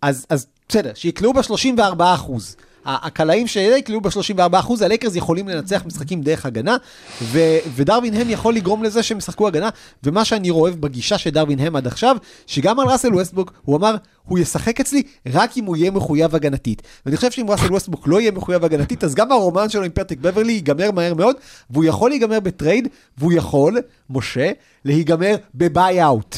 אז 0.02 0.26
בסדר, 0.68 0.90
שיקלעו 0.94 1.32
ב-34 1.32 1.80
אחוז. 2.02 2.56
הקלעים 2.86 3.46
שאלה 3.46 3.76
יקלעו 3.78 4.00
ב-34 4.00 4.58
אחוז, 4.58 4.82
הלייקרס 4.82 5.16
יכולים 5.16 5.48
לנצח 5.48 5.82
משחקים 5.86 6.22
דרך 6.22 6.46
הגנה, 6.46 6.76
ו- 7.22 7.58
ודרווין 7.74 8.14
האם 8.14 8.30
יכול 8.30 8.54
לגרום 8.54 8.84
לזה 8.84 9.02
שהם 9.02 9.18
ישחקו 9.18 9.48
הגנה, 9.48 9.68
ומה 10.04 10.24
שאני 10.24 10.50
אוהב 10.50 10.74
בגישה 10.74 11.18
של 11.18 11.30
דרווין 11.30 11.58
האם 11.58 11.76
עד 11.76 11.86
עכשיו, 11.86 12.16
שגם 12.46 12.80
על 12.80 12.88
ראסל 12.88 13.14
ווסטברוק, 13.14 13.52
הוא 13.62 13.76
אמר, 13.76 13.96
הוא 14.24 14.38
ישחק 14.38 14.80
אצלי 14.80 15.02
רק 15.26 15.56
אם 15.56 15.64
הוא 15.64 15.76
יהיה 15.76 15.90
מחויב 15.90 16.34
הגנתית. 16.34 16.82
ואני 17.06 17.16
חושב 17.16 17.30
שאם 17.30 17.50
ראסל 17.50 17.72
ווסטברוק 17.72 18.08
לא 18.08 18.20
יהיה 18.20 18.30
מחויב 18.30 18.64
הגנתית, 18.64 19.04
אז 19.04 19.14
גם 19.14 19.32
הרומן 19.32 19.68
שלו 19.68 19.84
עם 19.84 19.90
פטריק 19.90 20.20
בברלי 20.20 20.52
ייגמר 20.52 20.90
מהר 20.90 21.14
מאוד, 21.14 21.36
והוא 21.70 21.84
יכול 21.84 22.10
להיגמר 22.10 22.40
בטרייד, 22.40 22.88
והוא 23.18 23.32
יכול, 23.32 23.78
משה, 24.10 24.50
להיגמר 24.84 25.36
ב 25.54 25.64
buyout. 25.64 26.36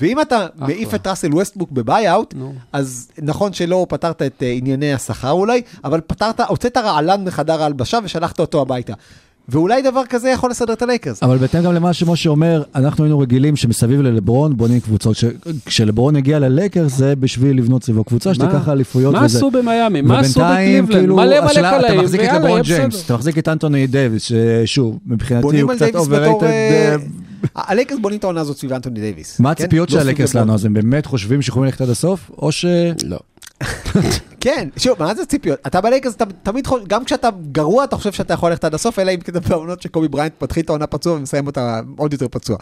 ואם 0.00 0.20
אתה 0.20 0.46
מעיף 0.58 0.94
את 0.94 1.06
ראסל 1.06 1.34
ווסטברוק 1.34 1.70
ב 1.72 1.80
buyout. 1.80 2.34
אז 2.72 3.08
נכון 3.22 3.52
שלא 3.52 3.86
פתרת 3.88 4.22
את 4.22 4.42
אה, 4.42 4.52
ענייני 4.52 4.92
השכר 4.92 5.30
אולי, 5.30 5.62
אבל 5.84 6.00
פתרת, 6.06 6.40
הוצאת 6.40 6.76
רעלן 6.76 7.24
מחדר 7.24 7.62
ההלבשה 7.62 7.98
ושלחת 8.04 8.40
אותו 8.40 8.60
הביתה. 8.62 8.92
ואולי 9.50 9.82
דבר 9.82 10.02
כזה 10.08 10.28
יכול 10.30 10.50
לסדר 10.50 10.72
את 10.72 10.82
הלייקרס. 10.82 11.22
אבל 11.22 11.36
בהתאם 11.38 11.62
גם 11.62 11.72
למה 11.72 11.92
שמשה 11.92 12.30
אומר, 12.30 12.62
אנחנו 12.74 13.04
היינו 13.04 13.18
רגילים 13.18 13.56
שמסביב 13.56 14.00
ללברון 14.00 14.56
בונים 14.56 14.80
קבוצות. 14.80 15.16
ש- 15.16 15.24
כשלברון 15.66 16.16
הגיע 16.16 16.38
ללייקרס 16.38 16.96
זה 16.96 17.16
בשביל 17.16 17.58
לבנות 17.58 17.84
סביבו 17.84 18.04
קבוצה 18.04 18.34
שתיקח 18.34 18.68
אליפויות 18.68 19.14
מה 19.14 19.22
וזה. 19.24 19.38
עשו 19.38 19.50
במיאמי? 19.50 20.00
מה 20.00 20.18
עשו 20.18 20.40
בקליבלנד? 20.40 20.90
כאילו, 20.90 21.16
מלא 21.16 21.26
מלא 21.40 21.50
השאלה, 21.50 21.70
קלעים, 21.78 21.94
אתה 21.94 22.02
מחזיק 22.02 22.20
את 22.20 22.28
לברון 22.32 22.60
ג'יימס. 22.62 23.04
אתה 23.04 23.14
מחזיק 23.14 23.38
את 23.38 23.48
אנטוני 23.48 23.86
דייוויס, 23.86 24.22
ששוב, 24.22 24.98
מבחינתי 25.06 25.42
בונים 25.42 25.64
הוא 25.64 25.70
על 25.72 25.76
קצת 25.76 25.84
דייוויס 25.86 26.08
בתור... 26.08 26.32
overrated. 26.32 26.98
הלייקרס 27.56 27.98
בונים 27.98 28.18
את 28.18 28.24
העונה 28.24 28.40
הזאת 28.40 28.56
סביב 28.56 28.72
אנטוני 28.72 29.00
דייוויס. 29.00 29.40
מה 29.40 29.54
כן? 29.54 29.64
הציפיות 29.64 29.90
לא 29.90 29.94
של 29.94 30.00
הלייקרס. 30.00 30.34
לנו? 30.34 30.54
אז 30.54 30.64
הם 30.64 30.74
באמת 30.74 31.06
חושבים 31.06 31.42
שיכולים 31.42 31.64
ללכת 31.64 31.80
עד 31.80 31.88
הסוף? 31.88 32.30
או 32.38 32.52
ש... 32.52 32.64
לא. 33.04 33.18
כן, 34.40 34.68
שוב, 34.76 34.96
מה 34.98 35.14
זה 35.14 35.26
ציפיות? 35.26 35.58
אתה 35.66 35.80
בלייקרס, 35.80 36.14
אתה 36.14 36.24
תמיד 36.42 36.66
חושב, 36.66 36.86
גם 36.86 37.04
כשאתה 37.04 37.28
גרוע, 37.52 37.84
אתה 37.84 37.96
חושב 37.96 38.12
שאתה 38.12 38.34
יכול 38.34 38.50
ללכת 38.50 38.64
עד 38.64 38.74
הסוף, 38.74 38.98
אלא 38.98 39.10
אם 39.10 39.20
כן 39.20 39.32
בעונות 39.48 39.82
שקובי 39.82 40.08
בריינט 40.08 40.42
מתחיל 40.42 40.64
את 40.64 40.68
העונה 40.68 40.86
פצוע 40.86 41.12
ומסיים 41.12 41.46
אותה 41.46 41.80
עוד 41.96 42.12
יותר 42.12 42.28
פצוע. 42.28 42.56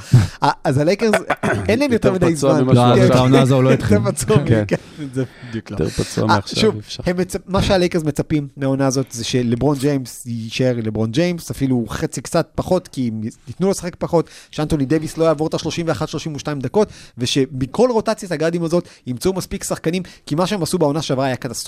아, 0.45 0.47
אז 0.65 0.79
הלייקרס, 0.79 1.15
אין 1.69 1.79
להם 1.79 1.93
יותר 1.93 2.13
מדי 2.13 2.37
זמן. 2.37 2.65
לא, 2.65 2.87
עכשיו. 2.87 3.07
את 3.07 3.11
העונה 3.11 3.43
הזו 3.43 3.63
לא 3.63 3.73
התחיל. 3.73 3.97
יותר 3.99 4.13
פצוע, 4.13 4.37
כן. 4.47 4.65
כן, 4.69 4.77
זה 5.15 5.25
בדיוק 5.49 5.71
לא. 5.71 5.77
יותר 5.81 5.89
פצוע 5.89 6.25
אה, 6.25 6.29
מעכשיו, 6.29 6.61
שוב, 6.61 6.75
אי 6.75 6.81
אפשר. 6.81 7.03
מה 7.47 7.63
שהלייקרס 7.63 8.03
מצפים 8.03 8.49
מהעונה 8.57 8.87
הזאת 8.87 9.07
זה 9.11 9.25
שלברון 9.25 9.77
ג'יימס 9.79 10.27
יישאר 10.27 10.75
לברון 10.77 11.11
ג'יימס, 11.11 11.51
אפילו 11.51 11.85
חצי 11.89 12.21
קצת 12.21 12.49
פחות, 12.55 12.89
כי 12.89 13.09
הם 13.09 13.21
ייתנו 13.49 13.67
לו 13.67 13.71
לשחק 13.71 13.97
פחות, 13.99 14.31
שאנטוני 14.51 14.85
דייוויס 14.85 15.19
לא 15.19 15.25
יעבור 15.25 15.47
את 15.47 15.55
ה-31-32 15.55 16.49
דקות, 16.59 16.89
ושמכל 17.19 17.91
רוטציית 17.91 18.33
הגארדים 18.33 18.63
הזאת 18.63 18.89
ימצאו 19.07 19.33
מספיק 19.33 19.65
שחקנים, 19.65 20.03
כי 20.27 20.35
מה 20.35 20.47
שהם 20.47 20.63
עשו 20.63 20.79
בעונה 20.79 21.03
שעברה 21.03 21.27
היה 21.27 21.37
קטסטרופה. 21.37 21.66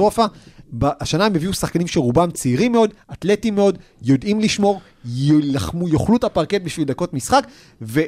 השנה 0.82 1.26
הם 1.26 1.34
הביאו 1.34 1.53
שחקנים 1.53 1.86
שרובם 1.86 2.30
צעירים 2.30 2.72
מאוד, 2.72 2.94
אתלטים 3.12 3.55
מאוד, 3.55 3.78
יודעים 4.03 4.40
לשמור, 4.40 4.80
יילחמו, 5.05 5.88
יאכלו 5.88 6.16
את 6.16 6.24
הפרקט 6.24 6.62
בשביל 6.62 6.86
דקות 6.86 7.14
משחק, 7.14 7.46
ו... 7.82 8.01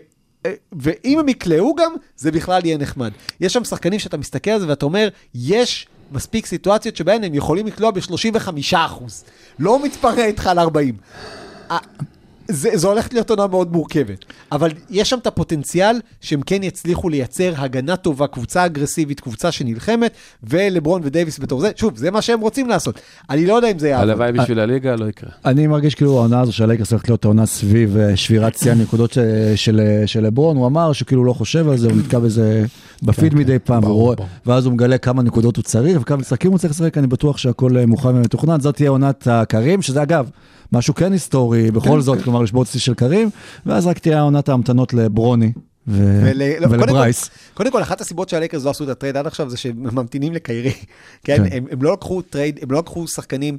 אה, 0.46 0.52
ואם 0.72 1.18
הם 1.18 1.28
יקלעו 1.28 1.74
גם, 1.74 1.92
זה 2.16 2.30
בכלל 2.32 2.64
יהיה 2.64 2.76
נחמד. 2.76 3.10
יש 3.40 3.52
שם 3.52 3.64
שחקנים 3.64 3.98
שאתה 3.98 4.16
מסתכל 4.16 4.50
על 4.50 4.60
זה 4.60 4.68
ואתה 4.68 4.84
אומר, 4.84 5.08
יש 5.34 5.86
מספיק 6.12 6.46
סיטואציות 6.46 6.96
שבהן 6.96 7.24
הם 7.24 7.34
יכולים 7.34 7.66
לקלוע 7.66 7.90
ב-35%. 7.90 8.76
לא 9.58 9.84
מתפרע 9.84 10.24
איתך 10.24 10.46
על 10.46 10.58
40. 10.58 10.96
אה, 12.50 12.54
זה, 12.56 12.70
זה 12.74 12.86
הולך 12.88 13.08
להיות 13.12 13.30
עונה 13.30 13.46
מאוד 13.46 13.72
מורכבת. 13.72 14.24
אבל 14.52 14.70
יש 14.90 15.10
שם 15.10 15.18
את 15.18 15.26
הפוטנציאל 15.26 15.96
שהם 16.20 16.40
כן 16.46 16.62
יצליחו 16.62 17.08
לייצר 17.08 17.52
הגנה 17.56 17.96
טובה, 17.96 18.26
קבוצה 18.26 18.66
אגרסיבית, 18.66 19.20
קבוצה 19.20 19.52
שנלחמת, 19.52 20.12
ולברון 20.44 21.00
ודייוויס 21.04 21.38
בתור 21.38 21.60
זה. 21.60 21.70
שוב, 21.76 21.96
זה 21.96 22.10
מה 22.10 22.22
שהם 22.22 22.40
רוצים 22.40 22.68
לעשות. 22.68 23.00
אני 23.30 23.46
לא 23.46 23.54
יודע 23.54 23.70
אם 23.70 23.78
זה 23.78 23.88
יעבוד. 23.88 24.08
הלוואי 24.08 24.32
בשביל 24.32 24.60
הליגה, 24.60 24.96
לא 24.96 25.04
יקרה. 25.08 25.30
אני 25.44 25.66
מרגיש 25.66 25.94
כאילו 25.94 26.16
העונה 26.18 26.40
הזו 26.40 26.52
של 26.52 26.64
הלייקרס 26.64 26.90
הולכת 26.90 27.08
להיות 27.08 27.24
העונה 27.24 27.46
סביב 27.46 27.96
אה, 27.96 28.16
שבירת 28.16 28.56
שיא 28.58 28.70
הנקודות 28.72 29.12
ש- 29.12 29.18
של, 29.56 29.80
של 30.06 30.20
לברון, 30.26 30.56
הוא 30.56 30.66
אמר 30.66 30.92
שכאילו 30.92 31.24
לא 31.24 31.32
חושב 31.32 31.68
על 31.68 31.76
זה, 31.78 31.88
הוא 31.88 31.96
נתקע 31.96 32.18
בזה 32.18 32.64
בפיד 33.02 33.34
מדי 33.34 33.58
פעם, 33.58 33.80
ברור, 33.80 33.92
והוא 33.94 34.04
רואה- 34.04 34.16
ברור. 34.16 34.28
ואז 34.46 34.64
הוא 34.66 34.72
מגלה 34.72 34.98
כמה 34.98 35.22
נקודות 35.22 35.56
הוא 35.56 35.62
צריך 35.62 35.98
וכמה 36.00 36.16
משחקים 36.16 36.50
הוא 36.50 36.58
צריך 36.58 36.72
לשחק, 36.72 36.98
אני 36.98 37.06
בטוח 37.06 37.36
שהכל 37.38 37.76
אה, 37.76 37.86
מוכן 37.86 38.08
ומתוכנן, 38.08 38.60
זאת 38.60 38.74
תהיה 38.76 38.90
עונת 38.90 39.26
הקארים, 39.30 39.82
שזה 39.82 40.02
אגב, 40.02 40.30
משהו 40.72 40.94
כן 40.94 41.12
היסטורי, 41.12 41.70
בכל 41.70 42.00
זאת, 42.00 42.22
כלומר 42.22 42.42
לשבור 42.42 42.62
את 42.62 42.68
של 42.68 42.94
קארים, 42.94 43.30
ואז 43.66 43.86
רק 43.86 43.98
תהיה 43.98 44.20
עונת 44.20 44.48
ההמתנות 44.48 44.94
לברוני 44.94 45.52
ו- 45.88 46.22
ול- 46.30 46.42
לא, 46.60 46.66
קודם 46.66 46.78
כל- 46.78 46.84
ולברייס. 46.84 47.30
קודם 47.54 47.72
כל, 47.72 47.82
אחת 47.82 48.00
הסיבות 48.00 48.28
שהלייקרס 48.28 48.64
לא 48.64 48.70
עשו 48.70 48.84
את 48.84 48.88
הטרייד 48.88 49.16
עד 49.16 49.26
עכשיו 49.26 49.50
זה 49.50 49.56
שהם 49.56 49.82
ממתינים 49.82 50.32
לקיירי. 50.32 50.72
כן, 51.24 51.36
כן. 51.36 51.56
הם, 51.56 51.64
הם 51.70 51.82
לא 51.82 51.92
לקחו 51.92 52.22
טרייד, 52.22 52.58
הם 52.62 52.70
לא 52.70 52.78
לקחו 52.78 53.08
שחקנים 53.08 53.58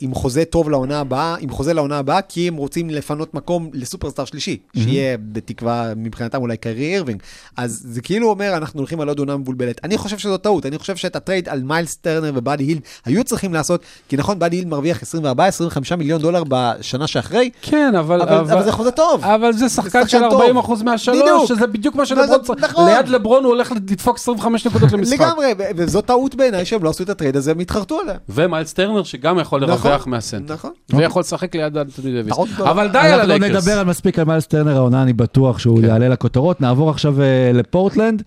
עם 0.00 0.14
חוזה 0.14 0.44
טוב 0.44 0.70
לעונה 0.70 1.00
הבאה, 1.00 1.36
עם 1.40 1.50
חוזה 1.50 1.74
לעונה 1.74 1.98
הבאה, 1.98 2.22
כי 2.22 2.48
הם 2.48 2.56
רוצים 2.56 2.90
לפנות 2.90 3.34
מקום 3.34 3.70
לסופרסטאר 3.72 4.24
שלישי, 4.24 4.56
שיהיה 4.76 5.16
בתקווה 5.32 5.92
מבחינתם 5.96 6.40
אולי 6.40 6.56
קיירי 6.56 6.94
אירווינג. 6.94 7.22
אז 7.56 7.82
זה 7.84 8.00
כאילו 8.00 8.30
אומר, 8.30 8.56
אנחנו 8.56 8.80
הולכים 8.80 9.00
על 9.00 9.08
עוד 9.08 9.18
עונה 9.18 9.36
מבולבלת. 9.36 9.80
אני 9.84 9.98
חושב 9.98 10.18
שזו 10.18 10.36
טעות, 10.36 10.66
אני 10.66 10.78
חושב 10.78 10.96
שאת 10.96 11.16
הטרייד 11.16 11.48
על 11.48 11.62
מיילס 11.62 11.96
טרנר 11.96 12.32
ובאדי 12.34 12.64
היל 12.64 12.78
היו 13.04 13.24
צריכים 13.24 13.54
לעשות, 13.54 13.82
כי 14.08 14.16
נכון, 14.16 14.38
באדי 14.38 14.56
היל 14.56 14.64
מרוויח 14.64 15.02
24-25 15.02 15.96
מיליון 15.96 16.20
דולר 16.20 16.42
בשנה 16.48 17.06
שאחרי, 17.06 17.50
כן, 17.62 17.94
אבל... 17.98 18.22
אבל, 18.22 18.34
אבל 18.34 18.64
זה 18.64 18.72
חוזה 18.72 18.90
טוב. 18.90 19.24
אבל 19.24 19.52
זה 19.52 19.68
שחקן 19.68 20.00
שחקן 20.06 20.08
של 20.08 20.30
טוב. 20.30 20.40
40 20.40 20.56
אחוז 20.56 20.82
מהשלוש, 20.82 21.20
בדיוק. 21.22 21.46
שזה 21.46 21.66
בדיוק 21.66 21.94
מה 21.94 22.06
שלברון 22.06 22.42
צריך. 22.42 22.64
נכון. 22.64 22.88
ליד 22.88 23.08
לברון 23.08 23.44
הוא 23.44 23.52
הולך 23.52 23.72
לדפוק 23.72 24.16
25 24.16 24.66
נקודות 24.66 24.92
למשחק. 24.92 25.20
לגמרי, 25.20 25.52
וזו 25.76 26.00
טעות 26.00 26.34
בעיניי 26.34 26.64
שהם 26.64 26.84
לא 26.84 26.90
עשו 26.90 27.04
את 27.04 27.08
הטרייד 27.08 27.36
הזה, 27.36 27.50
הם 27.50 27.58
התחרטו 27.58 28.00
עליה. 28.00 28.14
ומיילס 28.28 28.72
טרנר 28.72 29.02
שגם 29.02 29.38
יכול 29.38 29.59
נכון, 29.66 29.90
לרווח 29.90 30.06
מהסנטר. 30.06 30.54
נכון. 30.54 30.70
ויכול 30.90 31.20
לשחק 31.20 31.54
ליד 31.54 31.76
אנטוני 31.76 32.12
דייוויס. 32.12 32.34
טעות 32.34 32.48
גדולה. 32.54 32.70
אבל 32.70 32.88
די 32.88 32.98
על 32.98 33.06
אנחנו 33.06 33.28
לא 33.28 33.34
הלייקרס. 33.34 33.64
נדבר 33.64 33.78
על 33.78 33.86
מספיק 33.86 34.18
על 34.18 34.24
מיילס 34.24 34.46
טרנר 34.46 34.76
העונה, 34.76 35.02
אני 35.02 35.12
בטוח 35.12 35.58
שהוא 35.58 35.80
כן. 35.80 35.86
יעלה 35.86 36.08
לכותרות. 36.08 36.60
נעבור 36.60 36.90
עכשיו 36.90 37.22
אה, 37.22 37.50
לפורטלנד. 37.54 38.22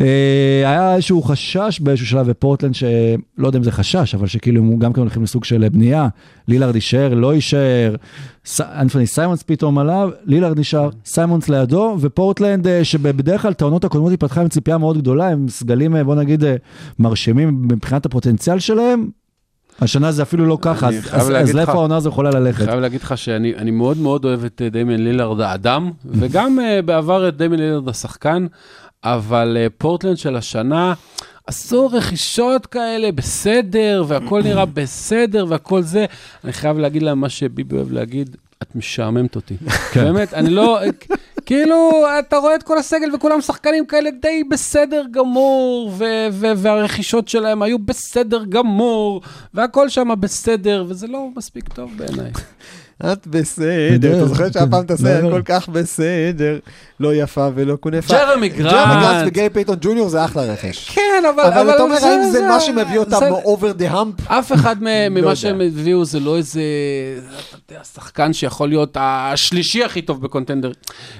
אה, 0.00 0.06
היה 0.64 0.94
איזשהו 0.94 1.22
חשש 1.22 1.80
באיזשהו 1.80 2.06
שלב 2.06 2.30
בפורטלנד, 2.30 2.74
שלא 2.74 3.46
יודע 3.46 3.58
אם 3.58 3.64
זה 3.64 3.72
חשש, 3.72 4.14
אבל 4.14 4.26
שכאילו 4.26 4.62
הם 4.62 4.78
גם 4.78 4.92
כן 4.92 5.00
הולכים 5.00 5.22
לסוג 5.22 5.44
של 5.44 5.68
בנייה. 5.68 6.08
לילארד 6.48 6.74
יישאר, 6.74 7.14
לא 7.14 7.34
יישאר. 7.34 7.94
אנפרני 8.60 9.06
סיימונס 9.06 9.42
פתאום 9.42 9.78
עליו, 9.78 10.10
לילארד 10.24 10.58
נשאר, 10.58 10.88
סיימונס 11.04 11.48
לידו, 11.48 11.96
ופורטלנד, 12.00 12.66
אה, 12.66 12.84
שבדרך 12.84 13.42
כלל 13.42 13.52
את 13.52 13.62
העונות 13.62 13.84
הקודמות 13.84 14.10
היא 14.10 14.18
פתחה 14.18 14.40
עם 14.40 14.48
ציפייה 14.48 14.78
מאוד 14.78 14.98
גדולה, 14.98 15.28
הם 15.28 15.48
סגלים, 15.48 15.96
בוא 16.04 16.14
נגיד, 16.14 16.44
מרשימים 16.98 17.62
מבחינת 17.62 18.06
הפוטנציאל 18.06 18.58
שלהם. 18.58 19.08
השנה 19.80 20.12
זה 20.12 20.22
אפילו 20.22 20.46
לא 20.46 20.58
ככה, 20.60 20.88
אז, 20.88 20.94
אני 20.94 21.20
אז, 21.20 21.30
אז 21.48 21.54
לאיפה 21.54 21.72
העונה 21.72 21.96
הזו 21.96 22.08
יכולה 22.08 22.30
אני 22.30 22.40
ללכת? 22.40 22.64
חייב 22.64 22.80
להגיד 22.80 23.02
לך 23.02 23.18
שאני 23.18 23.54
אני 23.54 23.70
מאוד 23.70 23.96
מאוד 23.98 24.24
אוהב 24.24 24.44
את 24.44 24.62
אה, 24.64 24.68
דמיין 24.68 25.04
לילארד 25.04 25.40
האדם, 25.40 25.90
וגם 26.18 26.60
אה, 26.60 26.82
בעבר 26.82 27.28
את 27.28 27.36
דמיין 27.36 27.60
לילארד 27.60 27.88
השחקן, 27.88 28.46
אבל 29.04 29.56
אה, 29.60 29.66
פורטלנד 29.78 30.16
של 30.16 30.36
השנה, 30.36 30.94
עשו 31.46 31.86
רכישות 31.86 32.66
כאלה 32.66 33.12
בסדר, 33.12 34.04
והכל 34.08 34.42
נראה 34.42 34.66
בסדר, 34.66 35.46
והכל 35.48 35.82
זה. 35.82 36.06
אני 36.44 36.52
חייב 36.52 36.78
להגיד 36.78 37.02
להם 37.02 37.20
מה 37.20 37.28
שביבי 37.28 37.76
אוהב 37.76 37.92
להגיד, 37.92 38.36
את 38.70 38.76
משעממת 38.76 39.36
אותי. 39.36 39.56
באמת, 39.96 40.34
אני 40.34 40.50
לא, 40.50 40.80
כאילו, 41.46 41.90
אתה 42.18 42.36
רואה 42.36 42.54
את 42.54 42.62
כל 42.62 42.78
הסגל 42.78 43.14
וכולם 43.14 43.40
שחקנים 43.40 43.86
כאלה 43.86 44.10
די 44.22 44.44
בסדר 44.50 45.04
גמור, 45.10 45.92
ו- 45.98 46.26
ו- 46.32 46.52
והרכישות 46.56 47.28
שלהם 47.28 47.62
היו 47.62 47.78
בסדר 47.78 48.44
גמור, 48.44 49.22
והכל 49.54 49.88
שם 49.88 50.08
בסדר, 50.20 50.84
וזה 50.88 51.06
לא 51.06 51.28
מספיק 51.36 51.68
טוב 51.68 51.90
בעיניי. 51.96 52.30
את 53.04 53.26
בסדר, 53.26 54.16
אתה 54.16 54.26
זוכר 54.26 54.46
אתה 54.46 54.92
עושה 54.92 55.20
לא, 55.20 55.30
לא. 55.30 55.34
כל 55.36 55.42
כך 55.44 55.68
בסדר, 55.68 56.58
לא 57.00 57.14
יפה 57.14 57.48
ולא 57.54 57.76
כונפה. 57.80 58.14
ג'רמי 58.14 58.48
ג'רמי 58.48 58.70
גרנט. 58.70 59.02
גרנט 59.02 59.26
וגרי 59.26 59.50
פייתון 59.50 59.76
ג'וניור 59.80 60.08
זה 60.08 60.24
אחלה 60.24 60.42
רכש. 60.42 60.90
כן, 60.90 61.22
אבל... 61.34 61.42
אבל 61.42 61.70
אתה 61.74 61.82
אומר, 61.82 61.96
האם 61.96 62.30
זה 62.30 62.48
מה 62.48 62.60
שמביא 62.60 62.98
אותם 62.98 63.20
over 63.44 63.80
the 63.80 63.92
hump? 63.92 64.22
אף 64.26 64.52
אחד 64.52 64.76
יודע. 64.82 65.08
ממה 65.10 65.36
שהם 65.36 65.60
הביאו 65.60 66.04
זה 66.04 66.20
לא 66.20 66.36
איזה, 66.36 66.60
אתה 67.48 67.72
יודע, 67.72 67.84
שחקן 67.84 68.32
שיכול 68.32 68.68
להיות 68.68 68.96
השלישי 69.00 69.84
הכי 69.84 70.02
טוב 70.02 70.22
בקונטנדר. 70.22 70.72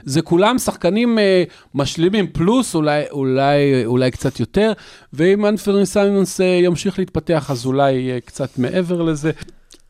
זה 0.04 0.22
כולם 0.22 0.58
שחקנים 0.58 1.18
אה, 1.18 1.44
משלימים 1.74 2.26
פלוס, 2.26 2.74
אולי, 2.74 3.02
אולי, 3.10 3.84
אולי 3.84 4.10
קצת 4.10 4.40
יותר, 4.40 4.72
ואם 5.12 5.46
אנפרני 5.46 5.86
סיימונס 5.86 6.40
אה, 6.40 6.46
ימשיך 6.46 6.98
להתפתח, 6.98 7.50
אז 7.50 7.66
אולי 7.66 7.92
יהיה 7.92 8.20
קצת 8.20 8.58
מעבר 8.58 9.02
לזה. 9.02 9.30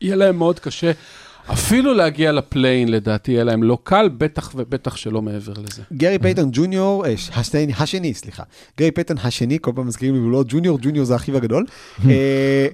יהיה 0.01 0.15
להם 0.15 0.37
מאוד 0.37 0.59
קשה. 0.59 0.91
אפילו 1.51 1.93
להגיע 1.93 2.31
לפליי 2.31 2.62
אין, 2.62 2.87
לדעתי, 2.91 3.31
יהיה 3.31 3.43
להם 3.43 3.63
לא 3.63 3.77
קל, 3.83 4.09
בטח 4.17 4.51
ובטח 4.55 4.95
שלא 4.95 5.21
מעבר 5.21 5.53
לזה. 5.53 5.81
גרי 5.93 6.19
פייתון 6.19 6.49
ג'וניור, 6.51 7.05
אה, 7.05 7.13
השני, 7.35 7.73
השני, 7.79 8.13
סליחה. 8.13 8.43
גרי 8.79 8.91
פייתון 8.91 9.17
השני, 9.23 9.57
כל 9.61 9.71
פעם 9.75 9.87
מזכירים 9.87 10.15
לי, 10.15 10.21
הוא 10.21 10.31
לא 10.31 10.43
ג'וניור, 10.47 10.79
ג'וניור 10.81 11.05
זה 11.05 11.15
אחיו 11.15 11.37
הגדול. 11.37 11.65
אה, 12.09 12.67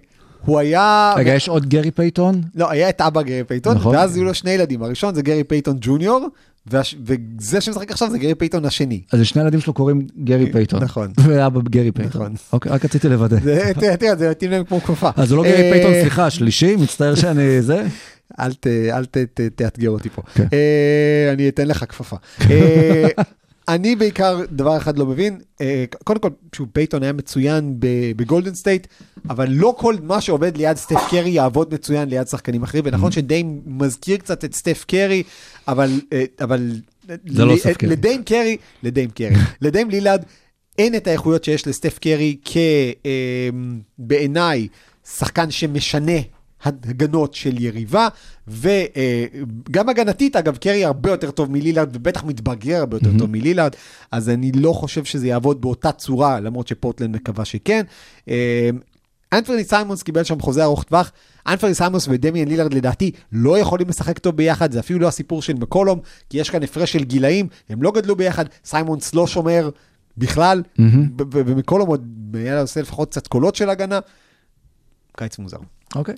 הוא 0.46 0.60
היה... 0.60 1.14
רגע, 1.18 1.34
יש 1.34 1.50
עוד 1.50 1.66
גרי 1.70 1.92
פייתון? 1.92 2.42
לא, 2.56 2.72
היה 2.72 2.90
את 2.90 3.02
אבא 3.02 3.22
גרי 3.22 3.44
פייתון, 3.44 3.76
נכון. 3.78 3.96
ואז 3.96 4.16
היו 4.16 4.24
לו 4.24 4.34
שני 4.34 4.52
ילדים. 4.52 4.84
הראשון 4.84 5.16
זה 5.16 5.22
גרי 5.22 5.44
פייתון 5.44 5.78
ג'וניור, 5.82 6.28
והש- 6.72 6.96
וזה 7.06 7.62
שמשחק 7.62 7.92
עכשיו 7.92 8.10
זה 8.12 8.18
גרי 8.18 8.36
פייתון 8.36 8.66
השני. 8.66 9.02
אז 9.12 9.26
שני 9.26 9.42
הילדים 9.42 9.60
שלו 9.60 9.74
קוראים 9.74 10.08
גרי 10.24 10.52
פייתון. 10.52 10.84
נכון. 10.84 11.12
ואבא 11.28 11.60
גרי 11.70 11.92
פייתון. 11.92 12.22
נכון. 12.22 12.34
אוקיי, 12.54 12.72
רק 12.72 12.86
רציתי 12.86 13.10
לוודא. 13.10 13.38
זה- 13.40 13.72
תראה, 14.00 14.16
זה 14.16 14.30
מתאים 14.30 14.52
להם 14.52 14.64
כמו 14.64 14.82
כפפה. 14.82 15.10
אז 15.16 15.32
הוא 15.32 15.38
לא 15.38 15.44
גרי 15.44 15.62
אה, 15.64 15.72
פייתון, 15.74 15.94
סליחה, 16.02 16.30
שלישי, 16.30 16.76
מצטער 16.76 17.16
שאני 17.16 17.62
זה. 17.62 17.84
אל 18.40 18.54
ת- 18.54 18.68
אל 18.68 19.06
ת- 19.06 19.18
ת- 19.18 19.42
תאתגר 19.56 19.90
אותי 19.90 20.10
פה. 20.10 20.22
כן. 20.34 20.48
אה, 20.54 21.30
אני 21.34 21.50
אתן 21.50 21.68
לך 21.68 21.86
כפפה. 21.90 22.16
אה, 22.52 23.08
אני 23.68 23.96
בעיקר 23.96 24.40
דבר 24.52 24.78
אחד 24.78 24.98
לא 24.98 25.06
מבין, 25.06 25.40
אה, 25.62 25.84
קודם 26.04 26.20
כל, 26.20 26.30
שוב, 26.56 26.68
פייתון 26.74 27.04
היה 27.04 27.14
מצוין 27.14 27.76
בגולדן 28.16 28.54
סטייט, 28.54 28.88
אבל 29.30 29.50
לא 29.50 29.76
כל 29.78 29.96
מה 30.04 30.22
שעובד 30.22 30.58
ליד 30.58 30.78
סטף 30.78 31.00
קרי 31.10 31.30
יעבוד 31.30 31.74
מצוין 31.74 32.10
ליד 32.10 32.28
שחקנים 32.28 32.64
אחרים, 32.64 32.84
ונכון 32.88 33.12
Mm-hmm. 33.12 33.16
שדי 33.16 33.44
מזכיר 33.66 34.18
קצת 34.18 34.46
את 34.46 34.56
סטף 34.56 34.86
קרי, 34.88 35.24
אבל... 35.68 35.90
אה, 36.14 36.24
אבל 36.42 36.72
זה 37.28 37.46
לא 37.46 37.54
ל- 37.54 37.58
סטף 37.58 37.78
קרי. 37.78 37.90
לדיים 37.90 38.24
קרי, 38.24 38.58
לדיים 38.84 39.10
קרי, 39.10 39.36
לדיים 39.62 39.90
לילארד, 39.90 40.24
אין 40.78 40.96
את 40.96 41.08
האיכויות 41.08 41.44
שיש 41.44 41.68
לסטף 41.68 42.00
קרי 42.00 42.38
כבעיניי 43.98 44.68
שחקן 45.18 45.52
שמשנה 45.52 46.12
הגנות 46.66 47.34
של 47.34 47.62
יריבה, 47.62 48.08
וגם 48.48 49.90
הגנתית, 49.90 50.36
אגב, 50.36 50.58
קרי 50.58 50.86
הרבה 50.86 51.12
יותר 51.12 51.32
טוב 51.32 51.52
מלילארד, 51.52 51.96
ובטח 51.96 52.24
מתבגר 52.24 52.80
הרבה 52.80 52.98
יותר 52.98 53.10
טוב 53.20 53.30
מלילארד, 53.30 53.76
אז 54.12 54.30
אני 54.30 54.52
לא 54.52 54.74
חושב 54.74 55.04
שזה 55.04 55.28
יעבוד 55.28 55.62
באותה 55.62 55.92
צורה, 55.92 56.40
למרות 56.40 56.68
שפורטלנד 56.68 57.16
מקווה 57.16 57.46
שכן. 57.46 57.84
אה, 58.30 58.70
אנפרני 59.34 59.64
סיימונס 59.64 60.04
קיבל 60.04 60.24
שם 60.24 60.40
חוזה 60.40 60.64
ארוך 60.64 60.84
טווח. 60.84 61.12
אנפרני 61.48 61.74
סיימונס 61.74 62.08
ודמיאן 62.10 62.48
לילארד 62.48 62.74
לדעתי 62.74 63.12
לא 63.32 63.60
יכולים 63.60 63.90
לשחק 63.90 64.20
טוב 64.20 64.38
ביחד, 64.38 64.72
זה 64.72 64.80
אפילו 64.80 65.00
לא 65.00 65.08
הסיפור 65.08 65.42
של 65.42 65.54
מקולום, 65.54 66.00
כי 66.30 66.38
יש 66.38 66.50
כאן 66.50 66.64
הפרש 66.64 66.92
של 66.92 67.04
גילאים, 67.04 67.48
הם 67.70 67.84
לא 67.84 67.92
גדלו 67.92 68.16
ביחד, 68.16 68.46
סיימונס 68.66 69.14
לא 69.14 69.28
שומר 69.28 69.70
בכלל, 70.18 70.64
ב- 71.16 71.24
ומקולום 71.32 71.88
עוד 71.88 72.08
היה 72.34 72.62
עושה 72.62 72.82
לפחות 72.82 73.10
קצת 73.10 73.28
קולות 73.28 73.56
של 73.56 73.70
הגנה. 73.70 74.00
קיץ 75.18 75.40
מוזר. 75.40 75.58
אוקיי. 75.96 76.16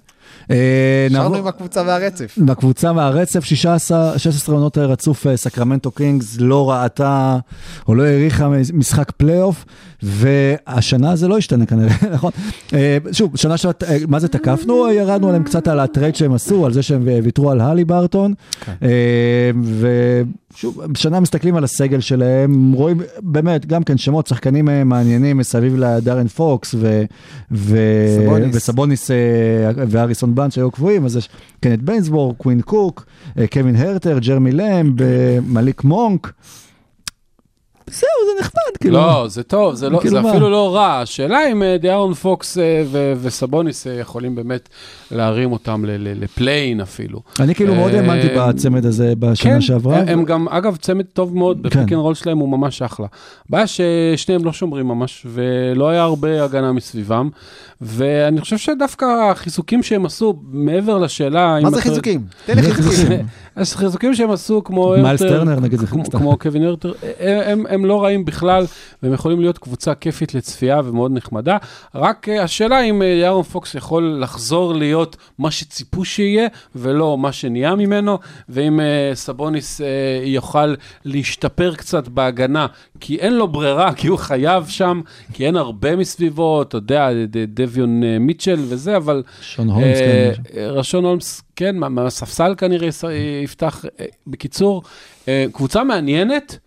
אה, 0.51 1.07
נשארנו 1.09 1.35
עם 1.35 1.47
הקבוצה 1.47 1.83
והרצף. 1.85 2.37
בקבוצה 2.37 2.93
מהרצף, 2.93 3.43
16, 3.43 4.19
16 4.19 4.55
עונות 4.55 4.77
רצוף, 4.77 5.27
אה, 5.27 5.37
סקרמנטו 5.37 5.91
קינגס 5.91 6.37
לא 6.39 6.71
ראתה 6.71 7.37
או 7.87 7.95
לא 7.95 8.03
אירחה 8.03 8.49
משחק 8.73 9.11
פלייאוף, 9.11 9.65
והשנה 10.03 11.15
זה 11.15 11.27
לא 11.27 11.37
ישתנה 11.37 11.65
כנראה, 11.65 11.95
נכון? 12.13 12.31
אה, 12.73 12.97
שוב, 13.11 13.37
שנה 13.37 13.55
אה, 13.87 13.97
מה 14.07 14.19
זה 14.19 14.27
תקפנו? 14.27 14.91
ירדנו 14.91 15.27
עליהם 15.27 15.43
קצת 15.43 15.67
על 15.67 15.79
הטרייד 15.79 16.15
שהם 16.15 16.33
עשו, 16.33 16.65
על 16.65 16.73
זה 16.73 16.81
שהם 16.81 17.07
ויתרו 17.23 17.51
על 17.51 17.61
הליברטון, 17.61 18.33
אה, 18.83 19.51
ושוב, 20.53 20.81
שנה 20.97 21.19
מסתכלים 21.19 21.55
על 21.55 21.63
הסגל 21.63 21.99
שלהם, 21.99 22.71
רואים 22.71 23.01
באמת 23.21 23.65
גם 23.65 23.83
כן 23.83 23.97
שמות 23.97 24.27
שחקנים 24.27 24.65
מעניינים 24.85 25.37
מסביב 25.37 25.75
לדארן 25.75 26.27
פוקס 26.27 26.75
ו- 26.77 27.03
ו- 27.51 28.17
סבוניס. 28.23 28.55
וסבוניס 28.55 29.11
והריסון 29.75 30.35
בארנס 30.35 30.51
שהיו 30.51 30.71
קבועים, 30.71 31.05
אז 31.05 31.15
יש 31.15 31.29
קנט 31.59 31.79
בייזמור, 31.81 32.35
קווין 32.37 32.61
קוק, 32.61 33.05
אה, 33.37 33.47
קווין 33.47 33.75
הרטר, 33.75 34.19
ג'רמי 34.19 34.51
למב, 34.51 35.01
אה, 35.01 35.37
מליק 35.47 35.83
מונק. 35.83 36.33
זהו, 37.89 37.99
זה 38.25 38.39
נחמד, 38.39 38.77
כאילו. 38.79 38.97
לא, 38.97 39.25
זה 39.27 39.43
טוב, 39.43 39.75
זה, 39.75 39.89
לא, 39.89 39.99
כאילו 39.99 40.15
זה 40.15 40.21
מה? 40.21 40.31
אפילו 40.31 40.49
לא 40.49 40.75
רע. 40.75 40.99
השאלה 40.99 41.51
אם 41.51 41.63
אה, 41.63 41.77
דיארון 41.77 42.13
פוקס 42.13 42.57
אה, 42.57 42.83
ו- 42.85 43.13
וסבוניס 43.21 43.87
אה, 43.87 43.93
יכולים 43.93 44.35
באמת 44.35 44.69
להרים 45.11 45.51
אותם 45.51 45.85
ל- 45.85 45.89
ל- 45.97 46.23
לפליי-אין 46.23 46.81
אפילו. 46.81 47.19
אני 47.39 47.55
כאילו 47.55 47.75
מאוד 47.75 47.93
האמנתי 47.93 48.27
בצמד 48.37 48.85
הזה 48.85 49.13
בשנה 49.19 49.53
כן, 49.53 49.61
שעברה. 49.61 49.97
הם, 49.97 50.07
הם 50.07 50.25
גם, 50.25 50.47
אגב, 50.49 50.75
צמד 50.75 51.05
טוב 51.13 51.35
מאוד, 51.37 51.57
כן. 51.57 51.63
ב 51.63 51.69
pick 51.69 51.93
and 51.93 52.01
roll 52.01 52.13
שלהם 52.13 52.37
הוא 52.37 52.49
ממש 52.49 52.81
אחלה. 52.81 53.07
הבעיה 53.49 53.65
ששניהם 53.67 54.45
לא 54.45 54.53
שומרים 54.53 54.87
ממש, 54.87 55.25
ולא 55.29 55.89
היה 55.89 56.01
הרבה 56.01 56.43
הגנה 56.43 56.71
מסביבם, 56.71 57.29
ואני 57.81 58.41
חושב 58.41 58.57
שדווקא 58.57 59.05
החיזוקים 59.31 59.83
שהם 59.83 60.05
עשו, 60.05 60.33
מעבר 60.51 60.97
לשאלה... 60.97 61.57
מה 61.63 61.69
זה 61.69 61.75
אתה- 61.75 61.83
חיזוקים? 61.83 62.21
תן 62.45 62.55
לי 62.55 62.71
חיזוקים. 62.73 63.25
אז 63.55 63.75
חיזוקים 63.75 64.15
שהם 64.15 64.31
עשו 64.31 64.63
כמו 64.63 64.95
מיילס 65.01 65.21
טרנר, 65.21 65.59
נגיד, 65.59 65.79
זה 65.79 65.87
כמו, 65.87 66.05
סתם. 66.05 66.17
כמו 66.19 66.37
קווין 66.37 66.63
הרטר, 66.63 66.93
הם, 67.19 67.65
הם 67.75 67.85
לא 67.85 68.03
רעים 68.03 68.25
בכלל, 68.25 68.65
והם 69.03 69.13
יכולים 69.13 69.39
להיות 69.41 69.57
קבוצה 69.57 69.95
כיפית 69.95 70.33
לצפייה 70.33 70.81
ומאוד 70.85 71.11
נחמדה. 71.11 71.57
רק 71.95 72.29
אה, 72.29 72.43
השאלה 72.43 72.81
אם 72.81 73.01
אה, 73.01 73.07
ירון 73.07 73.43
פוקס 73.43 73.75
יכול 73.75 74.17
לחזור 74.21 74.73
להיות 74.73 75.15
מה 75.39 75.51
שציפו 75.51 76.05
שיהיה, 76.05 76.47
ולא 76.75 77.17
מה 77.17 77.31
שנהיה 77.31 77.75
ממנו, 77.75 78.19
ואם 78.49 78.79
אה, 78.79 79.11
סבוניס 79.13 79.81
יוכל 80.25 80.73
להשתפר 81.05 81.75
קצת 81.75 82.07
בהגנה, 82.07 82.67
כי 82.99 83.15
אין 83.15 83.33
לו 83.33 83.47
ברירה, 83.47 83.93
כי 83.93 84.07
הוא 84.07 84.17
חייב 84.17 84.67
שם, 84.67 85.01
כי 85.33 85.45
אין 85.45 85.55
הרבה 85.55 85.95
מסביבו, 85.95 86.61
אתה 86.61 86.77
יודע, 86.77 87.09
דביון 87.47 88.01
מיטשל 88.19 88.59
וזה, 88.67 88.97
אבל... 88.97 89.23
שון 89.41 89.69
הולמס, 89.69 89.97
אה, 89.97 90.31
כן. 90.53 90.59
רשון 90.59 91.05
הולמס, 91.05 91.41
כן, 91.55 91.77
מה- 91.77 91.89
מהספסל 91.89 92.55
כנראה 92.57 92.89
יפתח. 93.43 93.85
בקיצור, 94.27 94.83
קבוצה 95.51 95.83
מעניינת, 95.83 96.57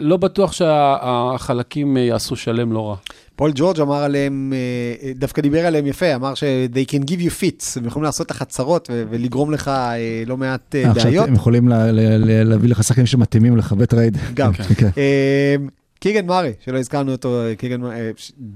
לא 0.00 0.16
בטוח 0.16 0.52
שהחלקים 0.52 1.96
אה, 1.96 2.02
יעשו 2.02 2.36
שלם 2.36 2.72
לא 2.72 2.88
רע. 2.88 2.96
פול 3.36 3.52
ג'ורג' 3.54 3.80
אמר 3.80 4.02
עליהם, 4.02 4.52
אה, 5.04 5.12
דווקא 5.14 5.42
דיבר 5.42 5.66
עליהם 5.66 5.86
יפה, 5.86 6.14
אמר 6.14 6.34
ש-they 6.34 6.90
can 6.90 7.02
give 7.10 7.20
you 7.20 7.30
fits, 7.40 7.64
הם 7.76 7.84
יכולים 7.86 8.04
לעשות 8.04 8.30
לך 8.30 8.42
צרות 8.42 8.88
ו- 8.92 9.02
ולגרום 9.10 9.50
לך 9.52 9.68
אה, 9.68 9.96
לא 10.26 10.36
מעט 10.36 10.74
אה, 10.74 10.82
אה, 10.84 10.90
עכשיו 10.90 11.04
בעיות. 11.04 11.28
הם 11.28 11.34
יכולים 11.34 11.68
לה- 11.68 11.92
ל- 11.92 12.00
ל- 12.24 12.42
להביא 12.48 12.68
לך 12.68 12.84
שחקנים 12.84 13.06
שמתאימים 13.06 13.56
לך 13.56 13.72
בטרייד. 13.72 14.16
גם. 14.34 14.52
כן. 14.52 14.88
אה, 15.98 16.12
קיגן 16.12 16.26
מארי, 16.26 16.52
שלא 16.64 16.78
הזכרנו 16.78 17.12
אותו, 17.12 17.42
אה, 17.42 17.54
קיגן, 17.54 17.84
אה, 17.84 18.10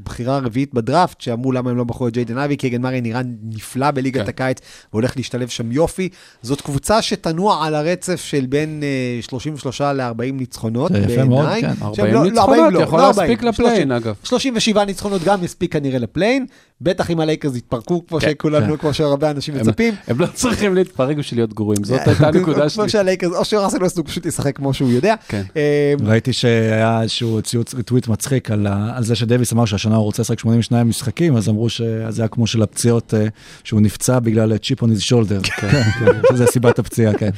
בחירה 0.05 0.39
רביעית 0.39 0.75
בדראפט, 0.75 1.21
שאמרו 1.21 1.53
למה 1.53 1.71
הם 1.71 1.77
לא 1.77 1.85
בחרו 1.85 2.09
את 2.09 2.13
ג'יידן 2.13 2.39
אייבי, 2.39 2.57
קיגן 2.57 2.83
מארי 2.83 3.01
נראה 3.01 3.21
נפלא 3.43 3.91
בליגת 3.91 4.23
כן. 4.23 4.29
הקיץ, 4.29 4.59
והולך 4.93 5.17
להשתלב 5.17 5.49
שם 5.49 5.73
יופי. 5.73 6.09
זאת 6.43 6.61
קבוצה 6.61 7.03
שתנוע 7.03 7.67
על 7.67 7.75
הרצף 7.75 8.21
של 8.21 8.47
בין 8.47 8.83
אה, 8.83 9.23
33 9.23 9.81
ל-40 9.81 10.33
ניצחונות, 10.33 10.93
זה 10.93 10.99
יפה 10.99 11.07
בעיניי. 11.09 11.27
מאוד, 11.29 11.51
כן. 11.61 11.75
שהם 11.95 12.07
40 12.07 12.15
לא- 12.15 12.21
לא, 12.21 12.31
ניצחונות, 12.31 12.59
40 12.59 12.75
לא, 12.75 12.81
יכול 12.81 13.01
לא 13.01 13.07
להספיק 13.07 13.39
40, 13.39 13.49
לפליי-אין, 13.49 13.75
30. 13.75 13.93
אגב. 13.93 14.15
37 14.25 14.85
ניצחונות 14.85 15.23
גם 15.25 15.45
יספיק 15.45 15.73
כנראה 15.73 15.99
לפליי-אין, 15.99 16.47
בטח 16.83 17.11
אם 17.11 17.21
הלייקרס 17.21 17.57
יתפרקו 17.57 18.07
כמו 18.07 18.21
כן, 18.21 18.31
שכולנו, 18.31 18.73
כן. 18.73 18.77
כמו 18.77 18.95
שהרבה 18.95 19.31
אנשים 19.31 19.55
מצפים. 19.55 19.95
הם 20.07 20.21
לא 20.21 20.27
צריכים 20.27 20.75
להתפרק 20.75 21.17
בשביל 21.17 21.41
להיות 21.41 21.55
גרועים, 21.55 21.85
זאת 21.85 22.01
הייתה 22.07 22.29
הנקודה 22.29 22.69
שלי. 22.69 22.83
כמו 22.83 22.89
שהלייקרס, 22.89 23.33
או 23.33 23.45
שראסל 23.45 23.83
ווסטברוק 23.83 24.09
פשוט 24.09 24.27
ישחק 24.27 24.57
כמו 24.57 24.75
שהוא 24.75 24.91
יודע. 24.91 25.15
כן. 25.29 25.43
אה, 25.57 25.95
ראיתי 26.05 26.33
שהיה 26.33 27.03
איזשהו 27.03 27.43
ציוץ 27.43 27.75
טוויט 27.85 28.09
מצחיק 28.09 28.51
על, 28.51 28.67
זה 29.01 29.15
שדוויס 29.15 29.53
אמר 29.53 29.65
שהשנה 29.65 29.97
הוא 29.97 30.05
רוצה 30.05 30.23
לשחק 30.23 30.39
82 30.39 30.89
משחקים, 30.89 31.37
אז 31.37 31.49
אמרו 31.49 31.69
שזה 31.69 32.23
היה 32.23 32.29
כמו 32.29 32.47
של 32.47 32.63
הפציעות, 32.63 33.15
אה, 33.15 33.27
שהוא 33.65 33.81
נפצע 33.81 34.19
בגלל 34.19 34.59
chip 34.59 34.83
shoulder. 34.83 35.51
כן, 35.61 35.83
כן, 35.83 36.21
שזה 36.33 36.47
סיבת 36.47 36.79
הפציעה, 36.79 37.15
כן. 37.15 37.31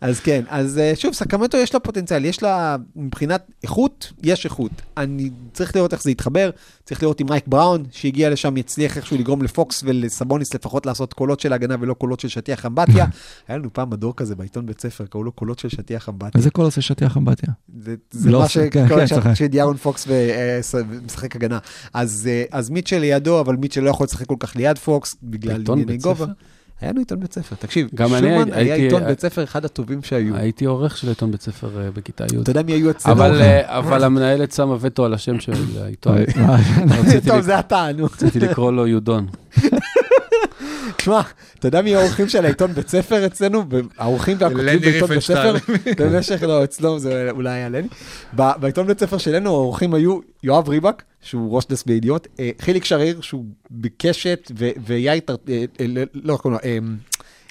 אז 0.00 0.20
כן, 0.20 0.44
אז 0.48 0.78
אה, 0.78 0.92
שוב, 0.96 1.12
סקרמנטו 1.12 1.56
יש 1.56 1.74
לה 1.74 1.80
פוטנציאל, 1.80 2.24
יש 2.24 2.42
לה, 2.42 2.76
מבחינת 2.96 3.50
איכות, 3.62 4.12
יש 4.22 4.44
איכות. 4.44 4.70
אני 4.96 5.30
צריך 5.52 5.76
לראות 5.76 5.92
איך 5.92 6.02
זה 6.02 6.10
יתחבר, 6.10 6.50
צריך 6.84 7.02
לראות 7.02 7.20
אם 7.20 7.26
מייק 7.30 7.44
בראון, 7.46 7.84
שהגיע 7.90 8.30
לשם, 8.30 8.56
יצליח 8.56 8.96
איכשהו 8.96 9.16
לגרום 9.18 9.42
לפוקס 9.42 9.82
ולסבוניס 9.86 10.54
לפחות 10.54 10.86
לעשות 10.86 11.12
קולות 11.12 11.40
של 11.40 11.52
הגנה 11.52 11.76
ולא 11.80 11.94
קולות 11.94 12.20
של 12.20 12.28
שטיח 12.28 12.66
אמבטיה. 12.66 13.06
היה 13.48 13.58
לנו 13.58 13.72
פעם 13.72 13.90
מדור 13.90 14.16
כזה 14.16 14.34
בעיתון 14.34 14.66
בית 14.66 14.80
ספר, 14.80 15.06
קראו 15.06 15.24
לו 15.24 15.32
קולות 15.32 15.58
של 15.58 15.68
שטיח 15.68 16.08
אמבטיה. 16.08 16.38
איזה 16.38 16.50
קול 16.50 16.64
עושה 16.64 16.80
שטיח 16.80 17.16
אמבטיה? 17.16 17.52
זה, 17.78 17.94
זה 18.10 18.30
לא, 18.30 18.40
מה 18.40 18.48
כן, 18.54 18.70
כן, 18.70 18.86
שקורה 18.86 19.06
צוחק. 19.06 19.34
שדיארון 19.34 19.76
פוקס 19.76 20.06
ומשחק 20.08 21.36
הגנה. 21.36 21.58
אז, 21.94 22.28
אה, 22.30 22.44
אז 22.58 22.70
מיטשל 22.70 22.98
לידו, 22.98 23.40
אבל 23.40 23.56
מיטשל 23.56 23.80
לא 23.80 23.90
יכול 23.90 24.04
לשחק 24.04 24.26
כל 24.26 24.36
כך 24.38 24.56
ליד 24.56 24.78
פוקס, 24.78 25.16
בגלל 25.22 25.58
עיתון 25.58 25.78
ענייני 25.78 25.98
גובה. 26.02 26.26
היה 26.80 26.90
לנו 26.90 27.00
עיתון 27.00 27.20
בית 27.20 27.32
ספר, 27.32 27.56
תקשיב, 27.58 27.88
שולמן 27.98 28.52
היה 28.52 28.74
עיתון 28.74 29.04
בית 29.04 29.20
ספר 29.20 29.44
אחד 29.44 29.64
הטובים 29.64 30.02
שהיו. 30.02 30.36
הייתי 30.36 30.64
עורך 30.64 30.96
של 30.96 31.08
עיתון 31.08 31.30
בית 31.30 31.42
ספר 31.42 31.80
אה, 31.80 31.90
בכיתה 31.90 32.24
י'. 32.24 32.42
אתה 32.42 32.50
יודע 32.50 32.62
מי 32.62 32.72
היו 32.72 32.90
אצלנו? 32.90 33.16
אבל, 33.16 33.40
אה, 33.40 33.78
אבל 33.78 34.04
המנהלת 34.04 34.52
שמה 34.52 34.76
וטו 34.80 35.04
על 35.04 35.14
השם 35.14 35.40
של 35.40 35.52
העיתון. 35.82 36.16
אה, 36.18 37.20
טוב, 37.26 37.40
זה 37.40 37.58
אתה, 37.58 37.86
נו. 37.96 38.04
רציתי 38.04 38.40
לקרוא 38.40 38.72
לו 38.72 38.86
יודון. 38.86 39.26
תשמע, 40.96 41.20
אתה 41.58 41.68
יודע 41.68 41.82
מי 41.82 41.94
האורחים 41.94 42.28
של 42.28 42.44
העיתון 42.44 42.72
בית 42.72 42.88
ספר 42.88 43.26
אצלנו? 43.26 43.64
האורחים 43.98 44.36
והכותבים 44.40 44.80
בעיתון 44.80 45.08
בית 45.08 45.20
ספר? 45.20 45.54
במשך, 45.98 46.42
לא, 46.42 46.64
אצלו 46.64 46.98
זה 46.98 47.30
אולי 47.30 47.50
היה 47.50 47.68
לני. 47.68 47.88
בעיתון 48.32 48.86
בית 48.86 49.00
ספר 49.00 49.18
שלנו 49.18 49.50
האורחים 49.50 49.94
היו 49.94 50.18
יואב 50.42 50.68
ריבק, 50.68 51.02
שהוא 51.20 51.56
ראש 51.56 51.66
דסק 51.66 51.86
בידיעות, 51.86 52.28
אה, 52.40 52.50
חיליק 52.60 52.84
שריר, 52.84 53.20
שהוא 53.20 53.44
בקשת, 53.70 54.52
ויאיר, 54.86 55.12
אה, 55.48 55.64
אה, 55.80 55.86
לא 56.14 56.32
איך 56.32 56.40
קוראים 56.40 56.60
לו, 56.64 56.70
אה, 56.70 56.78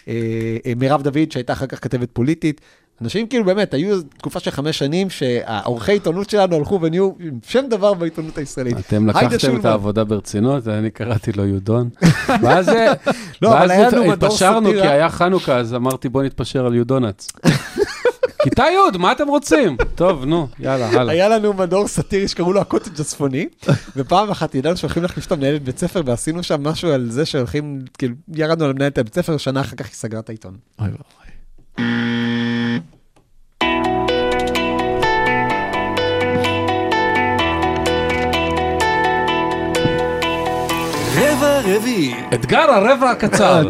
אה, 0.08 0.58
אה, 0.66 0.74
מירב 0.76 1.04
דוד, 1.04 1.32
שהייתה 1.32 1.54
אחר 1.54 1.68
כך 1.68 1.84
כתבת 1.84 2.10
פוליטית. 2.14 2.62
אנשים 3.02 3.28
כאילו 3.28 3.46
באמת, 3.46 3.74
היו 3.74 4.02
תקופה 4.04 4.40
של 4.40 4.52
חמש 4.52 4.78
שנים 4.78 5.10
שהעורכי 5.10 5.92
עיתונות 5.92 6.30
שלנו 6.30 6.56
הלכו 6.56 6.82
ונהיו 6.82 7.12
עם 7.20 7.40
שם 7.48 7.66
דבר 7.70 7.94
בעיתונות 7.94 8.38
הישראלית. 8.38 8.78
אתם 8.78 9.08
לקחתם 9.08 9.60
את. 9.60 9.66
העבודה 9.66 10.04
ברצינות, 10.04 10.68
אני 10.68 10.92
קראתי 10.92 11.32
לו 11.32 11.46
יודון. 11.46 11.90
ואז 12.42 12.72
לא, 13.42 13.50
ואז 13.50 13.72
התפשרנו. 14.14 14.70
כי 14.70 14.82
היה 14.82 15.10
חנוכה, 15.10 15.58
אז 15.58 15.74
אמרתי 15.74 16.10
בוא 16.10 16.24
נתפשר 16.24 16.66
על 16.66 16.76
יודונץ. 16.76 17.28
כיתה 18.44 18.64
י', 18.64 18.98
מה 18.98 19.12
אתם 19.12 19.28
רוצים? 19.28 19.78
טוב, 19.96 20.26
נו, 20.26 20.48
יאללה, 20.60 20.90
הלאה. 20.90 21.14
היה 21.14 21.30
לנו 21.30 21.54
מדור 21.54 21.88
סאטירי 21.88 22.28
שקראו 22.28 22.54
לו 22.54 22.62
הקוטג' 22.62 23.02
הצפוני, 23.02 23.48
ופעם 23.96 24.32
אחת 24.32 24.56
ידענו 24.56 24.78
שהולכים 24.78 25.04
להחליף 25.04 25.28
את 25.28 25.32
המנהלת 25.32 25.64
בית 25.64 25.78
ספר, 25.78 26.02
ועשינו 26.06 26.44
שם 26.44 26.64
משהו 26.64 26.92
על 26.92 27.08
זה 27.10 27.26
שהולכים, 27.26 27.82
כאילו, 27.98 28.16
ירדנו 28.34 28.66
על 28.66 28.74
מנהלת 28.74 28.98
הבית 28.98 29.16
ספר, 29.16 29.38
שנה 29.38 29.62
אחר 29.62 29.76
כך 29.76 29.86
היא 29.86 29.94
סגרה 29.94 30.20
את 30.20 30.30
העיתון. 30.30 30.58
אוי 30.80 30.88
ואבוי. 30.88 32.39
רביעי. 41.66 42.14
אתגר 42.34 42.60
הרבע 42.60 43.10
הקצר. 43.10 43.64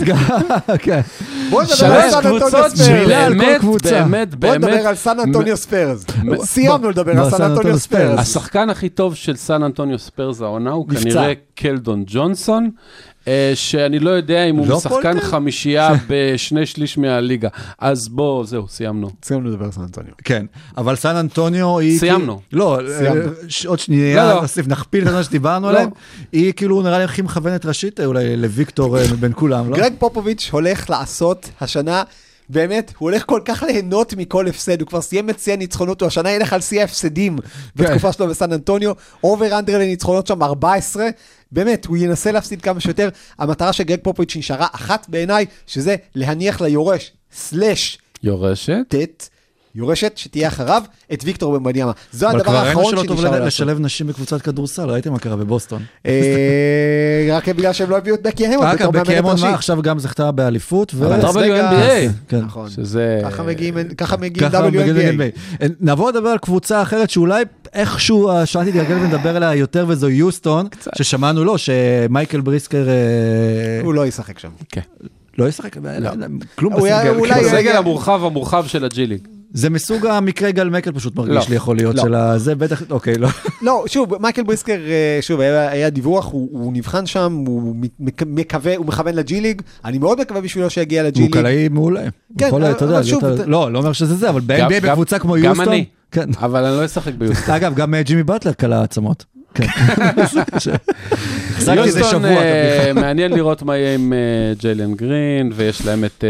כן. 0.80 1.02
בוא 1.50 1.64
נדבר 1.64 1.86
על 1.96 2.10
שלוש 2.10 2.12
סן 2.12 2.18
אנטוניו 2.18 2.40
קבוצות 2.40 2.72
ספיירס. 2.76 2.90
מילה 2.90 3.26
על 3.26 3.34
כל 3.34 3.40
שבאמת, 3.40 3.60
קבוצה. 3.60 4.04
באמת, 4.04 4.36
בוא 4.36 4.50
באמת, 4.50 4.64
נדבר 4.64 4.88
על 4.88 4.96
סן 4.96 5.20
אנטוניו 5.20 5.58
ספיירס. 5.58 6.06
סיימנו 6.44 6.90
לדבר 6.90 7.14
לא, 7.14 7.24
על 7.26 7.30
סן 7.30 7.44
אנטוניו 7.44 7.80
ספיירס. 7.80 8.20
השחקן 8.20 8.70
הכי 8.70 8.90
טוב 8.90 9.16
של 9.16 9.36
סן 9.36 9.64
אנטוניו 9.64 10.00
ספיירס 10.00 10.42
העונה 10.42 10.72
הוא. 10.72 10.88
כנראה 10.90 11.34
קלדון 11.56 12.04
ג'ונסון, 12.08 12.70
שאני 13.56 14.00
לא 14.00 14.10
יודע 14.10 14.44
אם 14.44 14.56
הוא 14.56 14.68
לא 14.68 14.80
שחקן? 14.80 15.20
חמישייה 15.20 15.90
בשני 16.10 16.66
שליש 16.66 16.98
מהליגה. 16.98 17.50
אז 17.80 18.08
בוא, 18.08 18.46
זהו, 18.46 18.68
סיימנו. 18.68 19.10
סיימנו 19.24 19.50
לדבר 19.50 19.66
על 19.66 19.72
סן 19.72 19.82
אנטוניו. 19.82 20.12
כן, 20.24 20.46
אבל 20.78 20.96
סן 20.96 21.16
אנטוניו 21.16 21.80
היא... 21.80 22.00
סיימנו. 22.00 22.40
כאילו- 22.50 22.78
לא, 22.86 22.98
סיימנו. 22.98 23.22
אה, 23.22 23.28
ש- 23.48 23.66
עוד 23.66 23.80
שנייה, 23.80 24.24
לא, 24.24 24.34
לא. 24.36 24.42
נוסיף, 24.42 24.68
נכפיל 24.68 25.08
את 25.08 25.14
מה 25.14 25.24
שדיברנו 25.24 25.68
לא. 25.68 25.72
עליהם. 25.72 25.90
היא 26.32 26.54
כאילו 26.54 26.82
נראה 26.82 26.98
לי 26.98 27.04
הכי 27.04 27.22
מכוונת 27.22 27.66
ראשית 27.66 28.00
אה, 28.00 28.06
אולי 28.06 28.38
לוויקטור 28.38 28.98
אה, 28.98 29.04
מבין 29.14 29.32
כולם, 29.36 29.70
לא? 29.70 29.78
גרג 29.78 29.94
פופוביץ' 30.00 30.50
הולך 30.52 30.90
לעשות 30.90 31.50
השנה, 31.62 32.04
באמת, 32.52 32.94
הוא 32.98 33.10
הולך 33.10 33.24
כל 33.26 33.40
כך 33.46 33.64
ליהנות 33.68 34.14
מכל 34.18 34.48
הפסד, 34.48 34.82
הוא 34.82 34.88
כבר 34.88 35.02
סיים 35.02 35.30
את 35.30 35.40
שיא 35.40 35.54
הניצחונות, 35.54 36.02
הוא 36.02 36.08
השנה 36.08 36.32
ילך 36.32 36.54
על 36.54 36.62
שיא 36.62 36.82
ההפסדים 36.82 37.38
בתקופה 37.76 38.12
שלו 38.12 38.28
בסן 38.28 38.54
אנטוניו, 38.54 38.92
over 39.24 39.60
under 39.60 39.78
לניצחונות 39.80 40.28
שם 40.28 40.44
14, 40.44 41.06
באמת, 41.52 41.86
הוא 41.86 41.98
ינסה 41.98 42.32
להפסיד 42.32 42.62
כמה 42.62 42.80
שיותר. 42.80 43.10
המטרה 43.40 43.74
של 43.74 43.84
גרג 43.84 44.00
פופוביץ' 44.04 44.36
נשארה 44.36 44.68
אחת 44.72 45.06
בעיניי, 45.10 45.46
שזה 45.68 45.96
להניח 46.16 46.62
ליורש, 46.62 47.12
slash 47.34 47.98
יורשת. 48.24 48.96
ט', 48.96 49.30
יורשת 49.76 50.12
שתהיה 50.16 50.48
אחריו, 50.48 50.84
את 51.14 51.24
ויקטור 51.24 51.60
וומבניאמה. 51.60 51.92
זה 52.12 52.30
אבל 52.30 52.36
הדבר 52.36 52.44
כבר 52.52 52.58
ראינו 52.58 52.70
האחרון 52.70 52.92
שלא 52.92 53.04
טוב 53.08 53.18
שנשאר 53.18 53.32
לו 53.32 53.32
לעשות. 53.32 53.48
לשלב 53.48 53.80
נשים 53.80 54.08
בקבוצת 54.08 54.42
כדורסל, 54.42 54.90
ראיתם 54.90 55.12
מה 55.12 55.20
קרה 55.20 55.36
בבוסטון. 55.36 55.84
אה, 56.06 57.30
רק 57.38 57.50
בגלל 57.50 57.74
שהם 57.74 57.90
לא 57.90 57.98
הביאו 57.98 58.16
את 58.16 58.22
בקי 58.22 58.48
האמון 58.48 58.68
אגב, 58.68 58.90
בתור 58.90 59.04
מאמנת 59.04 59.26
ראשית. 59.26 59.46
מה 59.46 59.54
עכשיו 59.54 59.82
גם 59.82 60.00
זכתה 60.00 60.32
באליפות. 60.32 60.92
ו- 60.96 61.06
אבל 61.06 61.22
WNBA. 61.22 61.34
וגאס, 61.36 62.12
כן. 62.28 62.40
נכון. 62.40 62.70
ככה 63.98 64.18
מגיעים, 64.18 64.48
WNBA. 64.54 65.34
NBA. 65.64 65.68
נעבור 65.80 66.10
לדבר 66.10 66.30
על 66.30 66.38
קבוצה 66.38 66.82
אחרת 66.82 67.10
שאולי 67.10 67.44
איכשהו 67.74 68.30
השעה 68.32 68.66
תתגלגל 68.66 68.96
ונדבר 68.98 69.36
עליה 69.36 69.56
יותר 69.56 69.86
וזו 69.88 70.10
יוסטון, 70.10 70.68
ששמענו 70.98 71.44
לו 71.44 71.56
שמייקל 71.58 72.42
בריסקר 72.42 72.88
אה, 72.90 73.82
הוא 73.86 73.94
לא 73.94 74.08
ישחק 74.08 74.40
שם. 74.40 74.50
כן. 74.72 74.82
לא 75.38 75.48
ישחק, 75.48 75.76
כלום 76.56 76.74
הוא 76.74 76.86
היה- 76.86 77.00
בסגל. 77.00 77.16
אולי- 77.20 77.34
כאילו, 77.34 77.48
הסגל 77.48 77.76
המורחב 77.78 78.24
המורחב 78.26 78.66
של 78.68 78.86
הג'י 78.86 79.06
ליג. 79.08 79.22
זה 79.54 79.70
מסוג 79.70 80.06
המקרה 80.06 80.52
גל 80.52 80.70
מקל 80.70 80.92
פשוט 80.92 81.18
לא. 81.18 81.24
מרגיש 81.26 81.50
לי 81.50 81.56
יכול 81.56 81.76
להיות 81.76 81.96
לא. 81.96 82.02
של 82.04 82.16
הזה, 82.16 82.56
בטח, 82.56 82.82
אוקיי, 82.90 83.16
לא. 83.18 83.28
לא, 83.62 83.84
שוב, 83.88 84.22
מייקל 84.22 84.44
בריסקר, 84.44 84.74
אה, 84.88 85.18
שוב, 85.22 85.40
היה, 85.40 85.70
היה 85.70 85.90
דיווח, 85.90 86.26
הוא, 86.32 86.50
הוא 86.52 86.74
נבחן 86.74 87.06
שם, 87.06 87.44
הוא 87.48 87.76
מק- 88.00 88.24
מקווה, 88.28 88.76
הוא 88.78 88.86
מכוון 88.86 89.16
לג'י 89.16 89.42
ליג, 89.42 89.62
אני 89.86 89.98
מאוד 89.98 90.22
מקווה 90.22 90.42
בשבילו 90.42 90.70
שיגיע 90.70 91.04
לג'י 91.04 91.20
הוא 91.22 91.26
ליג. 91.28 91.34
קלעי 91.34 91.70
מעולה. 91.70 92.02
כן, 92.38 92.48
יכול, 92.48 92.64
אבל- 92.64 92.72
אתה 92.72 92.86
יודע, 92.86 92.96
אבל 92.96 93.04
שוב, 93.04 93.26
אתה- 93.26 93.46
לא, 93.46 93.72
לא 93.72 93.80
אומר 93.80 93.94
שזה 93.94 94.16
זה, 94.16 94.30
אבל 94.30 94.42
גם- 94.42 94.48
ב-NBA 94.70 94.80
גם- 94.80 94.90
בקבוצה 94.92 95.20
כמו 95.20 95.34
גם 95.34 95.44
יוסטון, 95.44 95.68
אני. 95.68 95.86
כן. 96.12 96.30
אבל 96.40 96.66
אני 96.66 96.78
לא 96.78 96.86
אשחק 96.86 97.14
ביוסטון. 97.14 97.56
אגב, 97.56 97.76
גם 97.76 97.94
אה, 97.94 98.04
ג'ימי 98.04 98.24
באטלר 98.24 98.54
קלע 98.54 98.84
עצמות. 98.84 99.26
כן. 99.60 100.72
החזקתי 101.56 102.04
שבוע, 102.04 102.30
אה. 102.30 102.94
מעניין 103.02 103.32
לראות 103.34 103.64
מה 103.64 103.78
יהיה 103.78 103.94
עם 103.96 104.14
אה, 104.14 104.18
ג'יילן 104.60 104.94
גרין, 104.94 105.52
ויש 105.56 105.86
להם 105.86 106.06
את 106.06 106.24
אה, 106.24 106.30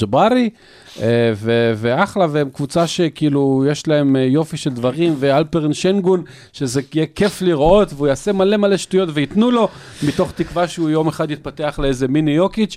ג'בארי, 0.00 0.50
ו- 1.36 1.72
ואחלה, 1.76 2.26
והם 2.30 2.48
קבוצה 2.50 2.86
שכאילו, 2.86 3.64
יש 3.70 3.88
להם 3.88 4.16
יופי 4.16 4.56
של 4.56 4.70
דברים, 4.70 5.14
ואלפרן 5.18 5.72
שנגון, 5.72 6.22
שזה 6.52 6.80
יהיה 6.94 7.06
כיף 7.14 7.42
לראות, 7.42 7.92
והוא 7.96 8.06
יעשה 8.08 8.32
מלא 8.32 8.56
מלא 8.56 8.76
שטויות, 8.76 9.08
וייתנו 9.12 9.50
לו, 9.50 9.68
מתוך 10.02 10.32
תקווה 10.32 10.68
שהוא 10.68 10.90
יום 10.90 11.08
אחד 11.08 11.30
יתפתח 11.30 11.78
לאיזה 11.82 12.08
מיני 12.08 12.30
יוקיץ', 12.30 12.76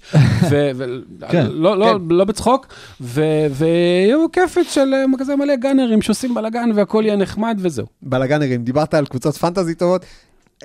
ו- 0.49 0.71
ו- 0.77 0.85
כן, 1.29 1.45
לא- 1.51 1.77
לא- 1.77 1.99
לא 2.09 2.23
בצחוק, 2.25 2.67
ו- 3.01 3.21
ויהיו 3.51 4.31
כיפית 4.31 4.69
של 4.69 4.89
כזה 5.19 5.35
מלא 5.35 5.55
גאנרים 5.55 6.01
שעושים 6.01 6.33
בלאגן, 6.35 6.69
והכל 6.75 7.03
יהיה 7.05 7.15
נחמד 7.15 7.57
וזהו. 7.61 7.85
בלאגנרים, 8.01 8.63
דיברת 8.63 8.93
על 8.93 9.05
קבוצות 9.05 9.35
פנטזי 9.35 9.75
טובות, 9.89 10.05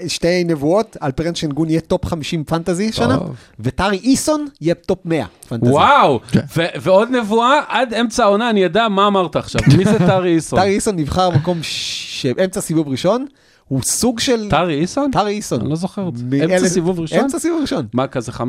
שתי 0.07 0.45
נבואות, 0.45 0.97
אלפרן 1.03 1.35
שנגון 1.35 1.70
יהיה 1.70 1.81
טופ 1.81 2.07
50 2.07 2.45
פנטזי 2.45 2.93
שנה. 2.93 3.18
וטרי 3.61 3.97
איסון 3.99 4.47
יהיה 4.61 4.75
טופ 4.75 4.99
100 5.05 5.25
פנטזי. 5.49 5.70
וואו, 5.70 6.20
כן. 6.33 6.41
ועוד 6.81 7.09
נבואה, 7.11 7.61
עד 7.68 7.95
אמצע 7.95 8.25
העונה 8.25 8.51
אני 8.51 8.66
אדע 8.66 8.89
מה 8.89 9.07
אמרת 9.07 9.37
עכשיו. 9.37 9.61
מי 9.79 9.85
זה 9.85 9.99
טרי 9.99 10.35
איסון? 10.35 10.59
טרי 10.61 10.68
איסון 10.75 10.97
נבחר 10.97 11.31
מקום 11.31 11.59
ש- 11.62 12.27
אמצע 12.45 12.61
סיבוב 12.61 12.89
ראשון, 12.89 13.27
הוא 13.75 13.83
סוג 13.83 14.20
של... 14.20 14.47
טרי 14.51 14.75
איסון? 14.81 15.11
טרי 15.11 15.33
איסון. 15.33 15.61
אני 15.61 15.70
לא 15.70 15.77
זוכר 15.77 16.09
את 16.09 16.16
זה. 16.16 16.25
אמצע 16.45 16.68
סיבוב 16.68 17.01
ראשון? 17.01 17.18
אמצע 17.18 17.39
סיבוב 17.39 17.61
ראשון. 17.61 17.87
מה, 17.95 18.07
כזה 18.07 18.33
15-16? 18.33 18.41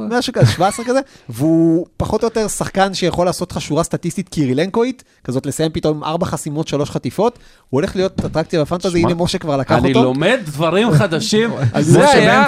משהו 0.00 0.32
כזה, 0.32 0.46
17 0.46 0.84
כזה, 0.84 1.00
והוא 1.28 1.86
פחות 1.96 2.22
או 2.22 2.26
יותר 2.26 2.48
שחקן 2.48 2.94
שיכול 2.94 3.26
לעשות 3.26 3.52
לך 3.52 3.60
שורה 3.60 3.82
סטטיסטית 3.84 4.28
קירילנקואית, 4.28 5.04
כזאת 5.24 5.46
לסיים 5.46 5.70
פתאום 5.72 5.96
עם 5.96 6.04
ארבע 6.04 6.26
חסימות, 6.26 6.68
שלוש 6.68 6.90
חטיפות, 6.90 7.38
הוא 7.70 7.78
הולך 7.80 7.96
להיות 7.96 8.24
אטרקציה 8.24 8.60
בפנטזי, 8.60 8.98
הנה 8.98 9.14
משה 9.14 9.38
כבר 9.38 9.56
לקח 9.56 9.72
אני 9.78 9.88
אותו. 9.88 10.02
לומד 10.04 10.38
דברים 10.44 10.90
חדשים. 10.92 11.50
זה 11.80 12.10
היה. 12.10 12.46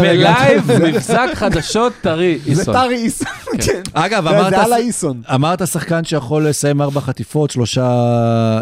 בלייב 0.00 0.72
מבזק 0.84 1.28
חדשות 1.34 1.92
טרי 2.00 2.38
זה 2.44 2.50
איסון. 2.50 2.74
טרי 2.74 2.94
איסון, 2.96 3.28
כן. 3.60 3.82
אגב, 3.92 4.24
זה- 4.24 4.30
אמרת, 4.40 4.50
זה 4.50 4.62
על 4.62 4.72
האיסון. 4.72 5.22
אמרת 5.34 5.66
שחקן 5.68 6.04
שיכול 6.04 6.48
לסיים 6.48 6.82
ארבע 6.82 7.00
חטיפות, 7.00 7.50
שלושה, 7.50 7.82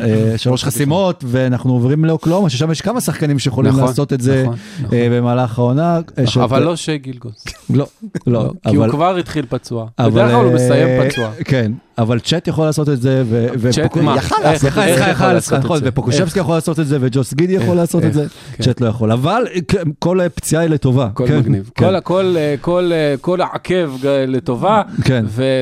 אה, 0.03 0.39
שלוש 0.39 0.65
חסימות, 0.65 1.25
ואנחנו 1.27 1.73
עוברים 1.73 2.05
לאוקלהומה, 2.05 2.51
ששם 2.51 2.71
יש 2.71 2.81
כמה 2.81 2.96
שחקנים 3.01 3.39
שיכולים 3.39 3.73
נכון, 3.73 3.85
לעשות 3.85 4.13
את 4.13 4.21
זה 4.21 4.43
נכון, 4.43 4.57
נכון. 4.83 4.99
אה, 4.99 5.09
במהלך 5.11 5.59
העונה. 5.59 6.01
אה, 6.19 6.27
ש- 6.27 6.37
אבל 6.39 6.63
לא 6.63 6.77
שי 6.77 6.99
גילגוס. 6.99 7.45
לא, 7.71 7.87
לא, 8.27 8.53
כי 8.69 8.77
הוא. 8.77 8.89
כבר 8.89 9.17
התחיל 9.17 9.47
פצוע. 9.49 9.87
אבל, 9.99 10.11
בדרך 10.11 10.31
כלל 10.31 10.45
הוא 10.45 10.51
אה, 10.51 10.55
מסיים 10.55 11.11
פצוע. 11.11 11.31
כן, 11.45 11.73
אבל 11.99 12.19
צ'אט 12.21 12.49
יכול 12.49 12.65
לעשות 12.65 12.89
את 12.89 13.01
זה? 13.01 13.23
ופוקושבסקי 15.83 16.39
יכול 16.41 16.55
לעשות 16.55 16.81
את 16.81 16.87
זה, 16.87 16.99
וג'וס 17.01 17.35
גידי 17.35 17.53
יכול 17.53 17.77
לעשות 17.77 18.05
את 18.05 18.13
זה, 18.15 18.27
כן. 18.57 18.65
צ'אט 18.65 18.81
לא 18.81 18.87
יכול. 18.87 19.13
אבל 19.13 19.45
כן, 19.69 19.83
כל 19.99 20.21
פציעה 20.35 20.63
היא 20.63 20.71
לטובה. 20.71 21.05
הכל 21.07 21.27
כן, 21.29 21.39
מגניב. 21.39 21.71
כל, 21.75 22.37
אה, 22.37 22.55
אה, 22.93 23.15
כל 23.21 23.41
העקב 23.41 23.91
לטובה, 24.29 24.83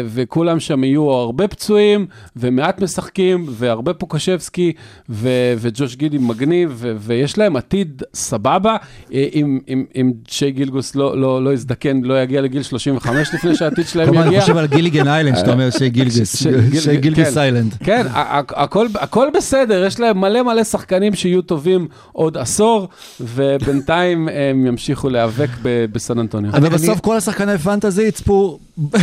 וכולם 0.07 0.61
שם 0.61 0.85
יהיו 0.85 1.11
הרבה 1.11 1.49
פצועים, 1.49 2.07
ומעט 2.37 2.81
משחקים, 2.81 3.47
והרבה 3.49 3.95
פוקשבסקי, 3.95 4.73
ו- 5.09 5.55
וג'וש 5.59 5.97
גידי 5.97 6.19
מגניב, 6.19 6.85
ויש 6.99 7.39
להם 7.39 7.57
עתיד 7.57 8.03
סבבה, 8.15 8.77
אה, 9.13 9.27
אם, 9.35 10.13
שי 10.29 10.51
גילגוס 10.51 10.95
לא, 10.95 11.21
לא, 11.21 11.45
לא 11.45 11.53
יזדקן, 11.53 12.01
לא 12.03 12.23
יגיע 12.23 12.41
לגיל 12.41 12.63
35 12.63 13.35
לפני 13.35 13.55
שהעתיד 13.57 13.85
כל 13.85 13.91
שלהם 13.91 14.09
הזמן 14.09 14.21
אני 14.21 14.27
יגיע. 14.27 14.41
חושב 14.41 14.57
על 14.57 14.67
גיליגן 14.67 15.09
איילנד, 15.09 15.37
שאתה 15.37 15.53
אומר 15.53 15.71
שי 15.71 15.89
גילגס, 15.95 16.24
ש- 16.25 16.47
גיל- 16.47 16.81
שי 16.81 16.97
גילגס 16.97 17.37
כן. 17.85 18.07
הכל, 18.95 19.27
בסדר, 19.37 19.85
יש 19.85 20.01
להם 20.01 20.21
מלא 20.21 20.43
מלא 20.43 20.65
שחקנים 20.65 21.15
שיהיו 21.15 21.43
טובים 21.43 21.89
עוד 22.13 22.37
עשור, 22.37 22.89
ובינתיים 23.21 24.29
הם 24.29 24.67
ימשיכו 24.67 25.09
להיאבק 25.09 25.49
בסן 25.93 26.19
אנטוניו. 26.19 26.51
אבל 26.57 26.69
בסוף 26.69 27.01
כל 27.01 27.17
השחקני 27.17 27.59
פנטזי 27.59 28.03
יצפו, 28.03 28.59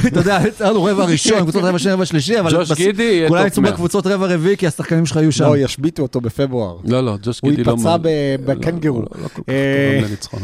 אתה 0.07 0.19
יודע, 0.19 0.39
יצאנו 0.47 0.83
רבע 0.83 1.03
ראשון, 1.05 1.39
קבוצות 1.39 1.63
רבע 1.63 1.79
שני, 1.79 1.91
רבע 1.91 2.05
שלישי, 2.05 2.39
אבל 2.39 2.51
ג'וש 2.51 2.71
בס- 2.71 2.77
גידי 2.77 3.03
יהיה 3.03 3.27
כולם 3.27 3.47
יצאו 3.47 3.61
100. 3.61 3.71
בקבוצות 3.71 4.07
רבע 4.07 4.27
רביעי, 4.27 4.57
כי 4.57 4.67
השחקנים 4.67 5.05
שלך 5.05 5.15
יהיו 5.17 5.31
שם. 5.31 5.43
לא, 5.45 5.57
ישביתו 5.57 6.01
אותו 6.03 6.21
בפברואר. 6.21 6.75
לא, 6.85 7.01
לא, 7.05 7.17
ג'וש 7.23 7.39
הוא 7.43 7.49
גידי 7.51 7.63
לא... 7.63 7.77
מ- 7.77 7.83
ב- 8.01 8.07
לא, 8.47 8.53
בקנגרו. 8.53 9.01
לא, 9.01 9.07
לא 9.21 9.27
אה. 9.49 10.01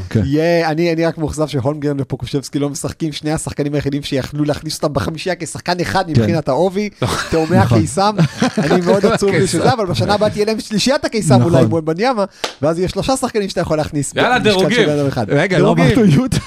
כן. 0.10 0.22
אני, 0.66 0.94
אני 0.94 1.06
רק 1.06 1.18
מאוכזב 1.18 1.48
שהולמגרן 1.48 1.98
ופוקושבסקי 2.00 2.60
לא 2.60 2.70
משחקים, 2.70 3.12
שני 3.12 3.32
השחקנים 3.32 3.74
היחידים 3.74 4.04
שיכלו 4.04 4.44
להכניס 4.46 4.76
אותם 4.84 4.94
בחמישייה 4.94 5.36
כשחקן 5.40 5.80
אחד 5.80 6.10
מבחינת 6.10 6.50
העובי, 6.50 6.90
תאומי 7.30 7.58
נכון. 7.58 7.78
הקיסם, 7.78 8.16
אני 8.58 8.82
מאוד 8.86 9.06
עצוב 9.12 9.30
לי 9.30 9.48
שזה, 9.48 9.74
אבל 9.74 9.86
בשנה 9.86 10.14
הבאה 10.14 10.30
תהיה 10.30 10.46
להם 10.46 10.60
שלישיית 10.60 11.06
הקיסם 11.06 11.36
נכון. 11.40 11.54
אולי 11.54 11.66
מול 11.66 11.82
בניאמה, 11.82 12.26
ואז 12.62 12.80
יהיה 12.80 12.90
שלושה 12.90 13.18
שחקנים 13.18 13.50
שאתה 13.50 13.62
יכול 13.62 13.78
להכניס. 13.78 14.14
יאללה, 14.16 14.40
דירוגים. 14.40 14.90
רגע, 15.28 15.60
לא. 15.60 15.72
אמרנו 15.72 16.06
יוטה. 16.06 16.38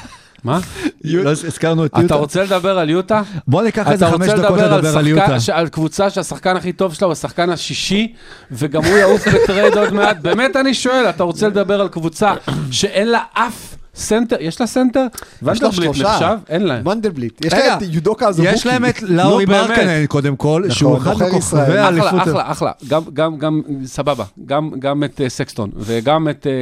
מה? 0.44 0.58
לא 1.04 1.30
הזכרנו 1.30 1.84
את 1.86 1.90
אתה 1.92 2.00
יוטה. 2.02 2.14
רוצה 2.14 2.42
לדבר 2.44 2.78
על 2.78 2.90
יוטה? 2.90 3.22
בוא 3.48 3.62
ניקח 3.62 3.90
איזה 3.90 4.06
אתה 4.08 4.14
חמש 4.16 4.28
רוצה 4.28 4.42
דקות 4.42 4.58
לדבר 4.58 4.72
על 4.72 4.78
לדבר 4.78 4.98
על 4.98 5.06
יוטה. 5.06 5.24
שחקן, 5.26 5.40
ש- 5.40 5.48
על 5.50 5.68
קבוצה 5.68 6.10
שהשחקן 6.10 6.56
הכי 6.56 6.72
טוב 6.72 6.94
שלה 6.94 7.06
הוא 7.06 7.12
השחקן 7.12 7.50
השישי, 7.50 8.12
וגם 8.52 8.84
הוא 8.84 8.96
יעוף 8.96 9.28
בטרייד 9.28 9.76
עוד 9.78 9.92
מעט? 9.92 10.16
באמת 10.22 10.56
אני 10.56 10.74
שואל, 10.74 11.04
אתה 11.10 11.22
רוצה 11.22 11.48
לדבר 11.48 11.80
על 11.80 11.88
קבוצה 11.88 12.34
שאין 12.70 13.08
לה 13.08 13.20
אף 13.32 13.74
סנטר? 14.00 14.36
יש 14.40 14.60
לה 14.60 14.66
סנטר? 14.66 15.00
יש 15.00 15.42
לה 15.42 15.50
ונדרבילט 15.52 15.94
שלושה. 15.94 16.12
נחשב? 16.12 16.38
אין 16.48 16.62
להם. 16.62 16.84
מנדלבליט. 16.84 17.44
יש 17.44 17.52
להם 17.52 17.78
את 17.78 17.82
יודוקה 17.90 18.28
אזובוקי. 18.28 18.54
יש 18.54 18.66
להם 18.66 18.84
את 18.84 19.02
לאורי. 19.02 19.44
מרקנן 19.44 20.06
קודם 20.06 20.36
כל, 20.36 20.64
שהוא 20.70 20.96
אחד 20.98 21.14
מכוכבי. 21.26 21.78
האליפות. 21.78 22.08
אחלה, 22.08 22.22
אחלה, 22.22 22.50
אחלה. 22.50 22.72
גם, 22.88 23.02
גם, 23.38 23.60
סבבה. 23.84 24.24
גם, 24.46 24.70
את 25.04 25.20
אה, 25.20 25.28
סקסטון, 25.28 25.70
וגם 25.76 26.28
את 26.28 26.46
אה, 26.46 26.52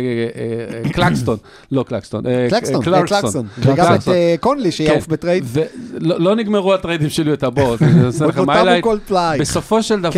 אה, 0.85 0.93
קלקסטון. 0.93 1.37
לא 1.73 1.83
קלקסטון. 1.83 2.25
קלקסטון. 2.51 2.83
קלקסון. 2.83 3.47
וגם 3.59 3.95
את 3.95 4.09
קונלי 4.41 4.73
שיעוף 4.73 5.05
כן. 5.07 5.13
בטרייד. 5.13 5.45
ולא 5.47 6.21
לא 6.21 6.37
נגמרו 6.37 6.75
הטריידים 6.75 7.11
שלי 7.11 7.33
את 7.33 7.45
פלאי. 9.09 9.39
בסופו 9.39 9.83
של 9.83 10.01
דבר. 10.01 10.11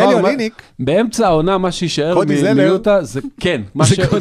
באמצע 0.78 1.26
העונה, 1.26 1.58
מה 1.58 1.72
שיישאר. 1.72 2.14
מיוטה 2.54 3.02
זה 3.02 3.20
כן, 3.40 3.60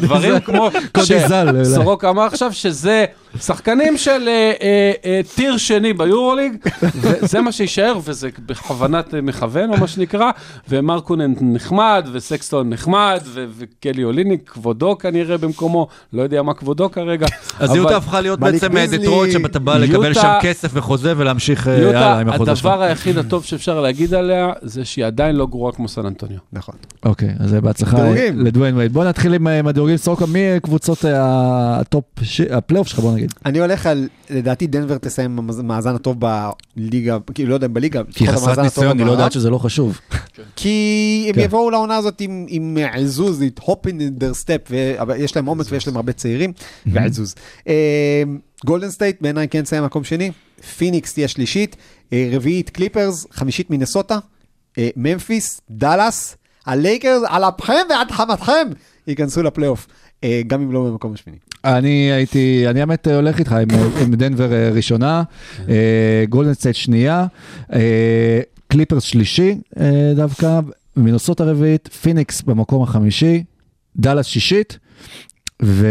דברים. 0.00 0.40
כמו 0.40 0.70
קודי 0.92 1.28
זל, 1.28 1.48
אולי. 1.48 1.64
שסורוקה 1.64 2.10
אמר 2.10 2.22
עכשיו, 2.22 2.52
שזה 2.52 2.89
הזה, 2.90 3.04
שחקנים 3.38 3.96
של 3.96 4.28
אה, 4.28 4.52
אה, 4.62 4.92
אה, 5.04 5.20
טיר 5.34 5.56
שני 5.56 5.92
ביורוליג, 5.92 6.52
וזה 7.00 7.40
מה 7.40 7.52
שיישאר, 7.52 7.98
וזה 8.04 8.28
בכוונת 8.46 9.14
מכוון, 9.22 9.70
או 9.72 9.76
מה 9.76 9.86
שנקרא, 9.86 10.30
ומרקונן 10.68 11.32
נחמד, 11.40 12.08
וסקסטון 12.12 12.70
נחמד, 12.70 13.20
ו- 13.24 13.44
וקלי 13.58 14.04
אוליניק, 14.04 14.50
כבודו 14.50 14.98
כנראה 14.98 15.38
במקומו, 15.38 15.86
לא 16.12 16.22
יודע 16.22 16.42
מה 16.42 16.54
כבודו 16.54 16.90
כרגע. 16.90 17.26
אז 17.58 17.70
אבל- 17.70 17.78
יוטה 17.78 17.96
הפכה 17.96 18.20
להיות 18.20 18.40
בעצם 18.40 18.68
דטרויט 18.90 19.32
שאתה 19.32 19.58
בא 19.58 19.76
לקבל 19.78 19.94
יוטה- 20.08 20.20
שם 20.20 20.32
כסף 20.42 20.70
וחוזה 20.74 21.12
ולהמשיך 21.16 21.68
אה, 21.68 21.78
יוטה, 21.78 21.98
הלאה 21.98 22.20
עם 22.20 22.28
החוזה 22.28 22.56
שלך. 22.56 22.66
הדבר 22.66 22.82
היחיד 22.82 23.18
הטוב 23.18 23.44
שאפשר 23.44 23.80
להגיד 23.80 24.14
עליה, 24.14 24.52
זה 24.62 24.84
שהיא 24.84 25.04
עדיין 25.06 25.36
לא 25.36 25.46
גרועה 25.46 25.72
כמו 25.72 25.88
סן 25.88 26.06
אנטוניו. 26.06 26.38
נכון. 26.52 26.74
אוקיי, 27.04 27.28
אז 27.40 27.50
זה 27.50 27.60
בהצלחה. 27.60 27.96
לדוויין 28.34 28.76
וייד. 28.76 28.92
בוא 28.92 29.04
נתחיל 29.04 29.34
עם 29.34 29.46
הדירוגים 29.66 29.96
סורוקה, 29.96 30.26
מי 30.26 30.38
קבוצות 30.62 31.04
הטופ, 31.08 32.04
ש- 32.22 32.40
הפלייאוף 32.40 32.88
שלך, 32.88 32.98
בוא 32.98 33.12
נגיד. 33.12 33.19
אני 33.46 33.58
הולך 33.58 33.86
על, 33.86 34.08
לדעתי 34.30 34.66
דנבר 34.66 34.98
תסיים 34.98 35.36
במאזן 35.36 35.94
הטוב 35.94 36.16
בליגה, 36.76 37.18
כאילו 37.34 37.48
לא 37.50 37.54
יודע 37.54 37.66
אם 37.66 37.74
בליגה, 37.74 38.02
כי 38.14 38.26
חסרת 38.26 38.58
ניסיון, 38.58 38.98
היא 38.98 39.06
לא. 39.06 39.12
יודעת 39.12 39.32
שזה 39.32 39.50
לא 39.50 39.58
חשוב. 39.58 39.98
כי 40.56 41.24
הם 41.28 41.34
כן. 41.34 41.40
יבואו 41.40 41.70
לעונה 41.70 41.96
הזאת 41.96 42.20
עם- 42.20 42.46
עם 42.48 42.76
עזוז, 42.92 43.42
עם 43.42 43.48
hop 43.60 44.00
in 44.00 44.18
their 44.18 44.34
step, 44.34 44.60
אבל 44.98 45.16
יש 45.16 45.36
להם 45.36 45.46
עומק 45.46 45.66
ויש 45.70 45.86
להם 45.86 45.96
הרבה 45.96 46.12
צעירים, 46.12 46.52
ועזוז. 46.86 47.34
גולדן 48.66 48.90
סטייט 48.90 49.16
בעיניי 49.20 49.48
כן 49.48 49.62
תסיים 49.62 49.84
מקום 49.84 50.04
שני, 50.04 50.30
פיניקס 50.78 51.12
תהיה 51.14 51.28
שלישית, 51.28 51.76
אה, 52.12 52.28
רביעית 52.32 52.70
קליפרס, 52.70 53.26
חמישית 53.32 53.70
מינסוטה, 53.70 54.18
אה, 54.78 54.88
ממפיס, 54.96 55.60
דאלאס, 55.70 56.36
הלייקרס 56.66 57.22
על 57.26 57.44
אפכם 57.44 57.72
ועד 57.90 58.10
חמתכם 58.10 58.68
ייכנסו 59.06 59.42
לפלייאוף, 59.42 59.86
גם 60.46 60.62
אם 60.62 60.72
לא 60.72 60.84
במקום 60.90 61.12
השמיני. 61.12 61.38
אני 61.64 62.12
הייתי, 62.12 62.68
אני 62.68 62.80
האמת 62.80 63.06
הולך 63.06 63.38
איתך 63.38 63.52
עם, 63.52 63.68
עם 64.02 64.14
דנבר 64.14 64.52
אה, 64.52 64.70
ראשונה, 64.70 65.22
אה, 65.68 66.24
סטייט 66.52 66.76
שנייה, 66.76 67.26
אה, 67.72 68.40
קליפרס 68.68 69.02
שלישי 69.02 69.58
אה, 69.80 70.12
דווקא, 70.16 70.60
מינסוטה 70.96 71.40
רביעית, 71.40 71.88
פיניקס 71.88 72.42
במקום 72.42 72.82
החמישי, 72.82 73.44
דאלאס 73.96 74.26
שישית, 74.26 74.78
ו... 75.62 75.86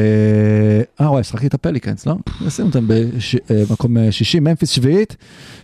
אה 1.01 1.11
וואי, 1.11 1.23
שחקתי 1.23 1.47
את 1.47 1.53
הפליקנס, 1.53 2.05
לא? 2.05 2.15
נשים 2.45 2.65
אותם 2.65 2.87
במקום 2.87 3.97
אה, 3.97 4.11
שישי, 4.11 4.39
ממפיס 4.39 4.69
שביעית, 4.69 5.15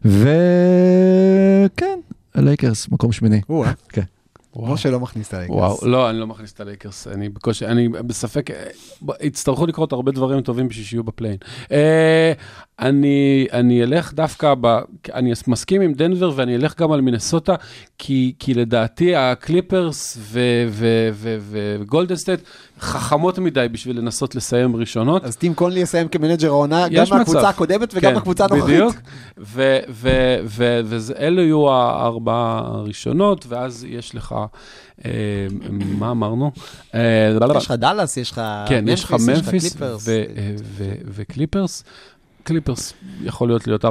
וכן, 0.06 2.00
הלייקרס 2.36 2.90
מקום 2.90 3.12
שמיני. 3.12 3.42
או, 3.50 3.66
אה? 3.66 3.72
כן. 3.90 4.02
משה 4.58 4.90
לא 4.90 5.00
מכניס 5.00 5.28
את 5.28 5.34
הלייקרס. 5.34 5.56
וואו, 5.56 5.88
לא, 5.88 6.10
אני 6.10 6.20
לא 6.20 6.28
מכניס 6.28 6.54
את 6.54 6.60
הלייקרס, 6.60 7.08
אני 7.08 7.30
בקושי, 7.30 7.66
אני 7.66 7.90
בספק, 7.90 8.52
אה, 8.52 8.66
יצטרכו 9.22 9.66
לקרות 9.66 9.92
הרבה 9.92 10.12
דברים 10.12 10.42
טובים 10.42 10.68
בשביל 10.68 10.86
שיהיו 10.86 11.04
ב 11.04 11.08
play-in. 11.08 11.38
אה, 12.80 12.90
אני, 12.90 13.48
אני 13.54 13.84
אלך 13.84 14.14
דווקא, 14.14 14.54
ב, 14.62 14.80
אני 15.14 15.32
מסכים 15.48 15.82
עם 15.82 15.94
דנבר 15.94 16.32
ואני 16.36 16.56
אלך 16.56 16.80
גם 16.82 16.92
על 16.92 17.02
מינסוטה, 17.02 17.56
כי, 17.98 18.34
כי 18.40 18.54
לדעתי 18.54 19.16
הקליפרס 19.16 20.18
וגולדן 21.50 22.16
סטייט 22.16 22.40
חכמות 22.80 23.40
מדי 23.40 23.68
בשביל 23.72 24.00
לנסות 24.00 24.36
לסיים 24.36 24.76
ראשונות. 24.76 25.24
אז 25.24 25.36
טים 25.36 25.54
קונלי 25.54 25.80
יסיים 25.80 26.08
כ 26.08 26.17
manager 26.17 26.48
העונה, 26.48 26.90
גם 26.90 27.06
מהקבוצה. 27.10 27.50
הקודמת 27.50 27.94
וגם 27.94 28.02
כן, 28.02 28.14
מהקבוצה 28.16 28.46
הנוכחית. 28.46 28.66
בדיוק, 28.76 28.96
ואלו 30.46 31.42
יהיו 31.42 31.70
הארבעה 31.72 32.62
הראשונות, 32.66 33.46
ואז 33.50 33.86
יש 33.90 34.16
לך, 34.16 34.36
אה, 35.06 35.12
מה 35.70 36.12
אמרנו? 36.12 36.52
אה, 36.96 37.32
יש 37.58 37.66
לך 37.66 37.72
דאלאס, 37.72 38.18
יש 38.18 38.32
לך 38.32 38.42
כן, 38.68 38.86
יש 38.88 39.04
לך 39.04 39.12
ממפיס, 39.12 39.28
ממפיס 39.30 39.76
קליפרס. 39.76 40.08
ו- 40.08 40.24
ו- 40.64 40.96
וקליפרס. 41.06 41.84
קליפרס 42.46 42.94
יכול 43.24 43.48
להיות 43.48 43.68
להיות 43.68 43.86
4-5, 43.86 43.90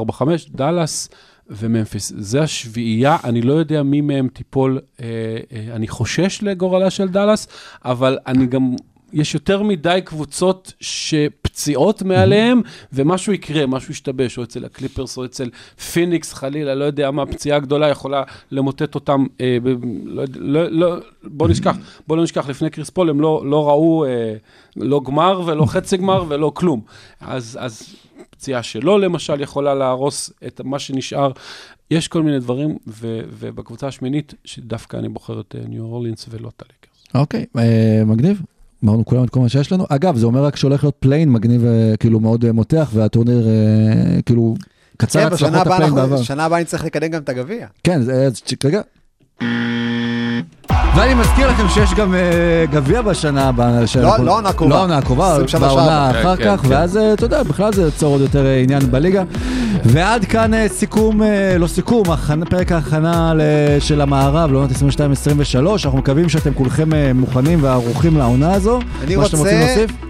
דאלאס 0.50 1.08
וממפיס. 1.48 2.12
זה 2.16 2.42
השביעייה, 2.42 3.16
אני 3.24 3.42
לא 3.42 3.52
יודע 3.52 3.82
מי 3.82 4.00
מהם 4.00 4.28
תיפול, 4.28 4.80
אה, 5.00 5.06
אה, 5.52 5.74
אני 5.74 5.88
חושש 5.88 6.42
לגורלה 6.42 6.90
של 6.90 7.08
דאלאס, 7.08 7.48
אבל 7.84 8.18
אני 8.26 8.46
גם, 8.46 8.74
יש 9.14 9.34
יותר 9.34 9.62
מדי 9.62 10.00
קבוצות 10.04 10.72
שפציעות 10.80 12.02
מעליהם, 12.02 12.62
ומשהו 12.92 13.32
יקרה, 13.32 13.66
משהו 13.66 13.92
ישתבש, 13.92 14.38
או 14.38 14.42
אצל 14.42 14.64
הקליפרס 14.64 15.18
או 15.18 15.24
אצל 15.24 15.50
פיניקס 15.92 16.32
חלילה, 16.32 16.74
לא 16.74 16.84
יודע 16.84 17.10
מה, 17.10 17.26
פציעה 17.26 17.58
גדולה 17.58 17.88
יכולה 17.88 18.22
למוטט 18.50 18.94
אותם, 18.94 19.26
אה, 19.40 19.56
ב, 19.62 19.68
לא, 20.04 20.24
לא, 20.34 20.68
לא, 20.70 20.96
בוא 21.22 21.48
נשכח, 21.48 21.76
בוא 22.06 22.16
לא 22.16 22.22
נשכח, 22.22 22.48
לפני 22.48 22.70
קריס 22.70 22.90
פול 22.90 23.10
הם 23.10 23.20
לא, 23.20 23.42
לא 23.46 23.68
ראו 23.68 24.04
אה, 24.04 24.34
לא 24.76 25.00
גמר 25.04 25.42
ולא 25.46 25.66
חצי 25.66 25.96
גמר 25.96 26.24
ולא 26.28 26.52
כלום. 26.54 26.80
אז, 27.20 27.58
אז 27.60 27.96
פציעה 28.30 28.62
שלו 28.62 28.98
למשל 28.98 29.40
יכולה 29.40 29.74
להרוס 29.74 30.32
את 30.46 30.60
מה 30.64 30.78
שנשאר. 30.78 31.30
יש 31.90 32.08
כל 32.08 32.22
מיני 32.22 32.38
דברים, 32.38 32.78
ו, 32.86 33.20
ובקבוצה 33.28 33.86
השמינית, 33.86 34.34
שדווקא 34.44 34.96
אני 34.96 35.08
בוחר 35.08 35.40
את 35.40 35.54
אה, 35.58 35.66
ניו 35.68 35.82
אורלינס 35.82 36.26
ולא 36.30 36.50
את 36.56 36.62
הלייקרס. 36.62 36.94
אוקיי, 37.14 37.46
אה, 37.58 38.04
מגניב. 38.06 38.42
אמרנו 38.84 39.04
כולם 39.04 39.24
את 39.24 39.30
כל 39.30 39.40
מה 39.40 39.48
שיש 39.48 39.72
לנו. 39.72 39.86
אגב, 39.88 40.16
זה 40.16 40.26
אומר 40.26 40.44
רק 40.44 40.56
שהולך 40.56 40.84
להיות 40.84 40.94
play-in 41.00 41.30
מגניב, 41.32 41.64
אה, 41.64 41.94
כאילו 42.00 42.20
מאוד 42.20 42.44
אה, 42.44 42.52
מותח, 42.52 42.90
והטורניר 42.94 43.46
אה, 43.48 44.22
כאילו 44.22 44.54
קצר 44.96 45.20
כן, 45.20 45.34
הצלחות 45.34 45.66
ה 45.66 45.70
play-in 45.70 45.94
בעבר. 45.94 46.22
שנה 46.22 46.44
הבאה 46.44 46.60
נצטרך 46.60 46.84
לקדם 46.84 47.08
גם 47.08 47.22
את 47.22 47.28
הגביע. 47.28 47.66
כן, 47.84 48.02
זה- 48.02 48.28
רגע. 48.64 48.80
ואני 50.96 51.14
מזכיר 51.14 51.50
לכם 51.50 51.68
שיש 51.68 51.94
גם 51.94 52.14
אה, 52.14 52.20
גביע 52.70 53.02
בשנה 53.02 53.48
הבאה. 53.48 53.80
לא 54.02 54.08
העונה 54.08 54.48
הקרובה. 54.48 54.74
לא 54.74 54.78
העונה 54.78 54.98
הקרובה, 54.98 55.36
23 55.36 55.60
בעונה. 55.62 56.10
אחר 56.10 56.36
כן, 56.36 56.44
כך, 56.56 56.62
כן, 56.62 56.68
ואז 56.70 56.96
אה, 56.96 57.12
אתה 57.12 57.24
יודע, 57.24 57.42
בכלל 57.42 57.72
זה 57.72 57.82
יוצר 57.82 58.06
עוד 58.06 58.20
יותר 58.20 58.46
אה, 58.46 58.60
עניין 58.60 58.90
בליגה. 58.90 59.22
ועד 59.84 60.24
כאן 60.24 60.68
סיכום, 60.68 61.20
לא 61.58 61.66
סיכום, 61.66 62.04
פרק 62.50 62.72
ההכנה 62.72 63.32
של 63.80 64.00
המערב 64.00 64.52
לעונת 64.52 64.70
22-23. 64.70 64.74
אנחנו 65.84 65.98
מקווים 65.98 66.28
שאתם 66.28 66.54
כולכם 66.54 66.88
מוכנים 67.14 67.58
וערוכים 67.62 68.16
לעונה 68.16 68.52
הזו. 68.52 68.78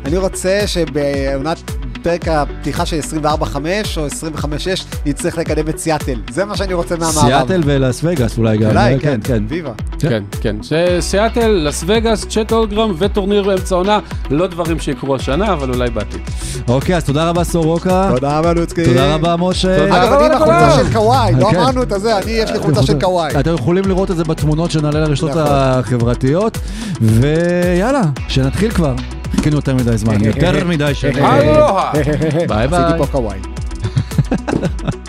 אני 0.06 0.16
רוצה 0.16 0.66
שבעונת 0.66 1.72
פרק 2.04 2.28
הפתיחה 2.28 2.86
של 2.86 2.98
24-5 3.24 3.26
או 3.96 4.06
25-6 4.06 4.46
נצטרך 5.06 5.38
לקדם 5.38 5.68
את 5.68 5.78
סיאטל. 5.78 6.14
זה 6.30 6.44
מה 6.44 6.56
שאני 6.56 6.74
רוצה 6.74 6.94
מהמערב. 6.96 7.14
סיאטל 7.26 7.62
ולאס 7.64 8.00
וגאס 8.04 8.38
אולי 8.38 8.58
גם. 8.58 8.70
אולי, 8.70 8.94
אה, 8.94 8.98
כן, 9.00 9.20
כן. 9.24 9.42
ויבה. 9.48 9.70
כן, 9.98 10.22
כן. 10.40 10.56
ש- 10.62 10.72
סיאטל, 11.00 11.48
לס 11.48 11.84
וגאס, 11.86 12.26
צ'ט 12.28 12.52
הולמגרן 12.52 12.92
וטורניר 12.98 13.44
באמצע 13.44 13.74
עונה, 13.74 13.98
לא 14.30 14.46
דברים 14.46 14.78
שיקרו 14.80 15.14
השנה, 15.14 15.52
אבל 15.52 15.74
אולי 15.74 15.90
בעתיד. 15.90 16.20
אוקיי, 16.68 16.96
אז 16.96 17.04
תודה 17.04 17.28
רבה 17.28 17.44
סורוקה. 17.44 18.10
תודה 18.14 18.38
רבה 18.38 18.52
לוצקי. 18.52 18.84
תודה 18.84 19.14
רבה 19.14 19.36
משה. 19.36 19.84
אגב, 19.84 20.12
אני 20.12 20.26
עם 20.26 20.32
רבה 20.32 20.36
החולצה 20.36 20.66
לכולם. 20.68 20.86
של 20.86 20.92
קוואי, 20.92 21.32
לא 21.38 21.48
כן. 21.50 21.56
אמרנו 21.56 21.82
את 21.82 21.92
הזה, 21.92 22.18
אני 22.18 22.30
יש 22.30 22.50
לי 22.50 22.58
חולצה 22.58 22.82
של 22.82 23.00
קוואי. 23.00 23.40
אתם 23.40 23.54
יכולים 23.54 23.84
לראות 23.84 24.10
את 24.10 24.16
זה 24.16 24.24
בתמונות 24.24 24.70
שנעלה 24.70 25.00
לרשתות 25.00 25.30
נכון. 25.30 25.42
החברתיות, 25.48 26.58
ויאללה, 27.00 28.02
שנתחיל 28.28 28.70
כבר. 28.70 28.94
חיכינו 29.36 29.56
יותר 29.56 29.74
מדי 29.74 29.96
זמן, 29.98 30.24
יותר 30.24 30.64
מדי 30.66 30.94
שנים. 30.94 31.24
אלוהה. 31.24 31.92
ביי 32.48 32.68
ביי. 32.68 32.84
עשיתי 32.84 32.98
פה 32.98 33.06
קוואי. 33.06 33.38